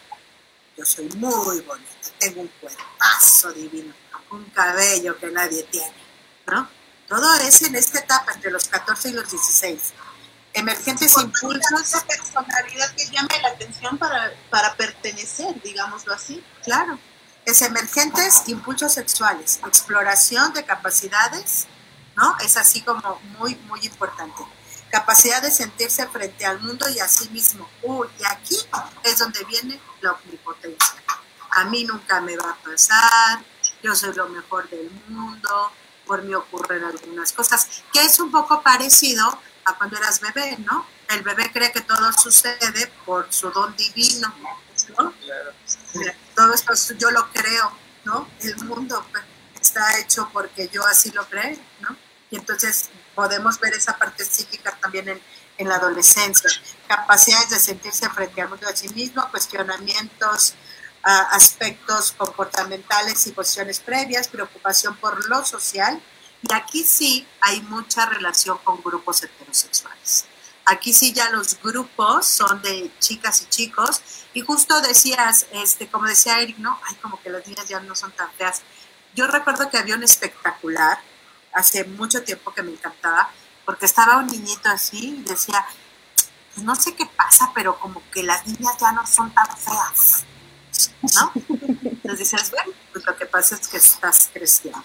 yo 0.77 0.85
soy 0.85 1.09
muy 1.15 1.61
bonita 1.61 1.96
tengo 2.19 2.41
un 2.41 2.51
cuerpazo 2.59 3.51
divino, 3.53 3.93
un 4.31 4.45
cabello 4.45 5.17
que 5.17 5.27
nadie 5.27 5.63
tiene, 5.63 5.93
¿no? 6.47 6.69
Todo 7.07 7.35
es 7.35 7.61
en 7.61 7.75
esta 7.75 7.99
etapa, 7.99 8.33
entre 8.33 8.51
los 8.51 8.67
14 8.67 9.09
y 9.09 9.13
los 9.13 9.31
16. 9.31 9.93
Emergentes 10.53 11.17
impulsos. 11.17 11.81
Esa 11.81 12.05
personalidad 12.05 12.93
que 12.95 13.05
llame 13.05 13.41
la 13.41 13.49
atención 13.49 13.97
para, 13.97 14.33
para 14.49 14.75
pertenecer, 14.75 15.61
digámoslo 15.61 16.13
así. 16.13 16.43
Claro. 16.63 16.99
Es 17.45 17.61
emergentes 17.61 18.43
impulsos 18.47 18.93
sexuales, 18.93 19.59
exploración 19.65 20.51
de 20.53 20.65
capacidades, 20.65 21.67
¿no? 22.17 22.35
Es 22.43 22.57
así 22.57 22.81
como 22.81 23.21
muy, 23.39 23.55
muy 23.67 23.79
importante. 23.85 24.43
Capacidad 24.89 25.41
de 25.41 25.51
sentirse 25.51 26.05
frente 26.07 26.45
al 26.45 26.59
mundo 26.59 26.89
y 26.89 26.99
a 26.99 27.07
sí 27.07 27.29
mismo. 27.29 27.69
Uy, 27.83 28.09
y 28.19 28.25
aquí 28.25 28.57
es 29.03 29.19
donde 29.19 29.45
viene 29.45 29.79
la 30.01 30.11
omnipotencia 30.11 31.06
a 31.57 31.65
mí 31.65 31.83
nunca 31.85 32.21
me 32.21 32.37
va 32.37 32.51
a 32.51 32.55
pasar, 32.55 33.39
yo 33.81 33.95
soy 33.95 34.13
lo 34.13 34.29
mejor 34.29 34.69
del 34.69 34.91
mundo, 35.07 35.71
por 36.05 36.21
mí 36.21 36.33
ocurren 36.35 36.83
algunas 36.83 37.33
cosas, 37.33 37.67
que 37.91 38.01
es 38.01 38.19
un 38.19 38.29
poco 38.29 38.61
parecido 38.61 39.25
a 39.65 39.73
cuando 39.75 39.97
eras 39.97 40.21
bebé, 40.21 40.55
¿no? 40.59 40.85
El 41.09 41.23
bebé 41.23 41.51
cree 41.51 41.71
que 41.71 41.81
todo 41.81 42.13
sucede 42.13 42.87
por 43.05 43.33
su 43.33 43.49
don 43.49 43.75
divino, 43.75 44.31
¿no? 44.99 45.13
Todo 46.35 46.53
esto 46.53 46.73
yo 46.95 47.09
lo 47.09 47.27
creo, 47.31 47.71
¿no? 48.05 48.27
El 48.39 48.55
mundo 48.65 49.03
está 49.59 49.97
hecho 49.97 50.29
porque 50.31 50.69
yo 50.71 50.85
así 50.85 51.09
lo 51.09 51.27
creo, 51.27 51.57
¿no? 51.79 51.97
Y 52.29 52.35
entonces 52.35 52.89
podemos 53.15 53.59
ver 53.59 53.73
esa 53.73 53.97
parte 53.97 54.23
psíquica 54.25 54.77
también 54.79 55.09
en, 55.09 55.21
en 55.57 55.69
la 55.69 55.77
adolescencia. 55.77 56.51
Capacidades 56.87 57.49
de 57.49 57.59
sentirse 57.59 58.07
frente 58.11 58.41
al 58.41 58.49
mundo 58.49 58.67
a 58.67 58.75
sí 58.75 58.89
mismo, 58.89 59.27
cuestionamientos, 59.31 60.53
aspectos 61.07 62.11
comportamentales 62.11 63.27
y 63.27 63.31
posiciones 63.31 63.79
previas, 63.79 64.27
preocupación 64.27 64.95
por 64.97 65.27
lo 65.29 65.45
social, 65.45 66.01
y 66.41 66.53
aquí 66.53 66.83
sí 66.83 67.27
hay 67.41 67.61
mucha 67.61 68.05
relación 68.05 68.57
con 68.63 68.81
grupos 68.83 69.23
heterosexuales. 69.23 70.25
Aquí 70.65 70.91
sí 70.93 71.13
ya 71.13 71.29
los 71.29 71.59
grupos 71.61 72.27
son 72.27 72.61
de 72.61 72.91
chicas 72.99 73.41
y 73.41 73.45
chicos, 73.45 74.01
y 74.33 74.41
justo 74.41 74.81
decías, 74.81 75.47
este, 75.51 75.87
como 75.87 76.05
decía 76.07 76.41
Eric, 76.41 76.57
¿no? 76.57 76.79
Ay, 76.87 76.95
como 76.95 77.21
que 77.21 77.29
las 77.29 77.47
niñas 77.47 77.67
ya 77.67 77.79
no 77.79 77.95
son 77.95 78.11
tan 78.11 78.29
feas. 78.33 78.61
Yo 79.15 79.27
recuerdo 79.27 79.69
que 79.69 79.77
había 79.77 79.95
un 79.95 80.03
espectacular 80.03 80.99
hace 81.53 81.85
mucho 81.85 82.21
tiempo 82.23 82.53
que 82.53 82.63
me 82.63 82.71
encantaba, 82.71 83.31
porque 83.65 83.85
estaba 83.85 84.17
un 84.17 84.27
niñito 84.27 84.69
así 84.69 85.15
y 85.19 85.23
decía, 85.23 85.65
pues 86.53 86.65
no 86.65 86.75
sé 86.75 86.95
qué 86.95 87.05
pasa, 87.05 87.51
pero 87.55 87.79
como 87.79 88.03
que 88.11 88.23
las 88.23 88.45
niñas 88.45 88.75
ya 88.79 88.91
no 88.91 89.07
son 89.07 89.33
tan 89.33 89.47
feas. 89.57 90.26
¿No? 91.01 91.31
Entonces 91.47 92.31
dices, 92.31 92.51
bueno, 92.51 92.71
pues 92.93 93.05
lo 93.05 93.15
que 93.15 93.25
pasa 93.25 93.55
es 93.55 93.67
que 93.67 93.77
estás 93.77 94.29
creciendo, 94.33 94.83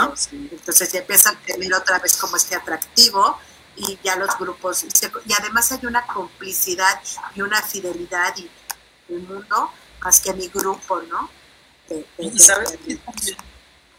¿no? 0.00 0.14
Entonces 0.32 0.92
ya 0.92 1.00
empieza 1.00 1.30
a 1.30 1.36
tener 1.40 1.72
otra 1.74 1.98
vez 1.98 2.16
como 2.16 2.36
este 2.36 2.54
atractivo 2.56 3.38
y 3.76 3.98
ya 4.04 4.16
los 4.16 4.38
grupos, 4.38 4.84
y 4.84 5.32
además 5.32 5.72
hay 5.72 5.84
una 5.86 6.06
complicidad 6.06 7.00
y 7.34 7.42
una 7.42 7.60
fidelidad 7.60 8.36
y 8.36 8.48
el 9.08 9.20
mundo 9.22 9.72
más 10.00 10.20
que 10.20 10.32
mi 10.34 10.48
grupo, 10.48 11.00
¿no? 11.02 11.28
y 12.18 12.38
sabes 12.38 12.78
qué 12.86 12.96
también, 12.96 13.36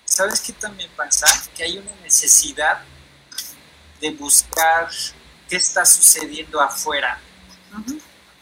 sabes 0.06 0.42
qué 0.42 0.54
también 0.54 0.90
pasa 0.96 1.28
que 1.56 1.64
hay 1.64 1.78
una 1.78 1.94
necesidad 2.04 2.84
de 4.02 4.12
buscar 4.12 4.90
qué 5.50 5.58
está 5.58 5.86
sucediendo 5.86 6.60
afuera. 6.60 7.20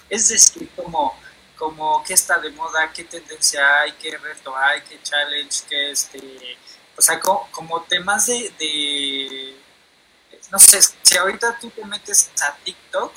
Es 0.10 0.30
decir, 0.30 0.70
como 0.76 1.18
como 1.64 2.04
qué 2.04 2.14
está 2.14 2.40
de 2.40 2.50
moda, 2.52 2.92
qué 2.92 3.06
tendencia 3.06 3.80
hay, 3.80 3.94
qué 3.94 4.18
reto 4.18 4.54
hay, 4.58 4.82
qué 4.82 5.02
challenge, 5.02 5.64
qué 5.70 5.92
este, 5.92 6.58
o 6.98 7.02
sea, 7.02 7.22
como, 7.22 7.82
temas 7.84 8.28
de, 8.28 9.56
no 10.52 10.60
sé, 10.60 10.82
si 10.82 11.18
ahorita 11.18 11.58
tú 11.60 11.70
te 11.70 11.86
metes 11.86 12.32
a 12.42 12.54
TikTok, 12.66 13.14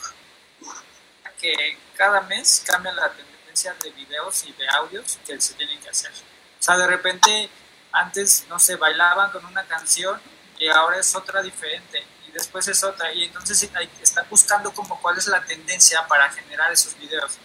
que 1.41 1.77
cada 1.97 2.21
mes 2.21 2.63
cambia 2.65 2.93
la 2.93 3.11
tendencia 3.13 3.75
de 3.83 3.91
videos 3.91 4.45
y 4.45 4.53
de 4.53 4.69
audios 4.69 5.19
que 5.27 5.41
se 5.41 5.55
tienen 5.55 5.81
que 5.81 5.89
hacer. 5.89 6.13
O 6.13 6.63
sea, 6.63 6.79
de 6.79 6.87
repente 6.87 7.51
antes, 7.91 8.47
no 8.49 8.61
sé, 8.61 8.77
bailaban 8.77 9.33
con 9.33 9.45
una 9.45 9.67
canción 9.67 10.21
y 10.57 10.69
ahora 10.69 10.99
es 10.99 11.17
otra 11.17 11.43
diferente 11.43 12.07
y 12.29 12.31
después 12.31 12.69
es 12.69 12.85
otra 12.85 13.13
y 13.13 13.25
entonces 13.25 13.69
están 14.01 14.27
buscando 14.31 14.73
como 14.73 15.01
cuál 15.03 15.19
es 15.19 15.27
la 15.27 15.45
tendencia 15.45 16.07
para 16.07 16.31
generar 16.31 16.73
esos 16.73 16.97
videos 16.97 17.39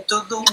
todo 0.00 0.38
un... 0.38 0.46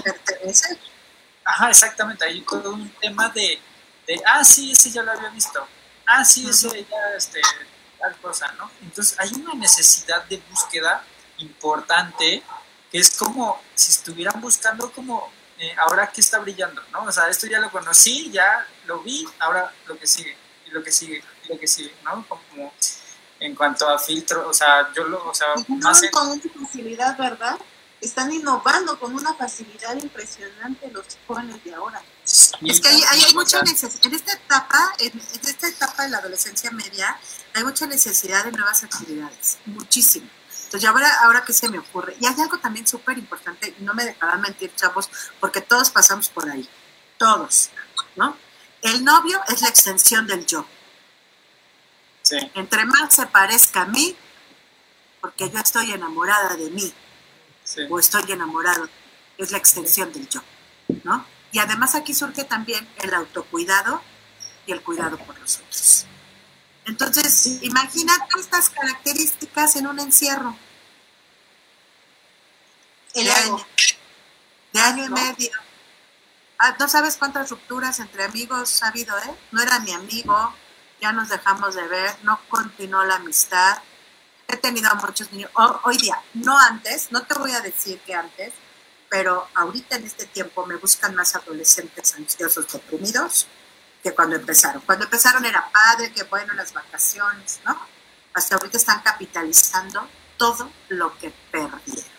Ajá, 1.44 1.70
exactamente, 1.70 2.24
hay 2.24 2.40
todo 2.42 2.72
un 2.72 2.88
tema 3.00 3.28
de, 3.30 3.60
de, 4.06 4.22
ah, 4.26 4.44
sí, 4.44 4.72
ese 4.72 4.90
ya 4.90 5.02
lo 5.02 5.12
había 5.12 5.28
visto, 5.30 5.66
ah, 6.06 6.24
sí, 6.24 6.48
ese 6.48 6.68
ya, 6.68 7.16
este, 7.16 7.40
tal 7.98 8.16
cosa, 8.18 8.52
¿no? 8.52 8.70
Entonces 8.80 9.18
hay 9.18 9.30
una 9.34 9.54
necesidad 9.54 10.24
de 10.24 10.40
búsqueda 10.50 11.04
importante 11.38 12.42
que 12.90 12.98
es 12.98 13.16
como 13.16 13.60
si 13.74 13.90
estuvieran 13.90 14.40
buscando 14.40 14.92
como, 14.92 15.32
eh, 15.58 15.74
ahora 15.78 16.10
qué 16.12 16.20
está 16.20 16.38
brillando, 16.38 16.82
¿no? 16.92 17.04
O 17.04 17.12
sea, 17.12 17.28
esto 17.28 17.46
ya 17.46 17.58
lo 17.58 17.70
conocí, 17.70 18.30
ya 18.30 18.66
lo 18.86 19.00
vi, 19.00 19.26
ahora 19.38 19.72
lo 19.86 19.98
que 19.98 20.06
sigue, 20.06 20.36
y 20.66 20.70
lo 20.70 20.82
que 20.82 20.92
sigue, 20.92 21.24
y 21.44 21.48
lo 21.48 21.58
que 21.58 21.66
sigue, 21.66 21.94
¿no? 22.04 22.24
Como 22.28 22.72
en 23.40 23.54
cuanto 23.56 23.88
a 23.88 23.98
filtro, 23.98 24.48
o 24.48 24.54
sea, 24.54 24.92
yo 24.94 25.04
lo, 25.04 25.26
o 25.26 25.34
sea, 25.34 25.48
más... 25.68 26.02
Con 26.12 26.28
mucha 26.28 26.48
facilidad, 26.50 27.16
¿verdad? 27.18 27.58
Están 28.02 28.32
innovando 28.32 28.98
con 28.98 29.14
una 29.14 29.32
facilidad 29.34 29.94
impresionante 29.94 30.90
los 30.90 31.06
jóvenes 31.26 31.62
de 31.64 31.74
ahora. 31.74 32.02
Es 32.24 32.80
que 32.80 32.88
hay, 32.88 33.02
hay, 33.02 33.34
mucha 33.34 33.62
necesidad, 33.62 34.06
en 34.06 34.14
esta 34.14 34.32
etapa, 34.32 34.92
en, 34.98 35.20
esta 35.20 35.68
etapa 35.68 36.02
de 36.02 36.08
la 36.10 36.18
adolescencia 36.18 36.70
media, 36.72 37.16
hay 37.54 37.62
mucha 37.64 37.86
necesidad 37.86 38.44
de 38.44 38.52
nuevas 38.52 38.82
actividades, 38.82 39.58
muchísimo. 39.66 40.28
Entonces, 40.64 40.88
ahora, 40.88 41.08
ahora 41.22 41.44
qué 41.44 41.52
se 41.52 41.68
me 41.68 41.78
ocurre. 41.78 42.16
Y 42.20 42.26
hay 42.26 42.34
algo 42.40 42.58
también 42.58 42.86
súper 42.86 43.18
importante, 43.18 43.74
y 43.78 43.82
no 43.82 43.94
me 43.94 44.04
dejarán 44.04 44.40
mentir, 44.40 44.74
chavos, 44.74 45.08
porque 45.38 45.60
todos 45.60 45.90
pasamos 45.90 46.28
por 46.28 46.48
ahí. 46.50 46.68
Todos, 47.18 47.70
¿no? 48.16 48.36
El 48.80 49.04
novio 49.04 49.40
es 49.48 49.60
la 49.62 49.68
extensión 49.68 50.26
del 50.26 50.44
yo. 50.44 50.66
Sí. 52.22 52.36
Entre 52.54 52.84
más 52.84 53.14
se 53.14 53.26
parezca 53.26 53.82
a 53.82 53.86
mí, 53.86 54.16
porque 55.20 55.48
yo 55.50 55.58
estoy 55.58 55.92
enamorada 55.92 56.56
de 56.56 56.70
mí, 56.70 56.92
Sí. 57.72 57.82
o 57.88 57.98
estoy 57.98 58.30
enamorado, 58.30 58.86
es 59.38 59.50
la 59.50 59.56
extensión 59.56 60.12
del 60.12 60.28
yo, 60.28 60.42
¿no? 61.04 61.24
Y 61.52 61.58
además 61.58 61.94
aquí 61.94 62.12
surge 62.12 62.44
también 62.44 62.86
el 63.02 63.14
autocuidado 63.14 64.02
y 64.66 64.72
el 64.72 64.82
cuidado 64.82 65.16
por 65.18 65.38
los 65.38 65.56
otros. 65.56 66.06
Entonces, 66.84 67.62
imagínate 67.62 68.26
estas 68.38 68.68
características 68.68 69.76
en 69.76 69.86
un 69.86 70.00
encierro 70.00 70.56
El 73.14 73.24
de 73.24 73.32
año, 73.32 73.66
de 74.72 74.80
año 74.80 75.04
y 75.06 75.08
medio. 75.08 75.50
Ah, 76.58 76.76
no 76.78 76.88
sabes 76.88 77.16
cuántas 77.16 77.48
rupturas 77.50 78.00
entre 78.00 78.24
amigos 78.24 78.82
ha 78.82 78.88
habido, 78.88 79.16
¿eh? 79.18 79.34
No 79.50 79.62
era 79.62 79.78
mi 79.80 79.92
amigo, 79.92 80.54
ya 81.00 81.12
nos 81.12 81.28
dejamos 81.28 81.74
de 81.74 81.88
ver, 81.88 82.14
no 82.22 82.38
continuó 82.48 83.02
la 83.04 83.16
amistad. 83.16 83.78
He 84.48 84.56
tenido 84.56 84.90
a 84.90 84.94
muchos 84.94 85.30
niños, 85.32 85.50
ho- 85.54 85.80
hoy 85.84 85.96
día, 85.96 86.20
no 86.34 86.58
antes, 86.58 87.10
no 87.10 87.22
te 87.22 87.34
voy 87.38 87.52
a 87.52 87.60
decir 87.60 88.00
que 88.00 88.14
antes, 88.14 88.52
pero 89.08 89.48
ahorita 89.54 89.96
en 89.96 90.04
este 90.06 90.26
tiempo 90.26 90.66
me 90.66 90.76
buscan 90.76 91.14
más 91.14 91.34
adolescentes 91.34 92.14
ansiosos, 92.14 92.70
deprimidos, 92.72 93.46
que 94.02 94.12
cuando 94.14 94.36
empezaron. 94.36 94.82
Cuando 94.82 95.04
empezaron 95.04 95.44
era 95.44 95.70
padre, 95.70 96.12
que 96.12 96.24
bueno, 96.24 96.54
las 96.54 96.72
vacaciones, 96.72 97.60
¿no? 97.64 97.78
Hasta 98.34 98.56
ahorita 98.56 98.76
están 98.78 99.00
capitalizando 99.02 100.08
todo 100.36 100.70
lo 100.88 101.16
que 101.18 101.30
perdieron 101.50 102.10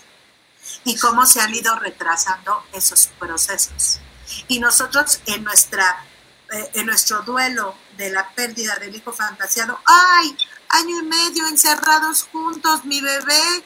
y 0.86 0.98
cómo 0.98 1.26
se 1.26 1.42
han 1.42 1.54
ido 1.54 1.78
retrasando 1.80 2.64
esos 2.72 3.08
procesos. 3.20 4.00
Y 4.48 4.60
nosotros 4.60 5.20
en, 5.26 5.44
nuestra, 5.44 6.06
en 6.54 6.86
nuestro 6.86 7.22
duelo 7.22 7.76
de 7.98 8.12
la 8.12 8.30
pérdida 8.30 8.76
del 8.78 8.96
hijo 8.96 9.12
fantasiado, 9.12 9.80
¡ay! 9.86 10.38
Año 10.70 11.00
y 11.00 11.04
medio 11.04 11.48
encerrados 11.48 12.24
juntos, 12.32 12.86
mi 12.86 13.02
bebé, 13.02 13.64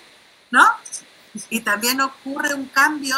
¿no? 0.51 0.65
Y 1.49 1.61
también 1.61 2.01
ocurre 2.01 2.53
un 2.53 2.67
cambio 2.67 3.17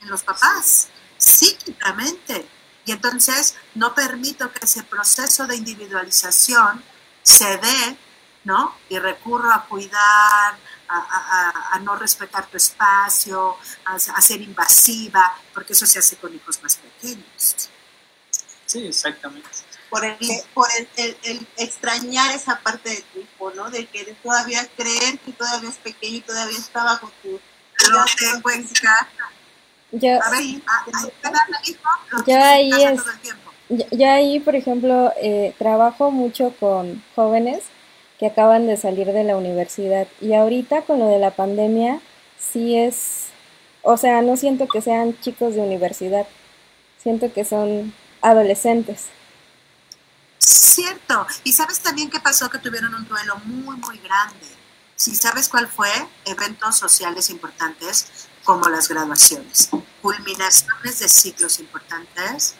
en 0.00 0.10
los 0.10 0.22
papás, 0.22 0.88
psíquicamente. 1.18 2.46
Y 2.84 2.92
entonces 2.92 3.54
no 3.74 3.94
permito 3.94 4.50
que 4.52 4.64
ese 4.64 4.82
proceso 4.82 5.46
de 5.46 5.56
individualización 5.56 6.82
se 7.22 7.56
dé, 7.58 7.96
¿no? 8.44 8.74
Y 8.88 8.98
recurro 8.98 9.52
a 9.52 9.66
cuidar, 9.66 10.58
a, 10.88 11.78
no 11.80 11.96
respetar 11.96 12.46
tu 12.46 12.56
espacio, 12.56 13.56
a 13.84 14.20
ser 14.20 14.40
invasiva, 14.42 15.34
porque 15.54 15.72
eso 15.72 15.86
se 15.86 15.98
hace 15.98 16.16
con 16.16 16.34
hijos 16.34 16.62
más 16.62 16.76
pequeños. 16.76 17.70
Sí, 18.72 18.86
exactamente. 18.86 19.48
por 19.90 20.04
el, 20.04 20.16
por 20.54 20.66
el, 20.78 20.88
el- 20.96 21.16
el 21.24 21.46
extrañar 21.58 22.34
esa 22.34 22.58
parte 22.60 22.88
de 22.90 23.02
tu 23.12 23.18
hijo, 23.20 23.50
¿no? 23.54 23.70
De 23.70 23.84
que 23.86 24.04
de 24.04 24.14
todavía 24.14 24.66
creer 24.76 25.18
que 25.18 25.32
todavía 25.32 25.68
es 25.68 25.76
pequeño 25.76 26.16
y 26.16 26.20
todavía 26.22 26.58
estaba 26.58 26.98
con 26.98 27.10
tu... 27.22 27.28
Lo 27.90 28.04
tengo 28.18 28.50
en 28.50 28.62
casa. 28.68 29.06
Yo, 29.90 30.22
A 30.22 30.30
ver, 30.30 30.40
Sí. 30.40 30.62
a, 30.66 32.24
Yo 32.26 32.42
ahí 32.42 32.70
es- 32.70 32.96
todo 33.02 33.10
el 33.12 33.18
tiempo. 33.20 33.50
yo, 33.68 33.84
yo 33.90 34.10
ahí, 34.10 34.40
por 34.40 34.54
ejemplo, 34.56 35.12
eh, 35.20 35.54
trabajo 35.58 36.10
mucho 36.10 36.54
con 36.58 37.02
jóvenes 37.14 37.64
que 38.18 38.26
acaban 38.26 38.66
de 38.66 38.76
salir 38.76 39.08
de 39.12 39.24
la 39.24 39.36
universidad 39.36 40.06
y 40.20 40.32
ahorita 40.34 40.82
con 40.82 41.00
lo 41.00 41.08
de 41.08 41.18
la 41.18 41.32
pandemia 41.32 42.00
sí 42.38 42.78
es, 42.78 43.26
o 43.82 43.96
sea, 43.96 44.22
no 44.22 44.36
siento 44.36 44.68
que 44.68 44.80
sean 44.80 45.18
chicos 45.20 45.54
de 45.54 45.60
universidad, 45.60 46.26
siento 47.02 47.32
que 47.32 47.44
son 47.44 47.92
adolescentes. 48.22 49.06
Cierto. 50.38 51.26
Y 51.44 51.52
sabes 51.52 51.80
también 51.80 52.10
qué 52.10 52.20
pasó, 52.20 52.48
que 52.48 52.58
tuvieron 52.58 52.94
un 52.94 53.06
duelo 53.06 53.36
muy, 53.44 53.76
muy 53.76 53.98
grande. 53.98 54.46
Si 54.96 55.14
sabes 55.14 55.48
cuál 55.48 55.68
fue, 55.68 55.90
eventos 56.24 56.76
sociales 56.76 57.28
importantes 57.30 58.28
como 58.44 58.68
las 58.68 58.88
graduaciones, 58.88 59.70
culminaciones 60.00 60.98
de 60.98 61.08
ciclos 61.08 61.60
importantes, 61.60 62.54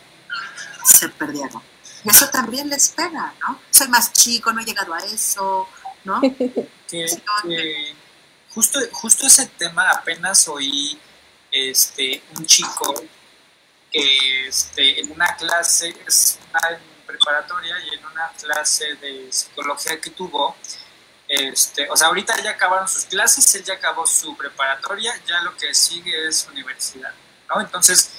se 0.84 1.08
perdieron. 1.08 1.62
Y 2.04 2.10
eso 2.10 2.28
también 2.30 2.68
les 2.68 2.88
pega, 2.88 3.34
¿no? 3.40 3.58
Soy 3.70 3.88
más 3.88 4.12
chico, 4.12 4.52
no 4.52 4.60
he 4.60 4.64
llegado 4.64 4.92
a 4.94 4.98
eso, 4.98 5.68
¿no? 6.04 6.20
que, 6.20 6.66
que 6.88 7.96
justo, 8.50 8.80
justo 8.92 9.26
ese 9.26 9.46
tema 9.46 9.88
apenas 9.90 10.48
oí 10.48 10.98
este, 11.50 12.22
un 12.36 12.46
chico 12.46 12.94
que 13.92 14.48
este, 14.48 15.00
en 15.00 15.12
una 15.12 15.36
clase, 15.36 15.94
es 16.06 16.38
una 16.50 16.78
preparatoria 17.06 17.76
y 17.80 17.94
en 17.94 18.06
una 18.06 18.32
clase 18.40 18.94
de 18.94 19.30
psicología 19.30 20.00
que 20.00 20.10
tuvo, 20.10 20.56
este, 21.28 21.88
o 21.90 21.96
sea, 21.96 22.08
ahorita 22.08 22.42
ya 22.42 22.50
acabaron 22.50 22.88
sus 22.88 23.04
clases, 23.04 23.54
él 23.54 23.64
ya 23.64 23.74
acabó 23.74 24.06
su 24.06 24.36
preparatoria, 24.36 25.12
ya 25.26 25.40
lo 25.42 25.56
que 25.56 25.74
sigue 25.74 26.26
es 26.26 26.48
universidad, 26.50 27.12
¿no? 27.48 27.60
Entonces, 27.60 28.10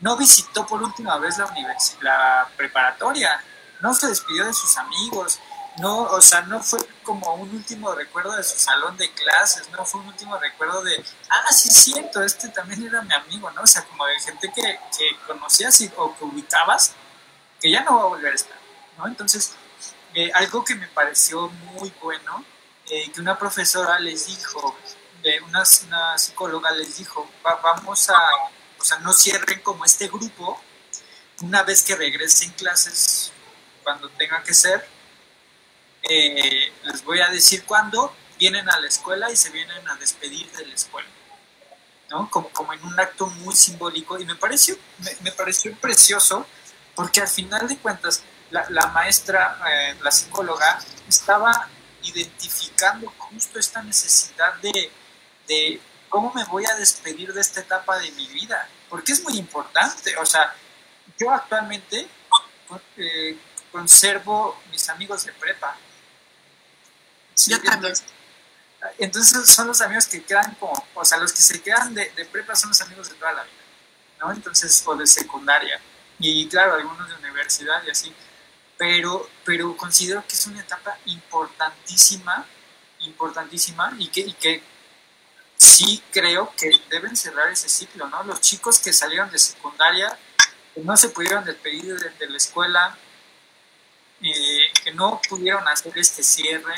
no 0.00 0.16
visitó 0.16 0.66
por 0.66 0.82
última 0.82 1.18
vez 1.18 1.38
la, 1.38 1.52
la 2.02 2.48
preparatoria, 2.56 3.42
no 3.80 3.94
se 3.94 4.08
despidió 4.08 4.44
de 4.44 4.52
sus 4.52 4.76
amigos, 4.76 5.40
no, 5.78 6.02
o 6.04 6.20
sea, 6.20 6.42
no 6.42 6.62
fue 6.62 6.78
como 7.02 7.34
un 7.34 7.50
último 7.54 7.92
recuerdo 7.94 8.32
de 8.36 8.44
su 8.44 8.56
salón 8.58 8.96
de 8.96 9.10
clases, 9.12 9.68
no 9.70 9.84
fue 9.84 10.00
un 10.00 10.08
último 10.08 10.38
recuerdo 10.38 10.82
de, 10.82 11.04
ah, 11.30 11.52
sí 11.52 11.68
es 11.68 11.74
cierto, 11.84 12.22
este 12.22 12.48
también 12.48 12.84
era 12.86 13.02
mi 13.02 13.12
amigo, 13.14 13.50
¿no? 13.50 13.62
O 13.62 13.66
sea, 13.66 13.84
como 13.84 14.06
de 14.06 14.18
gente 14.20 14.52
que, 14.54 14.62
que 14.96 15.16
conocías 15.26 15.80
y- 15.80 15.90
o 15.96 16.16
que 16.16 16.24
ubicabas, 16.24 16.92
que 17.60 17.70
ya 17.70 17.82
no 17.82 17.96
va 17.98 18.02
a 18.04 18.06
volver 18.06 18.32
a 18.32 18.36
estar, 18.36 18.56
¿no? 18.98 19.06
Entonces, 19.06 19.52
eh, 20.14 20.30
algo 20.34 20.64
que 20.64 20.76
me 20.76 20.86
pareció 20.88 21.48
muy 21.48 21.92
bueno, 22.00 22.44
eh, 22.90 23.10
que 23.12 23.20
una 23.20 23.36
profesora 23.38 23.98
les 23.98 24.26
dijo, 24.26 24.76
una, 25.46 25.62
una 25.86 26.18
psicóloga 26.18 26.70
les 26.72 26.98
dijo, 26.98 27.28
"Va- 27.44 27.56
vamos 27.56 28.10
a, 28.10 28.18
o 28.78 28.84
sea, 28.84 28.98
no 28.98 29.12
cierren 29.12 29.60
como 29.62 29.84
este 29.84 30.06
grupo, 30.08 30.60
una 31.42 31.62
vez 31.64 31.82
que 31.82 31.96
regresen 31.96 32.52
clases, 32.52 33.32
cuando 33.82 34.08
tenga 34.10 34.42
que 34.42 34.54
ser, 34.54 34.86
eh, 36.08 36.72
les 36.84 37.04
voy 37.04 37.20
a 37.20 37.28
decir 37.28 37.64
cuándo 37.64 38.14
vienen 38.38 38.68
a 38.68 38.80
la 38.80 38.88
escuela 38.88 39.30
y 39.30 39.36
se 39.36 39.50
vienen 39.50 39.88
a 39.88 39.96
despedir 39.96 40.50
de 40.52 40.66
la 40.66 40.74
escuela, 40.74 41.08
¿no? 42.10 42.28
Como, 42.30 42.48
como 42.50 42.72
en 42.72 42.84
un 42.84 42.98
acto 42.98 43.26
muy 43.26 43.54
simbólico 43.54 44.18
y 44.18 44.24
me 44.24 44.34
pareció, 44.34 44.76
me, 44.98 45.16
me 45.22 45.32
pareció 45.32 45.74
precioso 45.76 46.46
porque 46.94 47.20
al 47.20 47.28
final 47.28 47.66
de 47.68 47.76
cuentas 47.78 48.22
la, 48.50 48.66
la 48.70 48.86
maestra, 48.88 49.58
eh, 49.68 49.96
la 50.02 50.10
psicóloga, 50.10 50.78
estaba 51.08 51.68
identificando 52.02 53.12
justo 53.18 53.58
esta 53.58 53.82
necesidad 53.82 54.54
de, 54.56 54.90
de 55.48 55.80
cómo 56.08 56.32
me 56.34 56.44
voy 56.44 56.64
a 56.66 56.74
despedir 56.76 57.32
de 57.32 57.40
esta 57.40 57.60
etapa 57.60 57.98
de 57.98 58.10
mi 58.12 58.26
vida, 58.28 58.68
porque 58.88 59.12
es 59.12 59.22
muy 59.22 59.36
importante, 59.38 60.16
o 60.18 60.26
sea, 60.26 60.54
yo 61.18 61.30
actualmente 61.30 62.06
eh, 62.96 63.36
conservo 63.72 64.60
mis 64.70 64.88
amigos 64.88 65.24
de 65.24 65.32
prepa. 65.32 65.76
Sí, 67.34 67.50
Yo 67.50 67.56
también. 67.58 67.74
entonces- 67.92 68.06
Entonces 68.98 69.48
son 69.48 69.66
los 69.66 69.80
amigos 69.80 70.06
que 70.06 70.22
quedan 70.22 70.54
como, 70.56 70.86
o 70.94 71.04
sea, 71.04 71.18
los 71.18 71.32
que 71.32 71.40
se 71.40 71.62
quedan 71.62 71.94
de, 71.94 72.10
de 72.10 72.24
prepa 72.26 72.54
son 72.54 72.68
los 72.68 72.80
amigos 72.82 73.08
de 73.08 73.14
toda 73.14 73.32
la 73.32 73.42
vida, 73.44 73.62
¿no? 74.20 74.30
Entonces, 74.32 74.82
o 74.86 74.94
de 74.94 75.06
secundaria. 75.06 75.80
Y 76.18 76.46
claro, 76.48 76.74
algunos 76.74 77.08
de 77.08 77.14
universidad 77.16 77.82
y 77.86 77.90
así. 77.90 78.14
Pero, 78.76 79.28
pero 79.44 79.74
considero 79.76 80.22
que 80.26 80.34
es 80.34 80.46
una 80.46 80.60
etapa 80.60 80.98
importantísima, 81.06 82.44
importantísima, 83.00 83.94
y 83.98 84.08
que, 84.08 84.20
y 84.20 84.32
que 84.34 84.62
sí 85.56 86.02
creo 86.12 86.52
que 86.56 86.70
deben 86.90 87.16
cerrar 87.16 87.50
ese 87.50 87.68
ciclo, 87.70 88.06
¿no? 88.08 88.22
Los 88.24 88.40
chicos 88.42 88.78
que 88.78 88.92
salieron 88.92 89.30
de 89.30 89.38
secundaria, 89.38 90.18
que 90.74 90.80
no 90.82 90.94
se 90.96 91.08
pudieron 91.08 91.44
despedir 91.44 91.98
de, 91.98 92.10
de 92.10 92.28
la 92.28 92.36
escuela, 92.36 92.98
eh, 94.20 94.72
que 94.82 94.92
no 94.92 95.20
pudieron 95.28 95.66
hacer 95.68 95.96
este 95.96 96.22
cierre, 96.22 96.74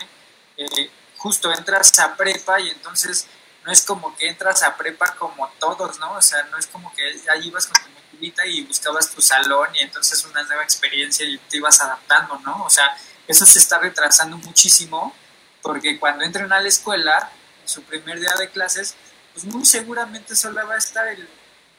eh, 0.57 0.91
justo 1.17 1.53
entras 1.53 1.99
a 1.99 2.15
prepa 2.17 2.61
y 2.61 2.71
entonces 2.71 3.27
no 3.65 3.73
es 3.73 3.83
como 3.83 4.15
que 4.17 4.29
entras 4.29 4.63
a 4.63 4.77
prepa 4.77 5.15
como 5.17 5.49
todos, 5.59 5.99
¿no? 5.99 6.13
O 6.13 6.23
sea, 6.23 6.45
no 6.45 6.59
es 6.59 6.67
como 6.67 6.93
que 6.95 7.03
ahí 7.31 7.49
ibas 7.49 7.67
con 7.67 7.83
tu 7.83 7.91
mochilita 7.91 8.47
y 8.47 8.63
buscabas 8.63 9.11
tu 9.11 9.21
salón 9.21 9.75
y 9.75 9.81
entonces 9.81 10.25
una 10.25 10.43
nueva 10.45 10.63
experiencia 10.63 11.27
y 11.27 11.37
te 11.39 11.57
ibas 11.57 11.81
adaptando, 11.81 12.39
¿no? 12.41 12.65
O 12.65 12.71
sea, 12.71 12.97
eso 13.27 13.45
se 13.45 13.59
está 13.59 13.79
retrasando 13.79 14.37
muchísimo 14.39 15.15
porque 15.63 15.99
cuando 15.99 16.25
entren 16.25 16.53
a 16.53 16.61
la 16.61 16.69
escuela, 16.69 17.31
en 17.63 17.69
su 17.69 17.83
primer 17.83 18.21
día 18.21 18.35
de 18.39 18.49
clases, 18.51 18.95
pues 19.33 19.45
muy 19.47 19.65
seguramente 19.65 20.37
solo 20.37 20.65
va 20.67 20.75
a 20.75 20.79
estar 20.79 21.09
el 21.09 21.29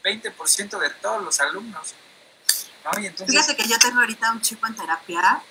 20% 0.04 0.78
de 0.78 0.90
todos 0.90 1.22
los 1.24 1.40
alumnos, 1.40 1.94
¿no? 2.84 2.90
Que 2.90 3.66
yo 3.66 3.78
tengo 3.78 4.00
ahorita 4.00 4.30
un 4.30 4.42
chico 4.42 4.66
en 4.66 4.76
terapia 4.76 5.42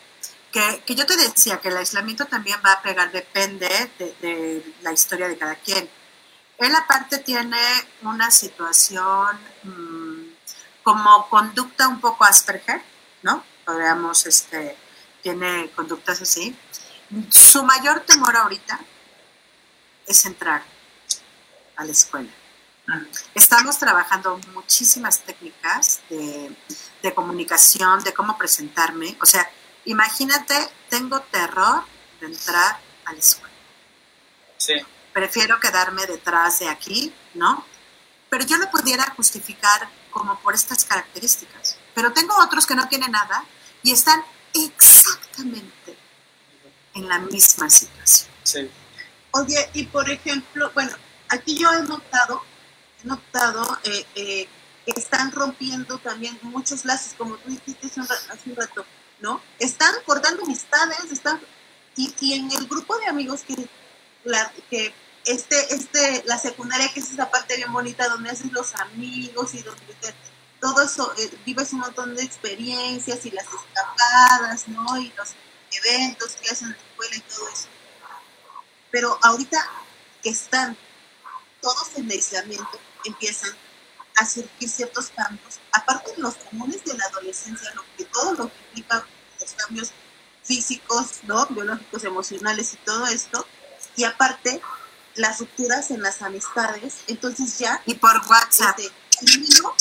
que 0.58 0.84
que, 0.86 0.96
yo 0.96 1.06
te 1.06 1.16
decía 1.16 1.60
que 1.60 1.70
el 1.70 1.78
aislamiento 1.78 2.26
también 2.26 2.60
va 2.66 2.74
a 2.74 2.82
pegar, 2.82 3.12
depende 3.12 3.68
de, 4.00 4.16
de 4.22 4.76
la 4.82 4.92
historia 4.92 5.28
de 5.28 5.38
cada 5.38 5.56
quien. 5.56 5.90
Él 6.58 6.76
aparte 6.76 7.20
tiene 7.20 7.60
una 8.02 8.32
situación 8.32 9.38
mmm, 9.64 10.22
como 10.84 11.30
conducta 11.30 11.88
un 11.88 12.00
poco 12.00 12.24
Asperger, 12.24 12.82
¿no? 13.22 13.44
Podríamos, 13.66 14.26
este, 14.26 14.76
tiene 15.22 15.70
conductas 15.76 16.22
así. 16.22 16.58
Su 17.30 17.64
mayor 17.64 18.02
temor 18.02 18.36
ahorita 18.36 18.80
es 20.08 20.26
entrar 20.26 20.64
a 21.76 21.84
la 21.86 21.92
escuela. 21.92 22.30
Estamos 23.36 23.78
trabajando 23.78 24.40
muchísimas 24.54 25.20
técnicas 25.20 26.00
de, 26.10 26.56
de, 27.04 27.14
comunicación, 27.14 28.02
de 28.02 28.14
cómo 28.14 28.38
presentarme. 28.38 29.18
O 29.22 29.26
sea, 29.26 29.50
imagínate, 29.88 30.56
tengo 30.90 31.20
terror 31.22 31.84
de 32.20 32.28
entrar 32.28 32.80
a 33.06 33.14
la 33.14 33.20
escuela. 33.20 33.54
Sí. 34.58 34.74
Prefiero 35.14 35.60
quedarme 35.60 36.06
detrás 36.06 36.60
de 36.60 36.70
aquí, 36.70 37.14
¿no? 37.34 37.66
Pero 38.30 38.46
yo 38.46 38.58
lo 38.58 38.70
pudiera 38.70 39.04
justificar 39.16 39.90
como 40.12 40.40
por 40.40 40.54
estas 40.54 40.84
características. 40.86 41.78
Pero 41.96 42.14
tengo 42.14 42.36
otros 42.38 42.66
que 42.66 42.76
no 42.76 42.88
tienen 42.88 43.12
nada 43.12 43.44
y 43.82 43.92
están 43.92 44.24
exactamente 44.54 45.98
en 46.94 47.08
la 47.08 47.20
misma 47.20 47.70
situación. 47.70 48.30
Sí. 48.44 48.70
Oye, 49.32 49.70
y 49.74 49.86
por 49.86 50.10
ejemplo, 50.10 50.72
bueno, 50.74 50.92
aquí 51.30 51.58
yo 51.58 51.72
he 51.72 51.82
notado, 51.84 52.44
he 53.04 53.08
notado 53.08 53.80
eh, 53.84 54.06
eh, 54.16 54.50
que 54.86 55.00
están 55.00 55.32
rompiendo 55.32 55.98
también 56.00 56.38
muchos 56.42 56.86
lazos, 56.86 57.14
como 57.18 57.36
tú 57.38 57.50
dijiste 57.50 57.88
hace 57.88 58.00
un, 58.00 58.08
hace 58.08 58.50
un 58.50 58.56
rato, 58.56 58.86
¿no? 59.20 59.42
Están 59.60 59.94
cortando 60.06 60.44
amistades, 60.44 61.12
están, 61.12 61.42
y, 61.96 62.14
y 62.20 62.34
en 62.34 62.52
el 62.52 62.68
grupo 62.68 62.98
de 62.98 63.08
amigos 63.08 63.42
que, 63.42 63.56
la, 64.24 64.52
que 64.70 64.94
este, 65.26 65.74
este, 65.74 66.24
la 66.26 66.38
secundaria, 66.38 66.92
que 66.94 67.00
es 67.00 67.12
esa 67.12 67.30
parte 67.30 67.56
bien 67.56 67.72
bonita 67.74 68.08
donde 68.08 68.30
haces 68.30 68.52
los 68.52 68.76
amigos 68.76 69.54
y 69.54 69.62
donde 69.62 69.94
te, 70.02 70.14
todo 70.60 70.82
eso, 70.82 71.14
eh, 71.18 71.30
vives 71.46 71.74
un 71.74 71.80
montón 71.80 72.16
de 72.16 72.24
experiencias 72.24 73.26
y 73.26 73.32
las 73.32 73.46
escapadas, 73.46 74.68
¿no? 74.68 74.98
Y 74.98 75.14
los 75.16 75.30
eventos 75.72 76.36
que 76.38 76.50
hacen 76.50 76.70
en 76.70 76.74
la 76.74 76.80
escuela 76.80 77.16
y 77.16 77.20
todo 77.22 77.50
eso. 77.50 77.68
Pero 78.90 79.20
ahorita 79.22 79.58
que 80.24 80.30
están 80.30 80.78
todos 81.62 81.96
en 81.96 82.10
aislamiento, 82.10 82.80
empiezan 83.04 83.52
a 84.18 84.26
surgir 84.26 84.68
ciertos 84.68 85.10
cambios, 85.16 85.60
aparte 85.72 86.12
de 86.12 86.22
los 86.22 86.36
comunes 86.36 86.84
de 86.84 86.98
la 86.98 87.06
adolescencia, 87.06 87.72
lo 87.76 87.84
que 87.96 88.06
todo 88.06 88.34
lo 88.34 88.48
que 88.48 88.58
implica 88.68 89.06
los 89.40 89.54
cambios 89.54 89.92
físicos, 90.44 91.20
¿no? 91.24 91.46
biológicos, 91.48 92.04
emocionales 92.04 92.74
y 92.74 92.78
todo 92.78 93.06
esto, 93.08 93.48
y 93.96 94.04
aparte 94.04 94.60
las 95.16 95.40
rupturas 95.40 95.92
en 95.92 96.02
las 96.02 96.22
amistades, 96.22 97.04
entonces 97.08 97.60
ya... 97.60 97.82
Y 97.86 97.96
por 97.96 98.16
WhatsApp. 98.28 98.80
Este, 98.80 98.94
elimino, 99.22 99.74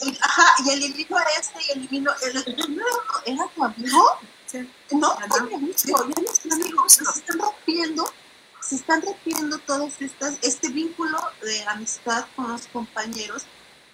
el, 0.00 0.18
ajá, 0.20 0.54
y 0.64 0.70
elimino 0.70 1.16
a 1.16 1.22
este 1.38 1.60
y 1.66 1.78
elimino... 1.78 2.12
El, 2.22 2.36
el, 2.36 2.82
¿Era 3.26 3.48
tu 3.54 3.64
amigo? 3.64 4.18
Sí. 4.46 4.70
No, 4.92 5.16
fue 5.28 5.42
mi 5.42 5.54
amigo, 5.54 5.74
ya 5.84 5.92
no 5.96 6.32
es 6.32 6.44
mi 6.44 6.52
amigo. 6.52 6.88
Se 6.88 7.02
están 7.04 7.38
rompiendo, 7.38 8.12
se 8.60 8.76
están 8.76 9.02
rompiendo 9.02 9.58
todos 9.58 9.92
estas, 10.00 10.34
este 10.42 10.68
vínculo 10.68 11.18
de 11.42 11.64
amistad 11.64 12.26
con 12.34 12.48
los 12.48 12.66
compañeros 12.68 13.44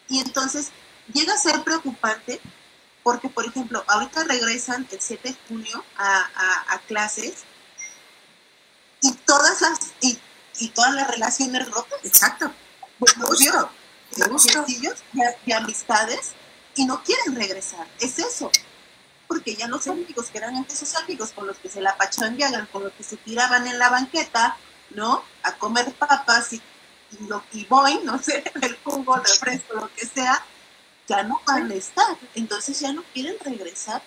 y 0.09 0.21
entonces 0.21 0.71
llega 1.13 1.35
a 1.35 1.39
ser 1.39 1.63
preocupante 1.63 2.41
porque, 3.03 3.29
por 3.29 3.47
ejemplo, 3.47 3.85
ahorita 3.87 4.25
regresan 4.25 4.87
el 4.91 5.01
7 5.01 5.29
de 5.29 5.37
junio 5.49 5.85
a, 5.97 6.29
a, 6.35 6.75
a 6.75 6.79
clases 6.81 7.45
y 9.01 9.13
todas 9.13 9.61
las... 9.61 9.79
Y, 10.01 10.19
y 10.59 10.69
todas 10.69 10.95
las 10.95 11.09
relaciones 11.09 11.71
rotas. 11.71 11.99
Exacto. 12.05 12.53
Novio, 13.17 13.71
de 14.17 14.25
y, 15.45 15.53
amistades, 15.53 16.33
y 16.75 16.87
no 16.87 17.03
quieren 17.03 17.37
regresar. 17.37 17.87
Es 18.01 18.19
eso. 18.19 18.51
Porque 19.29 19.55
ya 19.55 19.67
los 19.69 19.87
amigos 19.87 20.31
que 20.31 20.39
eran 20.39 20.57
antes 20.57 20.79
sus 20.79 20.95
amigos, 20.95 21.33
con 21.33 21.47
los 21.47 21.59
que 21.59 21.69
se 21.69 21.81
la 21.81 21.97
pachangueaban, 21.97 22.67
con 22.67 22.85
los 22.85 22.93
que 22.93 23.03
se 23.03 23.17
tiraban 23.17 23.67
en 23.67 23.79
la 23.79 23.91
banqueta, 23.91 24.57
¿no? 24.91 25.23
A 25.43 25.53
comer 25.57 25.93
papas 25.95 26.53
y, 26.53 26.63
y, 27.21 27.27
lo, 27.27 27.43
y 27.53 27.67
no 28.05 28.19
sé, 28.23 28.45
el 28.63 28.77
jugo, 28.85 29.17
el 29.17 29.23
refresco, 29.23 29.75
lo 29.75 29.95
que 29.95 30.07
sea, 30.07 30.45
ya 31.09 31.23
no 31.23 31.41
van 31.47 31.71
a 31.71 31.75
estar. 31.75 32.17
Entonces 32.35 32.81
ya 32.81 32.93
no 32.93 33.03
quieren 33.13 33.37
regresar 33.45 34.03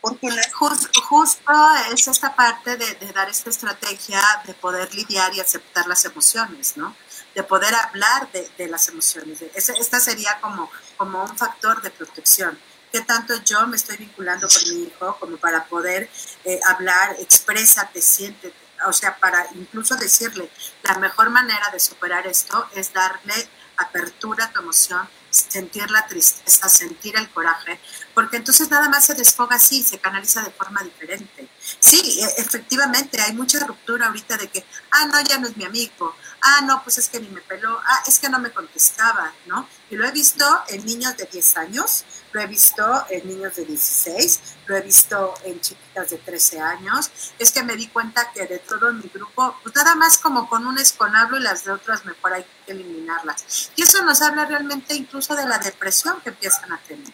porque. 0.00 0.28
Just, 0.52 0.96
justo 1.08 1.52
es 1.92 2.08
esta 2.08 2.34
parte 2.34 2.76
de, 2.76 3.12
dar 3.12 3.28
esta 3.28 3.50
estrategia 3.50 4.20
de 4.46 4.54
poder 4.54 4.92
lidiar 4.94 5.34
y 5.34 5.40
aceptar 5.40 5.86
las 5.86 6.04
emociones, 6.04 6.76
¿no? 6.76 6.94
De 7.34 7.42
poder 7.42 7.74
hablar 7.74 8.30
de, 8.32 8.48
de 8.56 8.68
las 8.68 8.88
emociones. 8.88 9.42
Ese, 9.54 9.72
esta 9.78 10.00
sería 10.00 10.38
como, 10.40 10.70
como 10.96 11.22
un 11.22 11.36
factor 11.36 11.82
de 11.82 11.90
protección. 11.90 12.58
¿Qué 12.90 13.00
tanto 13.02 13.34
yo 13.44 13.66
me 13.68 13.76
estoy 13.76 13.98
vinculando 13.98 14.48
con 14.48 14.74
mi 14.74 14.84
hijo 14.84 15.16
como 15.20 15.36
para 15.36 15.64
poder 15.66 16.10
eh, 16.44 16.58
hablar, 16.66 17.16
exprésate, 17.20 18.02
siéntete? 18.02 18.69
O 18.86 18.92
sea, 18.92 19.16
para 19.16 19.46
incluso 19.54 19.96
decirle, 19.96 20.50
la 20.82 20.98
mejor 20.98 21.30
manera 21.30 21.70
de 21.70 21.80
superar 21.80 22.26
esto 22.26 22.68
es 22.74 22.92
darle 22.92 23.48
apertura 23.76 24.46
a 24.46 24.52
tu 24.52 24.60
emoción, 24.60 25.08
sentir 25.30 25.90
la 25.90 26.06
tristeza, 26.06 26.68
sentir 26.68 27.16
el 27.16 27.30
coraje, 27.30 27.80
porque 28.14 28.36
entonces 28.36 28.70
nada 28.70 28.88
más 28.88 29.04
se 29.04 29.14
desfoga 29.14 29.56
así, 29.56 29.82
se 29.82 29.98
canaliza 29.98 30.42
de 30.42 30.50
forma 30.50 30.82
diferente. 30.82 31.48
Sí, 31.78 32.20
efectivamente, 32.36 33.20
hay 33.20 33.32
mucha 33.32 33.60
ruptura 33.60 34.06
ahorita 34.06 34.36
de 34.36 34.48
que, 34.48 34.64
ah, 34.90 35.06
no, 35.06 35.20
ya 35.20 35.38
no 35.38 35.48
es 35.48 35.56
mi 35.56 35.64
amigo, 35.64 36.14
ah, 36.42 36.60
no, 36.64 36.82
pues 36.82 36.98
es 36.98 37.08
que 37.08 37.20
ni 37.20 37.28
me 37.28 37.40
peló, 37.42 37.78
ah, 37.84 38.02
es 38.06 38.18
que 38.18 38.28
no 38.28 38.38
me 38.38 38.50
contestaba, 38.50 39.32
¿no? 39.46 39.68
Y 39.90 39.96
lo 39.96 40.06
he 40.06 40.12
visto 40.12 40.44
en 40.68 40.84
niños 40.84 41.16
de 41.16 41.26
10 41.26 41.56
años, 41.58 42.04
lo 42.32 42.40
he 42.40 42.46
visto 42.46 43.06
en 43.10 43.26
niños 43.26 43.56
de 43.56 43.64
16, 43.64 44.40
lo 44.66 44.76
he 44.76 44.80
visto 44.82 45.34
en 45.44 45.60
chiquitas 45.60 46.10
de 46.10 46.18
13 46.18 46.60
años. 46.60 47.10
Es 47.38 47.50
que 47.50 47.62
me 47.62 47.76
di 47.76 47.88
cuenta 47.88 48.30
que 48.32 48.46
de 48.46 48.58
todo 48.60 48.92
mi 48.92 49.08
grupo, 49.12 49.56
pues 49.62 49.74
nada 49.74 49.94
más 49.94 50.18
como 50.18 50.48
con 50.48 50.66
un 50.66 50.78
esconablo 50.78 51.38
y 51.38 51.42
las 51.42 51.64
de 51.64 51.72
otras 51.72 52.04
mejor 52.04 52.34
hay 52.34 52.46
que 52.64 52.72
eliminarlas. 52.72 53.70
Y 53.76 53.82
eso 53.82 54.02
nos 54.04 54.22
habla 54.22 54.44
realmente 54.44 54.94
incluso 54.94 55.34
de 55.34 55.46
la 55.46 55.58
depresión 55.58 56.20
que 56.20 56.30
empiezan 56.30 56.72
a 56.72 56.78
tener. 56.78 57.12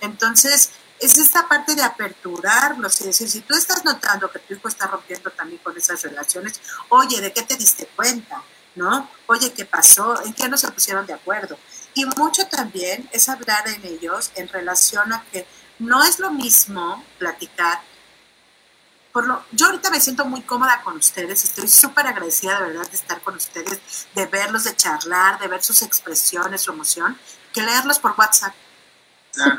Entonces, 0.00 0.70
es 0.98 1.18
esta 1.18 1.46
parte 1.46 1.74
de 1.74 1.82
aperturarlos 1.82 3.00
y 3.02 3.04
decir, 3.04 3.28
si 3.30 3.40
tú 3.42 3.54
estás 3.54 3.84
notando 3.84 4.30
que 4.30 4.38
tu 4.38 4.54
hijo 4.54 4.68
está 4.68 4.86
rompiendo 4.86 5.30
también 5.30 5.60
con 5.62 5.76
esas 5.76 6.00
relaciones, 6.02 6.60
oye, 6.88 7.20
¿de 7.20 7.32
qué 7.32 7.42
te 7.42 7.56
diste 7.56 7.86
cuenta? 7.94 8.42
¿No? 8.76 9.10
Oye, 9.26 9.52
¿qué 9.52 9.64
pasó? 9.64 10.22
¿En 10.24 10.34
qué 10.34 10.48
no 10.48 10.56
se 10.56 10.70
pusieron 10.70 11.06
de 11.06 11.14
acuerdo? 11.14 11.58
Y 11.94 12.04
mucho 12.04 12.46
también 12.46 13.08
es 13.10 13.28
hablar 13.28 13.66
en 13.68 13.84
ellos 13.84 14.30
en 14.34 14.48
relación 14.48 15.12
a 15.12 15.24
que 15.32 15.46
no 15.78 16.04
es 16.04 16.18
lo 16.18 16.30
mismo 16.30 17.02
platicar. 17.18 17.80
Por 19.12 19.26
lo, 19.26 19.42
yo 19.52 19.66
ahorita 19.66 19.90
me 19.90 19.98
siento 19.98 20.26
muy 20.26 20.42
cómoda 20.42 20.82
con 20.82 20.96
ustedes, 20.96 21.42
estoy 21.42 21.68
súper 21.68 22.06
agradecida 22.06 22.60
de 22.60 22.66
verdad 22.66 22.90
de 22.90 22.96
estar 22.96 23.22
con 23.22 23.34
ustedes, 23.34 23.80
de 24.14 24.26
verlos, 24.26 24.64
de 24.64 24.76
charlar, 24.76 25.38
de 25.40 25.48
ver 25.48 25.62
sus 25.62 25.80
expresiones, 25.80 26.60
su 26.60 26.70
emoción, 26.70 27.18
que 27.54 27.62
leerlos 27.62 27.98
por 27.98 28.14
WhatsApp. 28.16 28.54
Claro. 29.32 29.58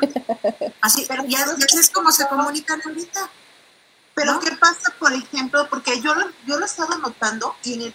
Así, 0.82 1.06
pero 1.08 1.24
ya, 1.26 1.44
ya 1.58 1.80
es 1.80 1.90
como 1.90 2.12
se 2.12 2.28
comunican 2.28 2.82
ahorita. 2.86 3.30
Pero 4.18 4.34
¿no? 4.34 4.40
¿qué 4.40 4.52
pasa, 4.56 4.92
por 4.98 5.14
ejemplo? 5.14 5.70
Porque 5.70 6.02
yo, 6.02 6.12
yo 6.48 6.58
lo 6.58 6.64
he 6.64 6.66
estado 6.66 6.98
notando 6.98 7.56
y 7.64 7.76
en, 7.76 7.84
el 7.84 7.94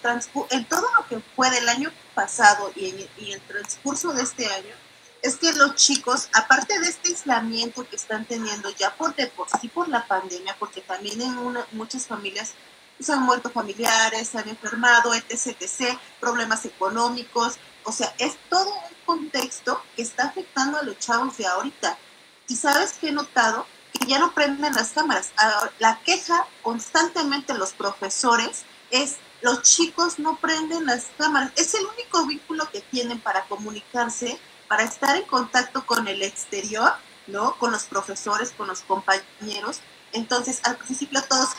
en 0.51 0.65
todo 0.67 0.87
lo 0.97 1.09
que 1.09 1.19
fue 1.35 1.51
del 1.51 1.69
año 1.69 1.91
pasado 2.15 2.71
y 2.77 2.91
en, 2.91 3.01
y 3.19 3.33
en 3.33 3.41
el 3.41 3.41
transcurso 3.41 4.13
de 4.13 4.23
este 4.23 4.47
año, 4.47 4.73
es 5.21 5.35
que 5.35 5.53
los 5.55 5.75
chicos, 5.75 6.29
aparte 6.33 6.79
de 6.79 6.87
este 6.87 7.09
aislamiento 7.09 7.85
que 7.89 7.97
están 7.97 8.25
teniendo 8.25 8.71
ya 8.71 8.95
por 8.95 9.17
de 9.17 9.27
por 9.27 9.49
sí 9.61 9.67
por 9.67 9.89
la 9.89 10.07
pandemia, 10.07 10.55
porque 10.61 10.81
también 10.81 11.21
en 11.23 11.39
una, 11.39 11.67
muchas 11.73 12.07
familias 12.07 12.53
se 13.01 13.13
han 13.13 13.23
muerto 13.23 13.51
familiares, 13.51 14.29
se 14.29 14.39
han 14.39 14.49
enfermado, 14.49 15.13
etc., 15.15 15.57
etc., 15.59 15.99
problemas 16.21 16.65
económicos, 16.65 17.57
o 17.83 17.91
sea, 17.91 18.15
es 18.19 18.37
todo 18.49 18.73
un 18.73 18.95
contexto 19.05 19.83
que 19.97 20.03
está 20.03 20.27
afectando 20.27 20.79
a 20.79 20.85
los 20.85 20.97
chavos 21.01 21.37
de 21.37 21.47
ahorita. 21.47 21.99
Y 22.47 22.55
sabes 22.55 22.93
que 22.93 23.09
he 23.09 23.13
notado 23.13 23.67
que 23.93 24.07
ya 24.07 24.19
no 24.19 24.33
prenden 24.33 24.75
las 24.75 24.91
cámaras. 24.91 25.33
La 25.79 26.01
queja 26.05 26.47
constantemente 26.63 27.55
los 27.55 27.73
profesores 27.73 28.65
es 28.91 29.17
los 29.43 29.63
chicos 29.63 30.19
no 30.19 30.37
prenden 30.37 30.87
las 30.87 31.07
cámaras. 31.19 31.53
Es 31.57 31.75
el 31.75 31.85
único 31.85 32.25
vínculo 32.27 32.71
que 32.71 32.81
tienen 32.81 33.21
para 33.21 33.45
comunicarse, 33.47 34.39
para 34.69 34.85
estar 34.85 35.17
en 35.17 35.25
contacto 35.25 35.85
con 35.85 36.07
el 36.07 36.23
exterior, 36.23 36.93
¿no? 37.27 37.57
Con 37.59 37.73
los 37.73 37.85
profesores, 37.85 38.53
con 38.53 38.69
los 38.69 38.83
compañeros. 38.83 39.81
Entonces, 40.13 40.61
al 40.65 40.77
principio 40.77 41.23
todos, 41.23 41.51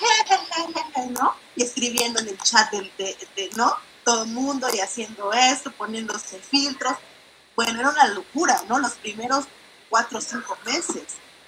¿no? 1.10 1.36
Y 1.56 1.64
escribiendo 1.64 2.22
en 2.22 2.30
el 2.30 2.38
chat 2.38 2.72
del, 2.72 2.92
de, 2.98 3.18
de, 3.36 3.50
¿no? 3.56 3.76
Todo 4.06 4.24
el 4.24 4.30
mundo 4.30 4.68
y 4.74 4.80
haciendo 4.80 5.34
esto, 5.34 5.72
poniéndose 5.72 6.40
filtros. 6.40 6.94
Bueno, 7.56 7.80
era 7.80 7.90
una 7.90 8.08
locura, 8.08 8.62
¿no? 8.70 8.80
Los 8.80 8.94
primeros 8.94 9.46
cuatro 9.90 10.20
o 10.20 10.22
cinco 10.22 10.58
meses. 10.66 11.04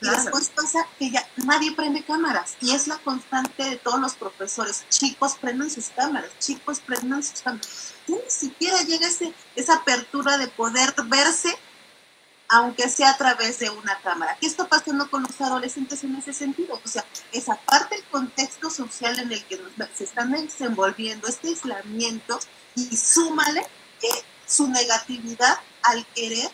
Y 0.05 0.09
después 0.09 0.51
pasa 0.55 0.87
que 0.99 1.09
ya 1.09 1.27
nadie 1.37 1.71
prende 1.73 2.03
cámaras 2.03 2.55
y 2.61 2.71
es 2.71 2.87
la 2.87 2.97
constante 2.99 3.63
de 3.63 3.77
todos 3.77 3.99
los 3.99 4.13
profesores. 4.13 4.85
Chicos, 4.89 5.35
prendan 5.39 5.69
sus 5.69 5.89
cámaras, 5.89 6.29
chicos, 6.39 6.79
prendan 6.79 7.23
sus 7.23 7.41
cámaras. 7.41 7.93
Ni 8.07 8.17
siquiera 8.27 8.81
llega 8.83 9.07
ese, 9.07 9.33
esa 9.55 9.75
apertura 9.75 10.37
de 10.37 10.47
poder 10.47 10.93
verse, 11.05 11.57
aunque 12.49 12.87
sea 12.87 13.11
a 13.11 13.17
través 13.17 13.57
de 13.59 13.69
una 13.71 13.99
cámara. 14.01 14.37
¿Qué 14.39 14.45
está 14.45 14.67
pasando 14.67 15.09
con 15.09 15.23
los 15.23 15.41
adolescentes 15.41 16.03
en 16.03 16.15
ese 16.15 16.33
sentido? 16.33 16.79
O 16.83 16.87
sea, 16.87 17.03
es 17.31 17.49
aparte 17.49 17.95
el 17.95 18.03
contexto 18.05 18.69
social 18.69 19.17
en 19.17 19.31
el 19.31 19.43
que 19.45 19.59
se 19.95 20.03
están 20.03 20.31
desenvolviendo, 20.31 21.27
este 21.27 21.47
aislamiento, 21.47 22.39
y 22.75 22.95
súmale 22.95 23.61
eh, 23.61 24.23
su 24.45 24.67
negatividad 24.67 25.57
al 25.81 26.05
querer 26.07 26.51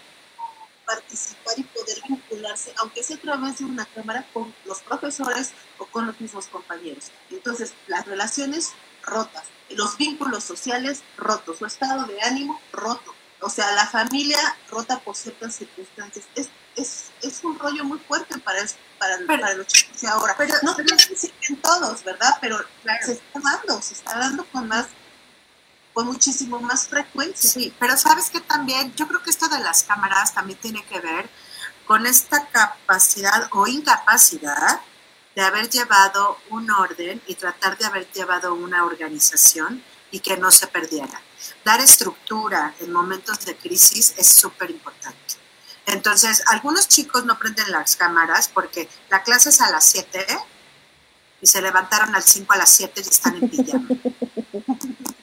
participar 0.85 1.53
y 1.57 1.63
poder 1.63 1.97
vincularse, 2.07 2.73
aunque 2.77 3.03
sea 3.03 3.17
a 3.17 3.19
través 3.19 3.59
de 3.59 3.65
una 3.65 3.85
cámara, 3.85 4.25
con 4.33 4.53
los 4.65 4.81
profesores 4.81 5.51
o 5.77 5.85
con 5.85 6.07
los 6.07 6.19
mismos 6.19 6.47
compañeros. 6.47 7.11
Entonces, 7.29 7.73
las 7.87 8.05
relaciones 8.05 8.71
rotas, 9.03 9.43
los 9.69 9.97
vínculos 9.97 10.43
sociales 10.43 11.03
rotos, 11.17 11.59
su 11.59 11.65
estado 11.65 12.05
de 12.05 12.21
ánimo 12.21 12.59
roto, 12.71 13.15
o 13.41 13.49
sea, 13.49 13.71
la 13.73 13.87
familia 13.87 14.37
rota 14.69 14.99
por 14.99 15.15
ciertas 15.15 15.55
circunstancias. 15.55 16.25
Es, 16.35 16.49
es, 16.75 17.11
es 17.21 17.43
un 17.43 17.57
rollo 17.57 17.83
muy 17.83 17.97
fuerte 17.99 18.37
para, 18.39 18.61
para, 18.99 19.17
para 19.25 19.53
los 19.55 19.67
chicos 19.67 20.03
ahora. 20.03 20.35
Pero, 20.37 20.53
no 20.61 20.75
que 20.75 20.83
en 21.49 21.61
todos, 21.61 22.03
¿verdad? 22.03 22.37
Pero 22.39 22.59
se 23.03 23.13
está 23.13 23.39
dando, 23.39 23.81
se 23.81 23.93
está 23.95 24.19
dando 24.19 24.45
con 24.45 24.67
más 24.67 24.87
con 25.93 26.07
muchísimo 26.07 26.59
más 26.59 26.87
frecuencia. 26.87 27.49
Sí, 27.49 27.73
pero 27.79 27.97
sabes 27.97 28.29
que 28.29 28.39
también, 28.39 28.93
yo 28.95 29.07
creo 29.07 29.21
que 29.21 29.29
esto 29.29 29.47
de 29.47 29.59
las 29.59 29.83
cámaras 29.83 30.33
también 30.33 30.59
tiene 30.59 30.83
que 30.85 30.99
ver 30.99 31.29
con 31.85 32.05
esta 32.05 32.47
capacidad 32.47 33.49
o 33.51 33.67
incapacidad 33.67 34.81
de 35.35 35.41
haber 35.41 35.69
llevado 35.69 36.37
un 36.49 36.69
orden 36.71 37.21
y 37.27 37.35
tratar 37.35 37.77
de 37.77 37.85
haber 37.85 38.11
llevado 38.11 38.53
una 38.53 38.85
organización 38.85 39.83
y 40.11 40.19
que 40.19 40.37
no 40.37 40.51
se 40.51 40.67
perdiera. 40.67 41.21
Dar 41.63 41.79
estructura 41.79 42.75
en 42.79 42.91
momentos 42.91 43.45
de 43.45 43.55
crisis 43.55 44.13
es 44.17 44.27
súper 44.27 44.69
importante. 44.69 45.35
Entonces, 45.85 46.43
algunos 46.47 46.87
chicos 46.87 47.25
no 47.25 47.39
prenden 47.39 47.71
las 47.71 47.95
cámaras 47.95 48.47
porque 48.47 48.87
la 49.09 49.23
clase 49.23 49.49
es 49.49 49.61
a 49.61 49.71
las 49.71 49.85
7 49.85 50.25
y 51.41 51.47
se 51.47 51.61
levantaron 51.61 52.13
al 52.15 52.23
5 52.23 52.53
a 52.53 52.57
las 52.57 52.69
7 52.69 53.01
y 53.03 53.09
están 53.09 53.35
en 53.37 53.49
pijama. 53.49 53.87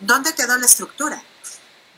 ¿dónde 0.00 0.34
quedó 0.34 0.56
la 0.56 0.66
estructura? 0.66 1.22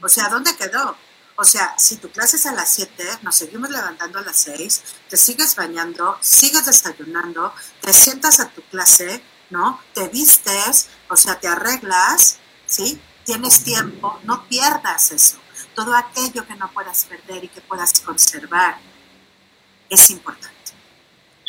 O 0.03 0.09
sea, 0.09 0.29
¿dónde 0.29 0.57
quedó? 0.57 0.97
O 1.37 1.45
sea, 1.45 1.75
si 1.79 1.97
tu 1.97 2.11
clase 2.11 2.37
es 2.37 2.47
a 2.47 2.53
las 2.53 2.69
7, 2.75 3.21
nos 3.23 3.37
seguimos 3.37 3.71
levantando 3.71 4.19
a 4.19 4.23
las 4.23 4.41
6, 4.41 4.83
te 5.09 5.17
sigues 5.17 5.55
bañando, 5.55 6.19
sigues 6.21 6.67
desayunando, 6.67 7.55
te 7.81 7.93
sientas 7.93 8.41
a 8.41 8.49
tu 8.49 8.63
clase, 8.63 9.23
¿no? 9.51 9.81
Te 9.95 10.09
vistes, 10.09 10.89
o 11.09 11.17
sea, 11.17 11.39
te 11.39 11.47
arreglas, 11.47 12.39
¿sí? 12.67 13.01
Tienes 13.25 13.63
tiempo, 13.63 14.19
no 14.25 14.49
pierdas 14.49 15.13
eso. 15.13 15.39
Todo 15.77 15.95
aquello 15.95 16.45
que 16.45 16.57
no 16.57 16.73
puedas 16.73 17.05
perder 17.05 17.45
y 17.45 17.49
que 17.49 17.61
puedas 17.61 18.01
conservar 18.01 18.79
es 19.89 20.11
importante. 20.11 20.57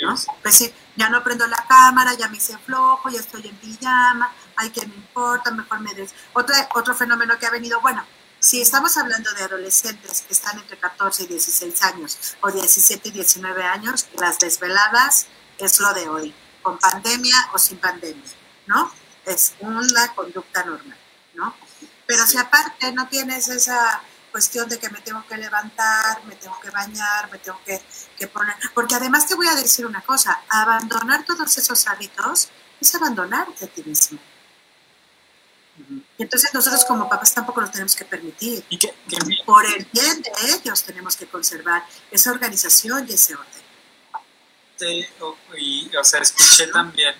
¿no? 0.02 0.16
Pues 0.42 0.56
sí, 0.56 0.74
ya 0.96 1.10
no 1.10 1.24
prendo 1.24 1.48
la 1.48 1.66
cámara, 1.68 2.14
ya 2.14 2.28
me 2.28 2.38
hice 2.38 2.58
flojo, 2.60 3.10
ya 3.10 3.20
estoy 3.20 3.48
en 3.48 3.56
pijama, 3.58 4.32
ay, 4.60 4.70
que 4.72 4.86
me 4.86 4.96
importa, 4.96 5.52
mejor 5.52 5.80
me 5.80 5.94
des. 5.94 6.14
Otro, 6.34 6.54
otro 6.76 6.94
fenómeno 6.94 7.38
que 7.40 7.46
ha 7.46 7.50
venido, 7.50 7.80
bueno, 7.82 8.06
si 8.40 8.62
estamos 8.62 8.96
hablando 8.98 9.32
de 9.34 9.44
adolescentes 9.44 10.22
que 10.22 10.34
están 10.34 10.60
entre 10.60 10.78
14 10.78 11.24
y 11.24 11.28
16 11.28 11.84
años 11.84 12.36
o 12.42 12.52
17 12.52 13.10
y 13.10 13.12
19 13.12 13.64
años, 13.64 14.08
las 14.18 14.40
desveladas 14.40 15.28
es 15.58 15.80
lo 15.80 15.94
de 15.94 16.08
hoy, 16.10 16.36
con 16.62 16.78
pandemia 16.78 17.36
o 17.54 17.58
sin 17.58 17.78
pandemia, 17.78 18.32
¿no? 18.68 18.92
Es 19.26 19.54
una 19.60 20.14
conducta 20.14 20.64
normal, 20.64 20.98
¿no? 21.36 21.56
Pero 22.06 22.26
si 22.26 22.38
aparte 22.38 22.92
no 22.92 23.08
tienes 23.08 23.48
esa 23.50 24.02
cuestión 24.32 24.68
de 24.70 24.80
que 24.80 24.90
me 24.90 25.02
tengo 25.02 25.26
que 25.28 25.38
levantar, 25.38 26.24
me 26.26 26.36
tengo 26.36 26.60
que 26.60 26.70
bañar, 26.70 27.32
me 27.32 27.40
tengo 27.40 27.60
que, 27.66 27.82
que 28.18 28.28
poner... 28.28 28.56
Porque 28.74 28.96
además 28.96 29.28
te 29.28 29.36
voy 29.36 29.48
a 29.48 29.56
decir 29.56 29.86
una 29.86 30.02
cosa, 30.02 30.42
abandonar 30.50 31.24
todos 31.26 31.58
esos 31.58 31.88
hábitos 31.88 32.50
es 32.80 32.96
abandonarte 32.96 33.66
a 33.66 33.68
ti 33.68 33.84
mismo. 33.84 34.20
Entonces 36.18 36.54
nosotros 36.54 36.86
como 36.86 37.08
papás 37.08 37.34
tampoco 37.34 37.62
lo 37.62 37.70
tenemos 37.70 37.96
que 37.96 38.06
permitir. 38.06 38.64
¿Y 38.70 38.78
Por 39.46 39.66
el 39.66 39.88
bien 39.92 40.22
de 40.22 40.32
ellos 40.54 40.84
tenemos 40.84 41.16
que 41.16 41.28
conservar 41.28 41.84
esa 42.12 42.32
organización 42.32 43.08
y 43.10 43.14
ese 43.14 43.36
orden. 43.36 45.08
y, 45.58 45.96
o 45.96 46.04
sea, 46.04 46.22
escuché 46.22 46.68
también 46.68 47.16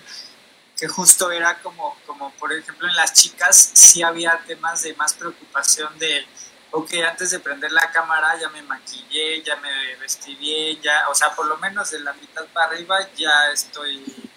que 0.80 0.88
justo 0.88 1.30
era 1.30 1.60
como, 1.60 1.94
como, 2.06 2.32
por 2.32 2.52
ejemplo, 2.52 2.88
en 2.88 2.96
las 2.96 3.12
chicas 3.12 3.70
sí 3.74 4.02
había 4.02 4.42
temas 4.46 4.82
de 4.82 4.94
más 4.94 5.12
preocupación 5.12 5.98
de, 5.98 6.26
ok, 6.70 6.90
antes 7.06 7.30
de 7.32 7.38
prender 7.38 7.70
la 7.70 7.90
cámara 7.90 8.38
ya 8.40 8.48
me 8.48 8.62
maquillé, 8.62 9.42
ya 9.42 9.56
me 9.56 9.96
vestí 9.96 10.34
bien, 10.36 10.80
ya, 10.80 11.06
o 11.10 11.14
sea, 11.14 11.34
por 11.34 11.46
lo 11.46 11.58
menos 11.58 11.90
de 11.90 12.00
la 12.00 12.14
mitad 12.14 12.46
para 12.46 12.68
arriba 12.68 12.96
ya 13.14 13.52
estoy 13.52 14.29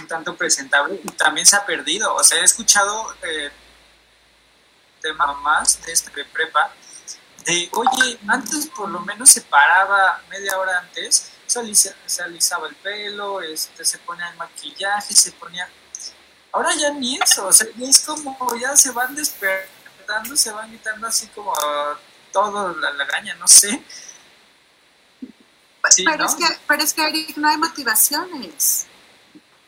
un 0.00 0.08
tanto 0.08 0.36
presentable 0.36 1.00
y 1.02 1.08
también 1.12 1.46
se 1.46 1.56
ha 1.56 1.64
perdido. 1.64 2.14
O 2.14 2.24
sea, 2.24 2.40
he 2.40 2.44
escuchado 2.44 3.14
eh, 3.22 3.50
temas 5.00 5.36
más 5.40 5.82
de 5.84 5.92
este 5.92 6.10
prepa 6.24 6.72
de, 7.44 7.68
oye, 7.72 8.18
antes 8.26 8.66
por 8.66 8.88
lo 8.88 9.00
menos 9.00 9.30
se 9.30 9.42
paraba 9.42 10.22
media 10.30 10.58
hora 10.58 10.78
antes, 10.78 11.30
se, 11.46 12.22
alisaba 12.22 12.68
el 12.68 12.74
pelo, 12.76 13.40
este, 13.42 13.84
se 13.84 13.98
ponía 13.98 14.28
el 14.30 14.36
maquillaje, 14.36 15.14
se 15.14 15.32
ponía... 15.32 15.68
Ahora 16.52 16.74
ya 16.74 16.90
ni 16.90 17.16
eso, 17.16 17.48
o 17.48 17.52
sea, 17.52 17.66
es 17.80 18.00
como 18.00 18.56
ya 18.56 18.76
se 18.76 18.92
van 18.92 19.14
despertando, 19.14 20.36
se 20.36 20.52
van 20.52 20.70
quitando 20.70 21.06
así 21.06 21.26
como 21.28 21.52
todo 22.32 22.74
la, 22.76 22.92
la 22.92 23.04
gaña, 23.04 23.34
no 23.34 23.48
sé. 23.48 23.82
pero, 26.04 26.24
Es 26.24 26.34
que, 26.34 26.44
pero 26.66 26.82
es 26.82 26.94
que, 26.94 27.34
no 27.36 27.48
hay 27.48 27.56
motivaciones. 27.56 28.86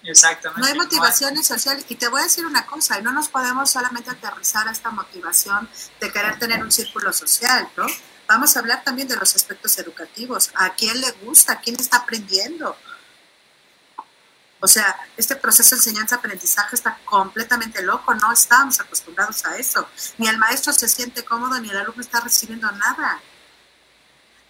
Exactamente. 0.07 0.61
No 0.61 0.67
hay 0.67 0.75
motivaciones 0.75 1.47
sociales. 1.47 1.85
Y 1.89 1.97
te 1.97 2.09
voy 2.09 2.21
a 2.21 2.25
decir 2.25 2.47
una 2.47 2.67
cosa, 2.67 2.99
y 2.99 3.03
no 3.03 3.13
nos 3.13 3.29
podemos 3.29 3.71
solamente 3.71 4.11
aterrizar 4.11 4.69
a 4.69 4.71
esta 4.71 4.91
motivación 4.91 5.69
de 6.01 6.13
querer 6.13 6.39
tener 6.39 6.63
un 6.63 6.71
círculo 6.73 7.13
social, 7.13 7.69
¿no? 7.77 7.87
Vamos 8.29 8.57
a 8.57 8.61
hablar 8.61 8.83
también 8.83 9.09
de 9.09 9.17
los 9.17 9.35
aspectos 9.37 9.79
educativos. 9.79 10.51
¿A 10.55 10.75
quién 10.75 11.01
le 11.01 11.11
gusta? 11.23 11.55
¿A 11.55 11.61
quién 11.61 11.77
está 11.79 11.99
aprendiendo? 11.99 12.77
O 14.61 14.69
sea, 14.69 14.97
este 15.17 15.37
proceso 15.37 15.75
de 15.75 15.81
enseñanza-aprendizaje 15.81 16.75
está 16.75 16.99
completamente 17.05 17.83
loco, 17.83 18.15
no 18.15 18.33
estamos 18.33 18.81
acostumbrados 18.81 19.45
a 19.45 19.57
eso. 19.59 19.87
Ni 20.19 20.29
el 20.29 20.39
maestro 20.39 20.73
se 20.73 20.89
siente 20.89 21.25
cómodo, 21.25 21.61
ni 21.61 21.71
el 21.71 21.77
alumno 21.77 22.03
está 22.03 22.21
recibiendo 22.21 22.71
nada. 22.73 23.21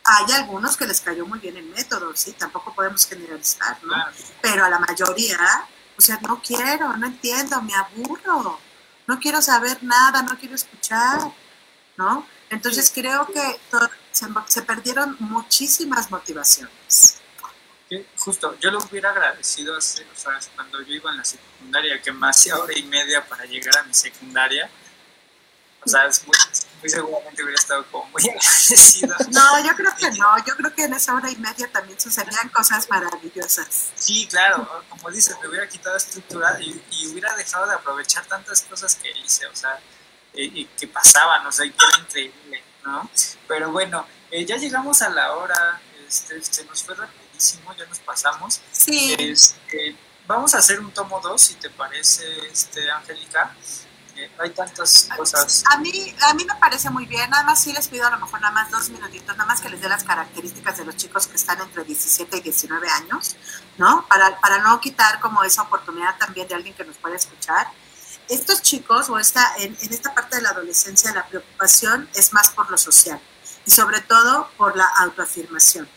Hay 0.09 0.33
algunos 0.35 0.77
que 0.77 0.87
les 0.87 1.01
cayó 1.01 1.27
muy 1.27 1.39
bien 1.41 1.57
el 1.57 1.65
método, 1.65 2.15
sí, 2.15 2.33
tampoco 2.33 2.73
podemos 2.73 3.07
generalizar, 3.07 3.83
¿no? 3.83 3.95
Pero 4.41 4.65
a 4.65 4.71
la 4.71 4.79
mayoría, 4.79 5.67
o 5.99 6.01
sea, 6.01 6.19
no 6.23 6.41
quiero, 6.41 6.97
no 6.97 7.07
entiendo, 7.07 7.61
me 7.63 7.75
aburro, 7.75 8.61
no 9.07 9.19
quiero 9.19 9.43
saber 9.43 9.83
nada, 9.83 10.23
no 10.23 10.39
quiero 10.39 10.55
escuchar, 10.55 11.21
¿no? 11.97 12.27
Entonces 12.51 12.93
creo 12.95 13.27
que 13.27 13.61
se, 14.47 14.63
perdieron 14.63 15.17
muchísimas 15.19 16.11
motivaciones. 16.11 17.21
justo, 18.17 18.57
yo 18.61 18.71
lo 18.71 18.79
hubiera 18.79 19.11
agradecido 19.11 19.77
hace, 19.77 20.05
o 20.05 20.17
sea, 20.17 20.39
cuando 20.55 20.81
yo 20.83 20.95
iba 20.95 21.11
en 21.11 21.19
la 21.19 21.25
secundaria, 21.25 22.01
que 22.01 22.13
me 22.13 22.29
hacía 22.29 22.57
hora 22.57 22.79
y 22.79 22.85
media 22.85 23.27
para 23.27 23.45
llegar 23.45 23.79
a 23.79 23.83
mi 23.83 23.95
secundaria. 23.95 24.71
O 25.85 25.89
sea, 25.89 26.07
es 26.07 26.27
muy, 26.27 26.37
muy 26.81 26.91
seguramente 26.91 27.43
hubiera 27.43 27.61
estado 27.61 27.85
como 27.91 28.05
muy 28.07 28.23
agradecido. 28.29 29.15
No, 29.33 29.65
yo 29.65 29.75
creo 29.75 29.93
que 29.97 30.11
no, 30.13 30.45
yo 30.45 30.57
creo 30.57 30.75
que 30.75 30.85
en 30.85 30.95
esa 30.95 31.15
hora 31.15 31.31
y 31.31 31.37
media 31.37 31.71
también 31.73 32.01
sucedían 32.01 32.49
cosas 32.51 32.89
maravillosas. 32.89 33.91
Sí, 33.95 34.27
claro, 34.29 34.69
como 34.89 35.11
dices, 35.11 35.37
me 35.43 35.49
hubiera 35.49 35.69
quitado 35.69 35.97
estructura 35.97 36.59
y, 36.61 36.83
y 36.91 37.07
hubiera 37.09 37.35
dejado 37.37 37.67
de 37.67 37.75
aprovechar 37.75 38.25
tantas 38.27 38.63
cosas 38.63 38.95
que 38.97 39.11
hice, 39.11 39.47
o 39.47 39.55
sea, 39.55 39.81
y 40.37 40.67
que 40.67 40.87
pasaban, 40.87 41.47
o 41.47 41.53
sea, 41.53 41.65
y 41.65 41.71
que 41.71 41.85
era 41.85 41.99
increíble, 41.99 42.63
¿no? 42.85 43.11
Pero 43.49 43.73
bueno, 43.73 44.07
eh, 44.31 44.45
ya 44.45 44.57
llegamos 44.57 45.03
a 45.03 45.09
la 45.09 45.33
hora, 45.35 45.81
este, 46.07 46.43
se 46.43 46.65
nos 46.65 46.83
fue 46.83 46.95
rapidísimo, 46.95 47.75
ya 47.75 47.87
nos 47.87 47.99
pasamos. 48.01 48.61
Sí. 48.71 49.15
Este, 49.19 49.97
vamos 50.27 50.55
a 50.55 50.59
hacer 50.59 50.81
un 50.81 50.93
tomo 50.93 51.21
2, 51.21 51.41
si 51.41 51.55
te 51.55 51.71
parece, 51.71 52.25
este, 52.49 52.91
Angélica 52.91 53.55
hay 54.39 54.51
tantas 54.51 55.09
cosas. 55.17 55.65
A 55.71 55.79
mí, 55.79 56.15
a 56.23 56.35
mí 56.35 56.45
me 56.45 56.55
parece 56.57 56.91
muy 56.91 57.07
bien, 57.07 57.29
nada 57.31 57.45
más 57.45 57.63
sí 57.63 57.73
les 57.73 57.89
pido 57.89 58.07
a 58.07 58.11
lo 58.11 58.19
mejor 58.19 58.41
nada 58.41 58.53
más 58.53 58.71
dos 58.71 58.89
minutitos, 58.91 59.37
nada 59.37 59.47
más 59.47 59.61
que 59.61 59.69
les 59.69 59.81
dé 59.81 59.89
las 59.89 60.05
características 60.05 60.77
de 60.79 60.85
los 60.85 60.97
chicos 60.97 61.27
que 61.27 61.37
están 61.37 61.61
entre 61.61 61.85
17 61.85 62.37
y 62.37 62.41
19 62.41 62.89
años, 62.89 63.37
¿no? 63.79 64.07
Para, 64.09 64.39
para 64.41 64.59
no 64.59 64.81
quitar 64.81 65.21
como 65.21 65.43
esa 65.45 65.63
oportunidad 65.63 66.17
también 66.19 66.49
de 66.49 66.55
alguien 66.55 66.75
que 66.75 66.85
nos 66.85 66.97
pueda 66.97 67.17
escuchar. 67.17 67.69
Estos 68.29 68.63
chicos, 68.63 69.09
o 69.09 69.19
esta, 69.19 69.55
en, 69.59 69.77
en 69.81 69.93
esta 69.93 70.13
parte 70.15 70.37
de 70.37 70.43
la 70.43 70.51
adolescencia, 70.51 71.13
la 71.13 71.27
preocupación 71.27 72.09
es 72.15 72.33
más 72.33 72.51
por 72.51 72.71
lo 72.71 72.79
social. 72.79 73.21
y 73.67 73.71
sobre 73.71 74.01
todo 74.01 74.49
por 74.57 74.77
la 74.77 74.87
autoafirmación. 74.99 75.89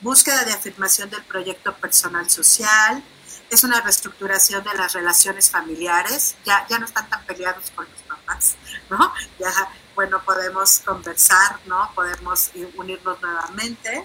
Búsqueda 0.00 0.44
de 0.44 0.52
afirmación 0.52 1.10
del 1.10 1.24
proyecto 1.24 1.74
personal 1.76 2.30
social, 2.30 3.02
es 3.50 3.64
una 3.64 3.80
reestructuración 3.80 4.64
de 4.64 4.74
las 4.74 4.92
relaciones 4.92 5.50
familiares, 5.50 6.36
ya, 6.44 6.66
ya 6.68 6.78
no 6.78 6.86
están 6.86 7.08
tan 7.08 7.24
peleados 7.24 7.70
con 7.70 7.86
los 7.90 8.02
papás, 8.02 8.56
¿no? 8.90 9.12
Ya, 9.38 9.52
bueno, 9.94 10.22
podemos 10.24 10.80
conversar, 10.80 11.60
¿no? 11.66 11.90
Podemos 11.94 12.50
unirnos 12.76 13.20
nuevamente. 13.20 14.04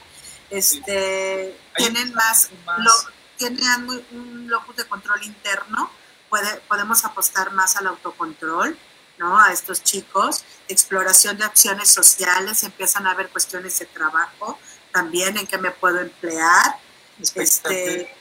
Este, 0.50 1.58
tienen 1.76 2.14
más, 2.14 2.50
lo, 2.78 2.92
tienen 3.38 3.90
un 4.12 4.48
locus 4.50 4.76
de 4.76 4.86
control 4.86 5.24
interno, 5.24 5.90
puede, 6.30 6.58
podemos 6.68 7.04
apostar 7.06 7.52
más 7.52 7.76
al 7.78 7.88
autocontrol, 7.88 8.78
¿no? 9.18 9.40
A 9.40 9.52
estos 9.52 9.84
chicos, 9.84 10.44
exploración 10.68 11.38
de 11.38 11.46
opciones 11.46 11.90
sociales, 11.90 12.64
empiezan 12.64 13.08
a 13.08 13.12
haber 13.12 13.30
cuestiones 13.30 13.80
de 13.80 13.86
trabajo, 13.86 14.60
también 14.92 15.38
en 15.38 15.48
qué 15.48 15.58
me 15.58 15.72
puedo 15.72 16.00
emplear. 16.00 16.78
Este, 17.36 18.14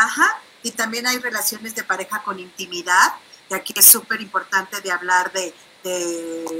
Ajá, 0.00 0.40
y 0.62 0.70
también 0.70 1.06
hay 1.06 1.18
relaciones 1.18 1.74
de 1.74 1.84
pareja 1.84 2.22
con 2.22 2.38
intimidad, 2.38 3.16
y 3.50 3.54
aquí 3.54 3.74
es 3.76 3.84
súper 3.84 4.22
importante 4.22 4.80
de 4.80 4.90
hablar 4.90 5.30
de, 5.30 5.52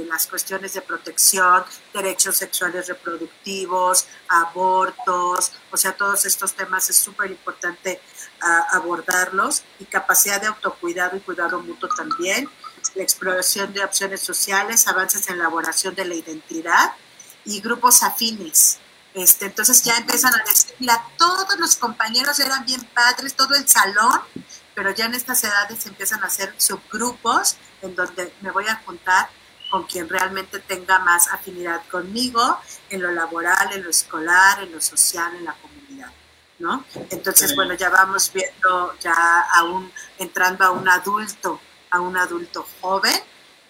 las 0.09 0.27
cuestiones 0.27 0.73
de 0.73 0.81
protección, 0.81 1.63
derechos 1.91 2.37
sexuales 2.37 2.87
reproductivos, 2.87 4.05
abortos, 4.27 5.51
o 5.71 5.77
sea, 5.77 5.93
todos 5.93 6.25
estos 6.25 6.53
temas 6.55 6.89
es 6.89 6.97
súper 6.97 7.31
importante 7.31 7.99
ah, 8.41 8.67
abordarlos, 8.73 9.63
y 9.79 9.85
capacidad 9.85 10.39
de 10.39 10.47
autocuidado 10.47 11.17
y 11.17 11.21
cuidado 11.21 11.59
mutuo 11.61 11.89
también, 11.89 12.47
la 12.93 13.01
exploración 13.01 13.73
de 13.73 13.83
opciones 13.83 14.21
sociales, 14.21 14.87
avances 14.87 15.27
en 15.29 15.35
elaboración 15.35 15.95
de 15.95 16.05
la 16.05 16.13
identidad 16.13 16.93
y 17.45 17.59
grupos 17.59 18.03
afines, 18.03 18.79
este, 19.13 19.45
entonces 19.47 19.83
ya 19.83 19.97
empiezan 19.97 20.33
a 20.33 20.43
decir, 20.43 20.73
mira, 20.79 21.03
todos 21.17 21.57
los 21.59 21.75
compañeros 21.75 22.39
eran 22.39 22.65
bien 22.65 22.81
padres, 22.93 23.35
todo 23.35 23.55
el 23.55 23.67
salón, 23.67 24.21
pero 24.73 24.91
ya 24.91 25.05
en 25.05 25.15
estas 25.15 25.43
edades 25.43 25.85
empiezan 25.85 26.23
a 26.23 26.27
hacer 26.27 26.53
subgrupos 26.57 27.57
en 27.81 27.95
donde 27.95 28.33
me 28.41 28.51
voy 28.51 28.67
a 28.67 28.75
juntar 28.85 29.29
con 29.69 29.83
quien 29.83 30.07
realmente 30.07 30.59
tenga 30.59 30.99
más 30.99 31.27
afinidad 31.29 31.81
conmigo 31.89 32.59
en 32.89 33.01
lo 33.01 33.11
laboral, 33.11 33.71
en 33.73 33.83
lo 33.83 33.89
escolar, 33.89 34.61
en 34.63 34.71
lo 34.71 34.81
social, 34.81 35.33
en 35.35 35.45
la 35.45 35.53
comunidad, 35.53 36.11
¿no? 36.59 36.85
Entonces, 37.09 37.55
bueno, 37.55 37.73
ya 37.73 37.89
vamos 37.89 38.31
viendo 38.33 38.93
ya 38.99 39.13
aún 39.55 39.91
entrando 40.19 40.65
a 40.65 40.71
un 40.71 40.87
adulto, 40.87 41.59
a 41.89 42.01
un 42.01 42.17
adulto 42.17 42.65
joven, 42.81 43.17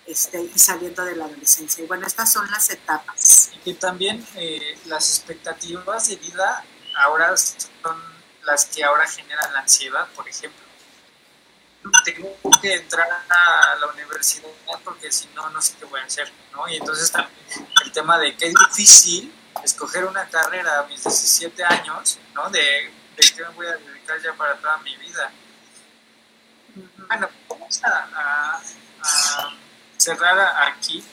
este, 0.05 0.41
y 0.41 0.59
saliendo 0.59 1.05
de 1.05 1.15
la 1.15 1.25
adolescencia. 1.25 1.83
Y 1.83 1.87
bueno, 1.87 2.07
estas 2.07 2.31
son 2.31 2.49
las 2.51 2.69
etapas. 2.69 3.51
Y 3.53 3.57
que 3.59 3.73
también 3.75 4.25
eh, 4.35 4.77
las 4.85 5.09
expectativas 5.09 6.09
de 6.09 6.15
vida 6.17 6.63
ahora 6.95 7.35
son 7.37 8.01
las 8.43 8.65
que 8.65 8.83
ahora 8.83 9.07
generan 9.07 9.53
la 9.53 9.59
ansiedad, 9.59 10.07
por 10.15 10.27
ejemplo. 10.27 10.61
Tengo 12.05 12.35
que 12.61 12.75
entrar 12.75 13.07
a 13.29 13.75
la 13.79 13.87
universidad 13.87 14.49
porque 14.83 15.11
si 15.11 15.27
no, 15.35 15.49
no 15.49 15.61
sé 15.61 15.73
qué 15.79 15.85
voy 15.85 15.99
a 15.99 16.03
hacer, 16.03 16.31
¿no? 16.51 16.67
Y 16.67 16.75
entonces 16.75 17.11
también 17.11 17.67
el 17.83 17.91
tema 17.91 18.19
de 18.19 18.35
que 18.35 18.47
es 18.47 18.53
difícil 18.53 19.33
escoger 19.63 20.05
una 20.05 20.27
carrera 20.29 20.79
a 20.79 20.83
mis 20.83 21.03
17 21.03 21.63
años, 21.63 22.19
¿no? 22.33 22.49
De, 22.49 22.59
de 22.59 23.33
qué 23.35 23.43
me 23.43 23.49
voy 23.49 23.67
a 23.67 23.77
dedicar 23.77 24.21
ya 24.21 24.33
para 24.33 24.55
toda 24.57 24.77
mi 24.77 24.95
vida. 24.97 25.31
Bueno, 27.07 27.29
vamos 27.49 27.81
a 27.83 28.61
cerrar 30.01 30.39
aquí, 30.67 31.03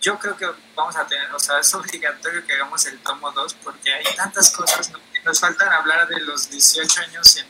yo 0.00 0.18
creo 0.18 0.36
que 0.36 0.46
vamos 0.74 0.96
a 0.96 1.06
tener, 1.06 1.30
o 1.32 1.38
sea, 1.38 1.58
es 1.58 1.74
obligatorio 1.74 2.46
que 2.46 2.52
hagamos 2.54 2.86
el 2.86 2.98
tomo 3.00 3.30
2 3.32 3.54
porque 3.64 3.92
hay 3.92 4.04
tantas 4.14 4.50
cosas 4.50 4.90
que 5.12 5.20
nos 5.20 5.40
faltan 5.40 5.72
hablar 5.72 6.06
de 6.08 6.20
los 6.20 6.48
18 6.50 7.00
años 7.02 7.36
en, 7.36 7.46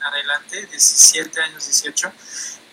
adelante, 0.00 0.66
17 0.66 1.40
años, 1.42 1.66
18, 1.66 2.12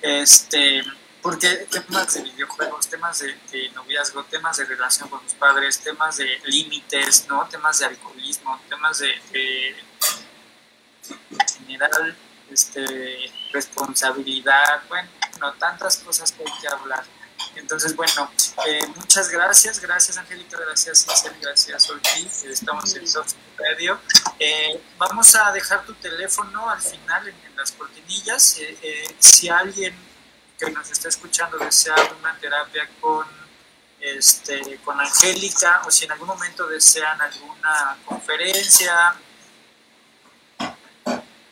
este, 0.04 0.84
porque 1.22 1.68
temas 1.72 2.14
de 2.14 2.22
videojuegos, 2.22 2.88
temas 2.88 3.20
de, 3.20 3.70
noviazgo, 3.74 4.24
temas 4.26 4.58
de 4.58 4.66
relación 4.66 5.10
con 5.10 5.22
los 5.24 5.34
padres, 5.34 5.80
temas 5.80 6.18
de 6.18 6.40
límites, 6.46 7.26
¿no? 7.28 7.48
Temas 7.50 7.80
de 7.80 7.88
alcoholismo, 7.88 8.62
temas 8.70 9.00
de, 9.00 9.20
de 9.32 9.76
general 11.58 12.16
este, 12.52 13.32
responsabilidad, 13.52 14.84
bueno, 14.88 15.10
no, 15.40 15.54
tantas 15.54 15.98
cosas 15.98 16.32
que 16.32 16.44
hay 16.44 16.60
que 16.62 16.68
hablar. 16.68 17.04
Entonces, 17.56 17.96
bueno, 17.96 18.30
eh, 18.68 18.86
muchas 18.96 19.30
gracias, 19.30 19.80
gracias 19.80 20.18
Angélica, 20.18 20.58
gracias 20.58 21.00
Cicel, 21.00 21.34
gracias 21.42 21.90
Ortiz, 21.90 22.44
estamos 22.46 22.94
en 22.96 23.08
Soft 23.08 23.34
Radio. 23.58 24.00
Eh, 24.40 24.82
vamos 24.98 25.36
a 25.36 25.52
dejar 25.52 25.86
tu 25.86 25.94
teléfono 25.96 26.70
al 26.70 26.82
final 26.82 27.28
en, 27.28 27.36
las 27.56 27.72
cortinillas. 27.72 28.58
Eh, 28.60 29.16
si 29.18 29.48
alguien 29.48 29.96
que 30.60 30.70
nos 30.72 30.92
está 30.92 31.08
escuchando 31.08 31.58
desea 31.58 31.96
una 32.20 32.38
terapia 32.38 32.90
con, 33.00 33.26
este, 34.00 34.78
con 34.84 35.00
Angélica 35.00 35.82
o 35.86 35.92
si 35.92 36.04
en 36.04 36.12
algún 36.12 36.28
momento 36.28 36.68
desean 36.68 37.20
alguna 37.22 37.98
conferencia, 38.06 39.16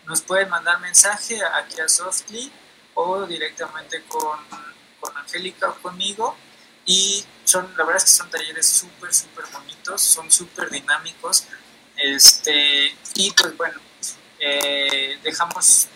nos 0.06 0.22
pueden 0.22 0.50
mandar 0.50 0.82
mensaje 0.82 1.40
aquí 1.42 1.80
a 1.80 1.88
Softly 1.88 2.52
o 2.96 3.26
directamente 3.26 4.04
con, 4.08 4.39
con 5.00 5.18
Angélica 5.18 5.70
o 5.70 5.76
conmigo. 5.82 6.36
Y 6.86 7.26
son, 7.44 7.72
la 7.78 7.84
verdad 7.86 7.98
es 7.98 8.04
que 8.04 8.18
son 8.18 8.30
talleres 8.30 8.68
súper, 8.68 9.14
súper 9.14 9.46
bonitos, 9.52 10.02
son 10.02 10.32
súper 10.32 10.70
dinámicos. 10.70 11.46
Este, 11.96 12.96
y 13.16 13.32
pues 13.32 13.56
bueno, 13.58 13.80
eh, 14.39 15.20
dejamos 15.24 15.88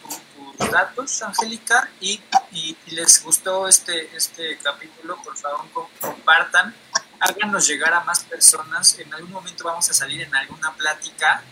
tus 0.57 0.71
datos, 0.71 1.21
Angélica, 1.21 1.89
y, 1.99 2.21
y, 2.51 2.77
les 2.87 3.23
gustó 3.23 3.67
este, 3.67 4.15
este 4.15 4.57
capítulo, 4.59 5.21
por 5.21 5.35
favor 5.35 5.65
compartan, 5.99 6.73
háganos 7.19 7.67
llegar 7.67 7.93
a 7.93 8.03
más 8.03 8.23
personas. 8.23 8.97
En 8.99 9.13
algún 9.13 9.31
momento 9.31 9.65
vamos 9.65 9.89
a 9.89 9.93
salir 9.93 10.21
en 10.21 10.33
alguna 10.33 10.73
plática 10.75 11.43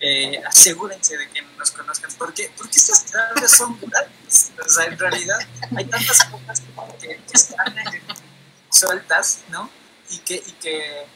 eh, 0.00 0.42
asegúrense 0.46 1.16
de 1.16 1.28
que 1.30 1.42
nos 1.56 1.70
conozcan, 1.70 2.10
porque, 2.18 2.50
porque 2.56 2.78
estas 2.78 3.04
terapias 3.06 3.50
son 3.52 3.78
gratis. 3.80 4.52
En 4.86 4.98
realidad 4.98 5.38
hay 5.76 5.84
tantas 5.84 6.24
cosas 6.24 6.62
que, 7.00 7.20
están 7.32 7.74
sueltas, 8.70 9.40
¿no? 9.48 9.70
Y 10.10 10.18
que, 10.18 10.34
y 10.34 10.52
que 10.52 11.06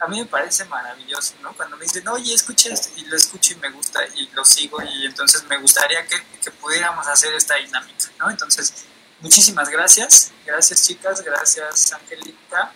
a 0.00 0.06
mí 0.06 0.20
me 0.20 0.26
parece 0.26 0.64
maravilloso, 0.66 1.34
¿no? 1.42 1.52
Cuando 1.54 1.76
me 1.76 1.84
dicen, 1.84 2.06
oye, 2.08 2.34
escucha 2.34 2.72
esto, 2.72 2.90
y 2.96 3.04
lo 3.06 3.16
escucho 3.16 3.54
y 3.54 3.56
me 3.56 3.70
gusta 3.70 4.00
y 4.14 4.28
lo 4.28 4.44
sigo, 4.44 4.82
y 4.82 5.06
entonces 5.06 5.44
me 5.44 5.58
gustaría 5.58 6.06
que, 6.06 6.16
que 6.42 6.50
pudiéramos 6.52 7.06
hacer 7.06 7.34
esta 7.34 7.56
dinámica, 7.56 8.10
¿no? 8.18 8.30
Entonces, 8.30 8.86
muchísimas 9.20 9.68
gracias, 9.68 10.32
gracias 10.46 10.86
chicas, 10.86 11.22
gracias 11.22 11.92
Angélica. 11.92 12.72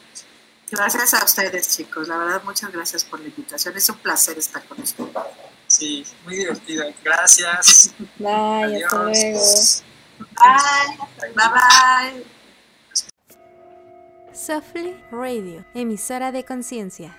Gracias 0.73 1.13
a 1.13 1.23
ustedes, 1.23 1.77
chicos. 1.77 2.09
La 2.09 2.17
verdad, 2.17 2.43
muchas 2.45 2.73
gracias 2.73 3.05
por 3.05 3.21
la 3.21 3.29
invitación. 3.29 3.77
Es 3.77 3.91
un 3.91 3.99
placer 3.99 4.39
estar 4.39 4.65
con 4.65 4.81
ustedes. 4.81 5.11
Sí, 5.67 6.03
muy 6.25 6.37
divertido. 6.37 6.87
Gracias. 7.05 7.95
Bye, 8.19 8.83
hasta 8.83 9.03
luego. 9.03 9.41
Bye. 10.19 11.33
Bye 11.35 11.49
bye. 11.53 12.27
Softly 14.35 14.97
Radio, 15.11 15.67
emisora 15.75 16.33
de 16.33 16.45
conciencia. 16.47 17.19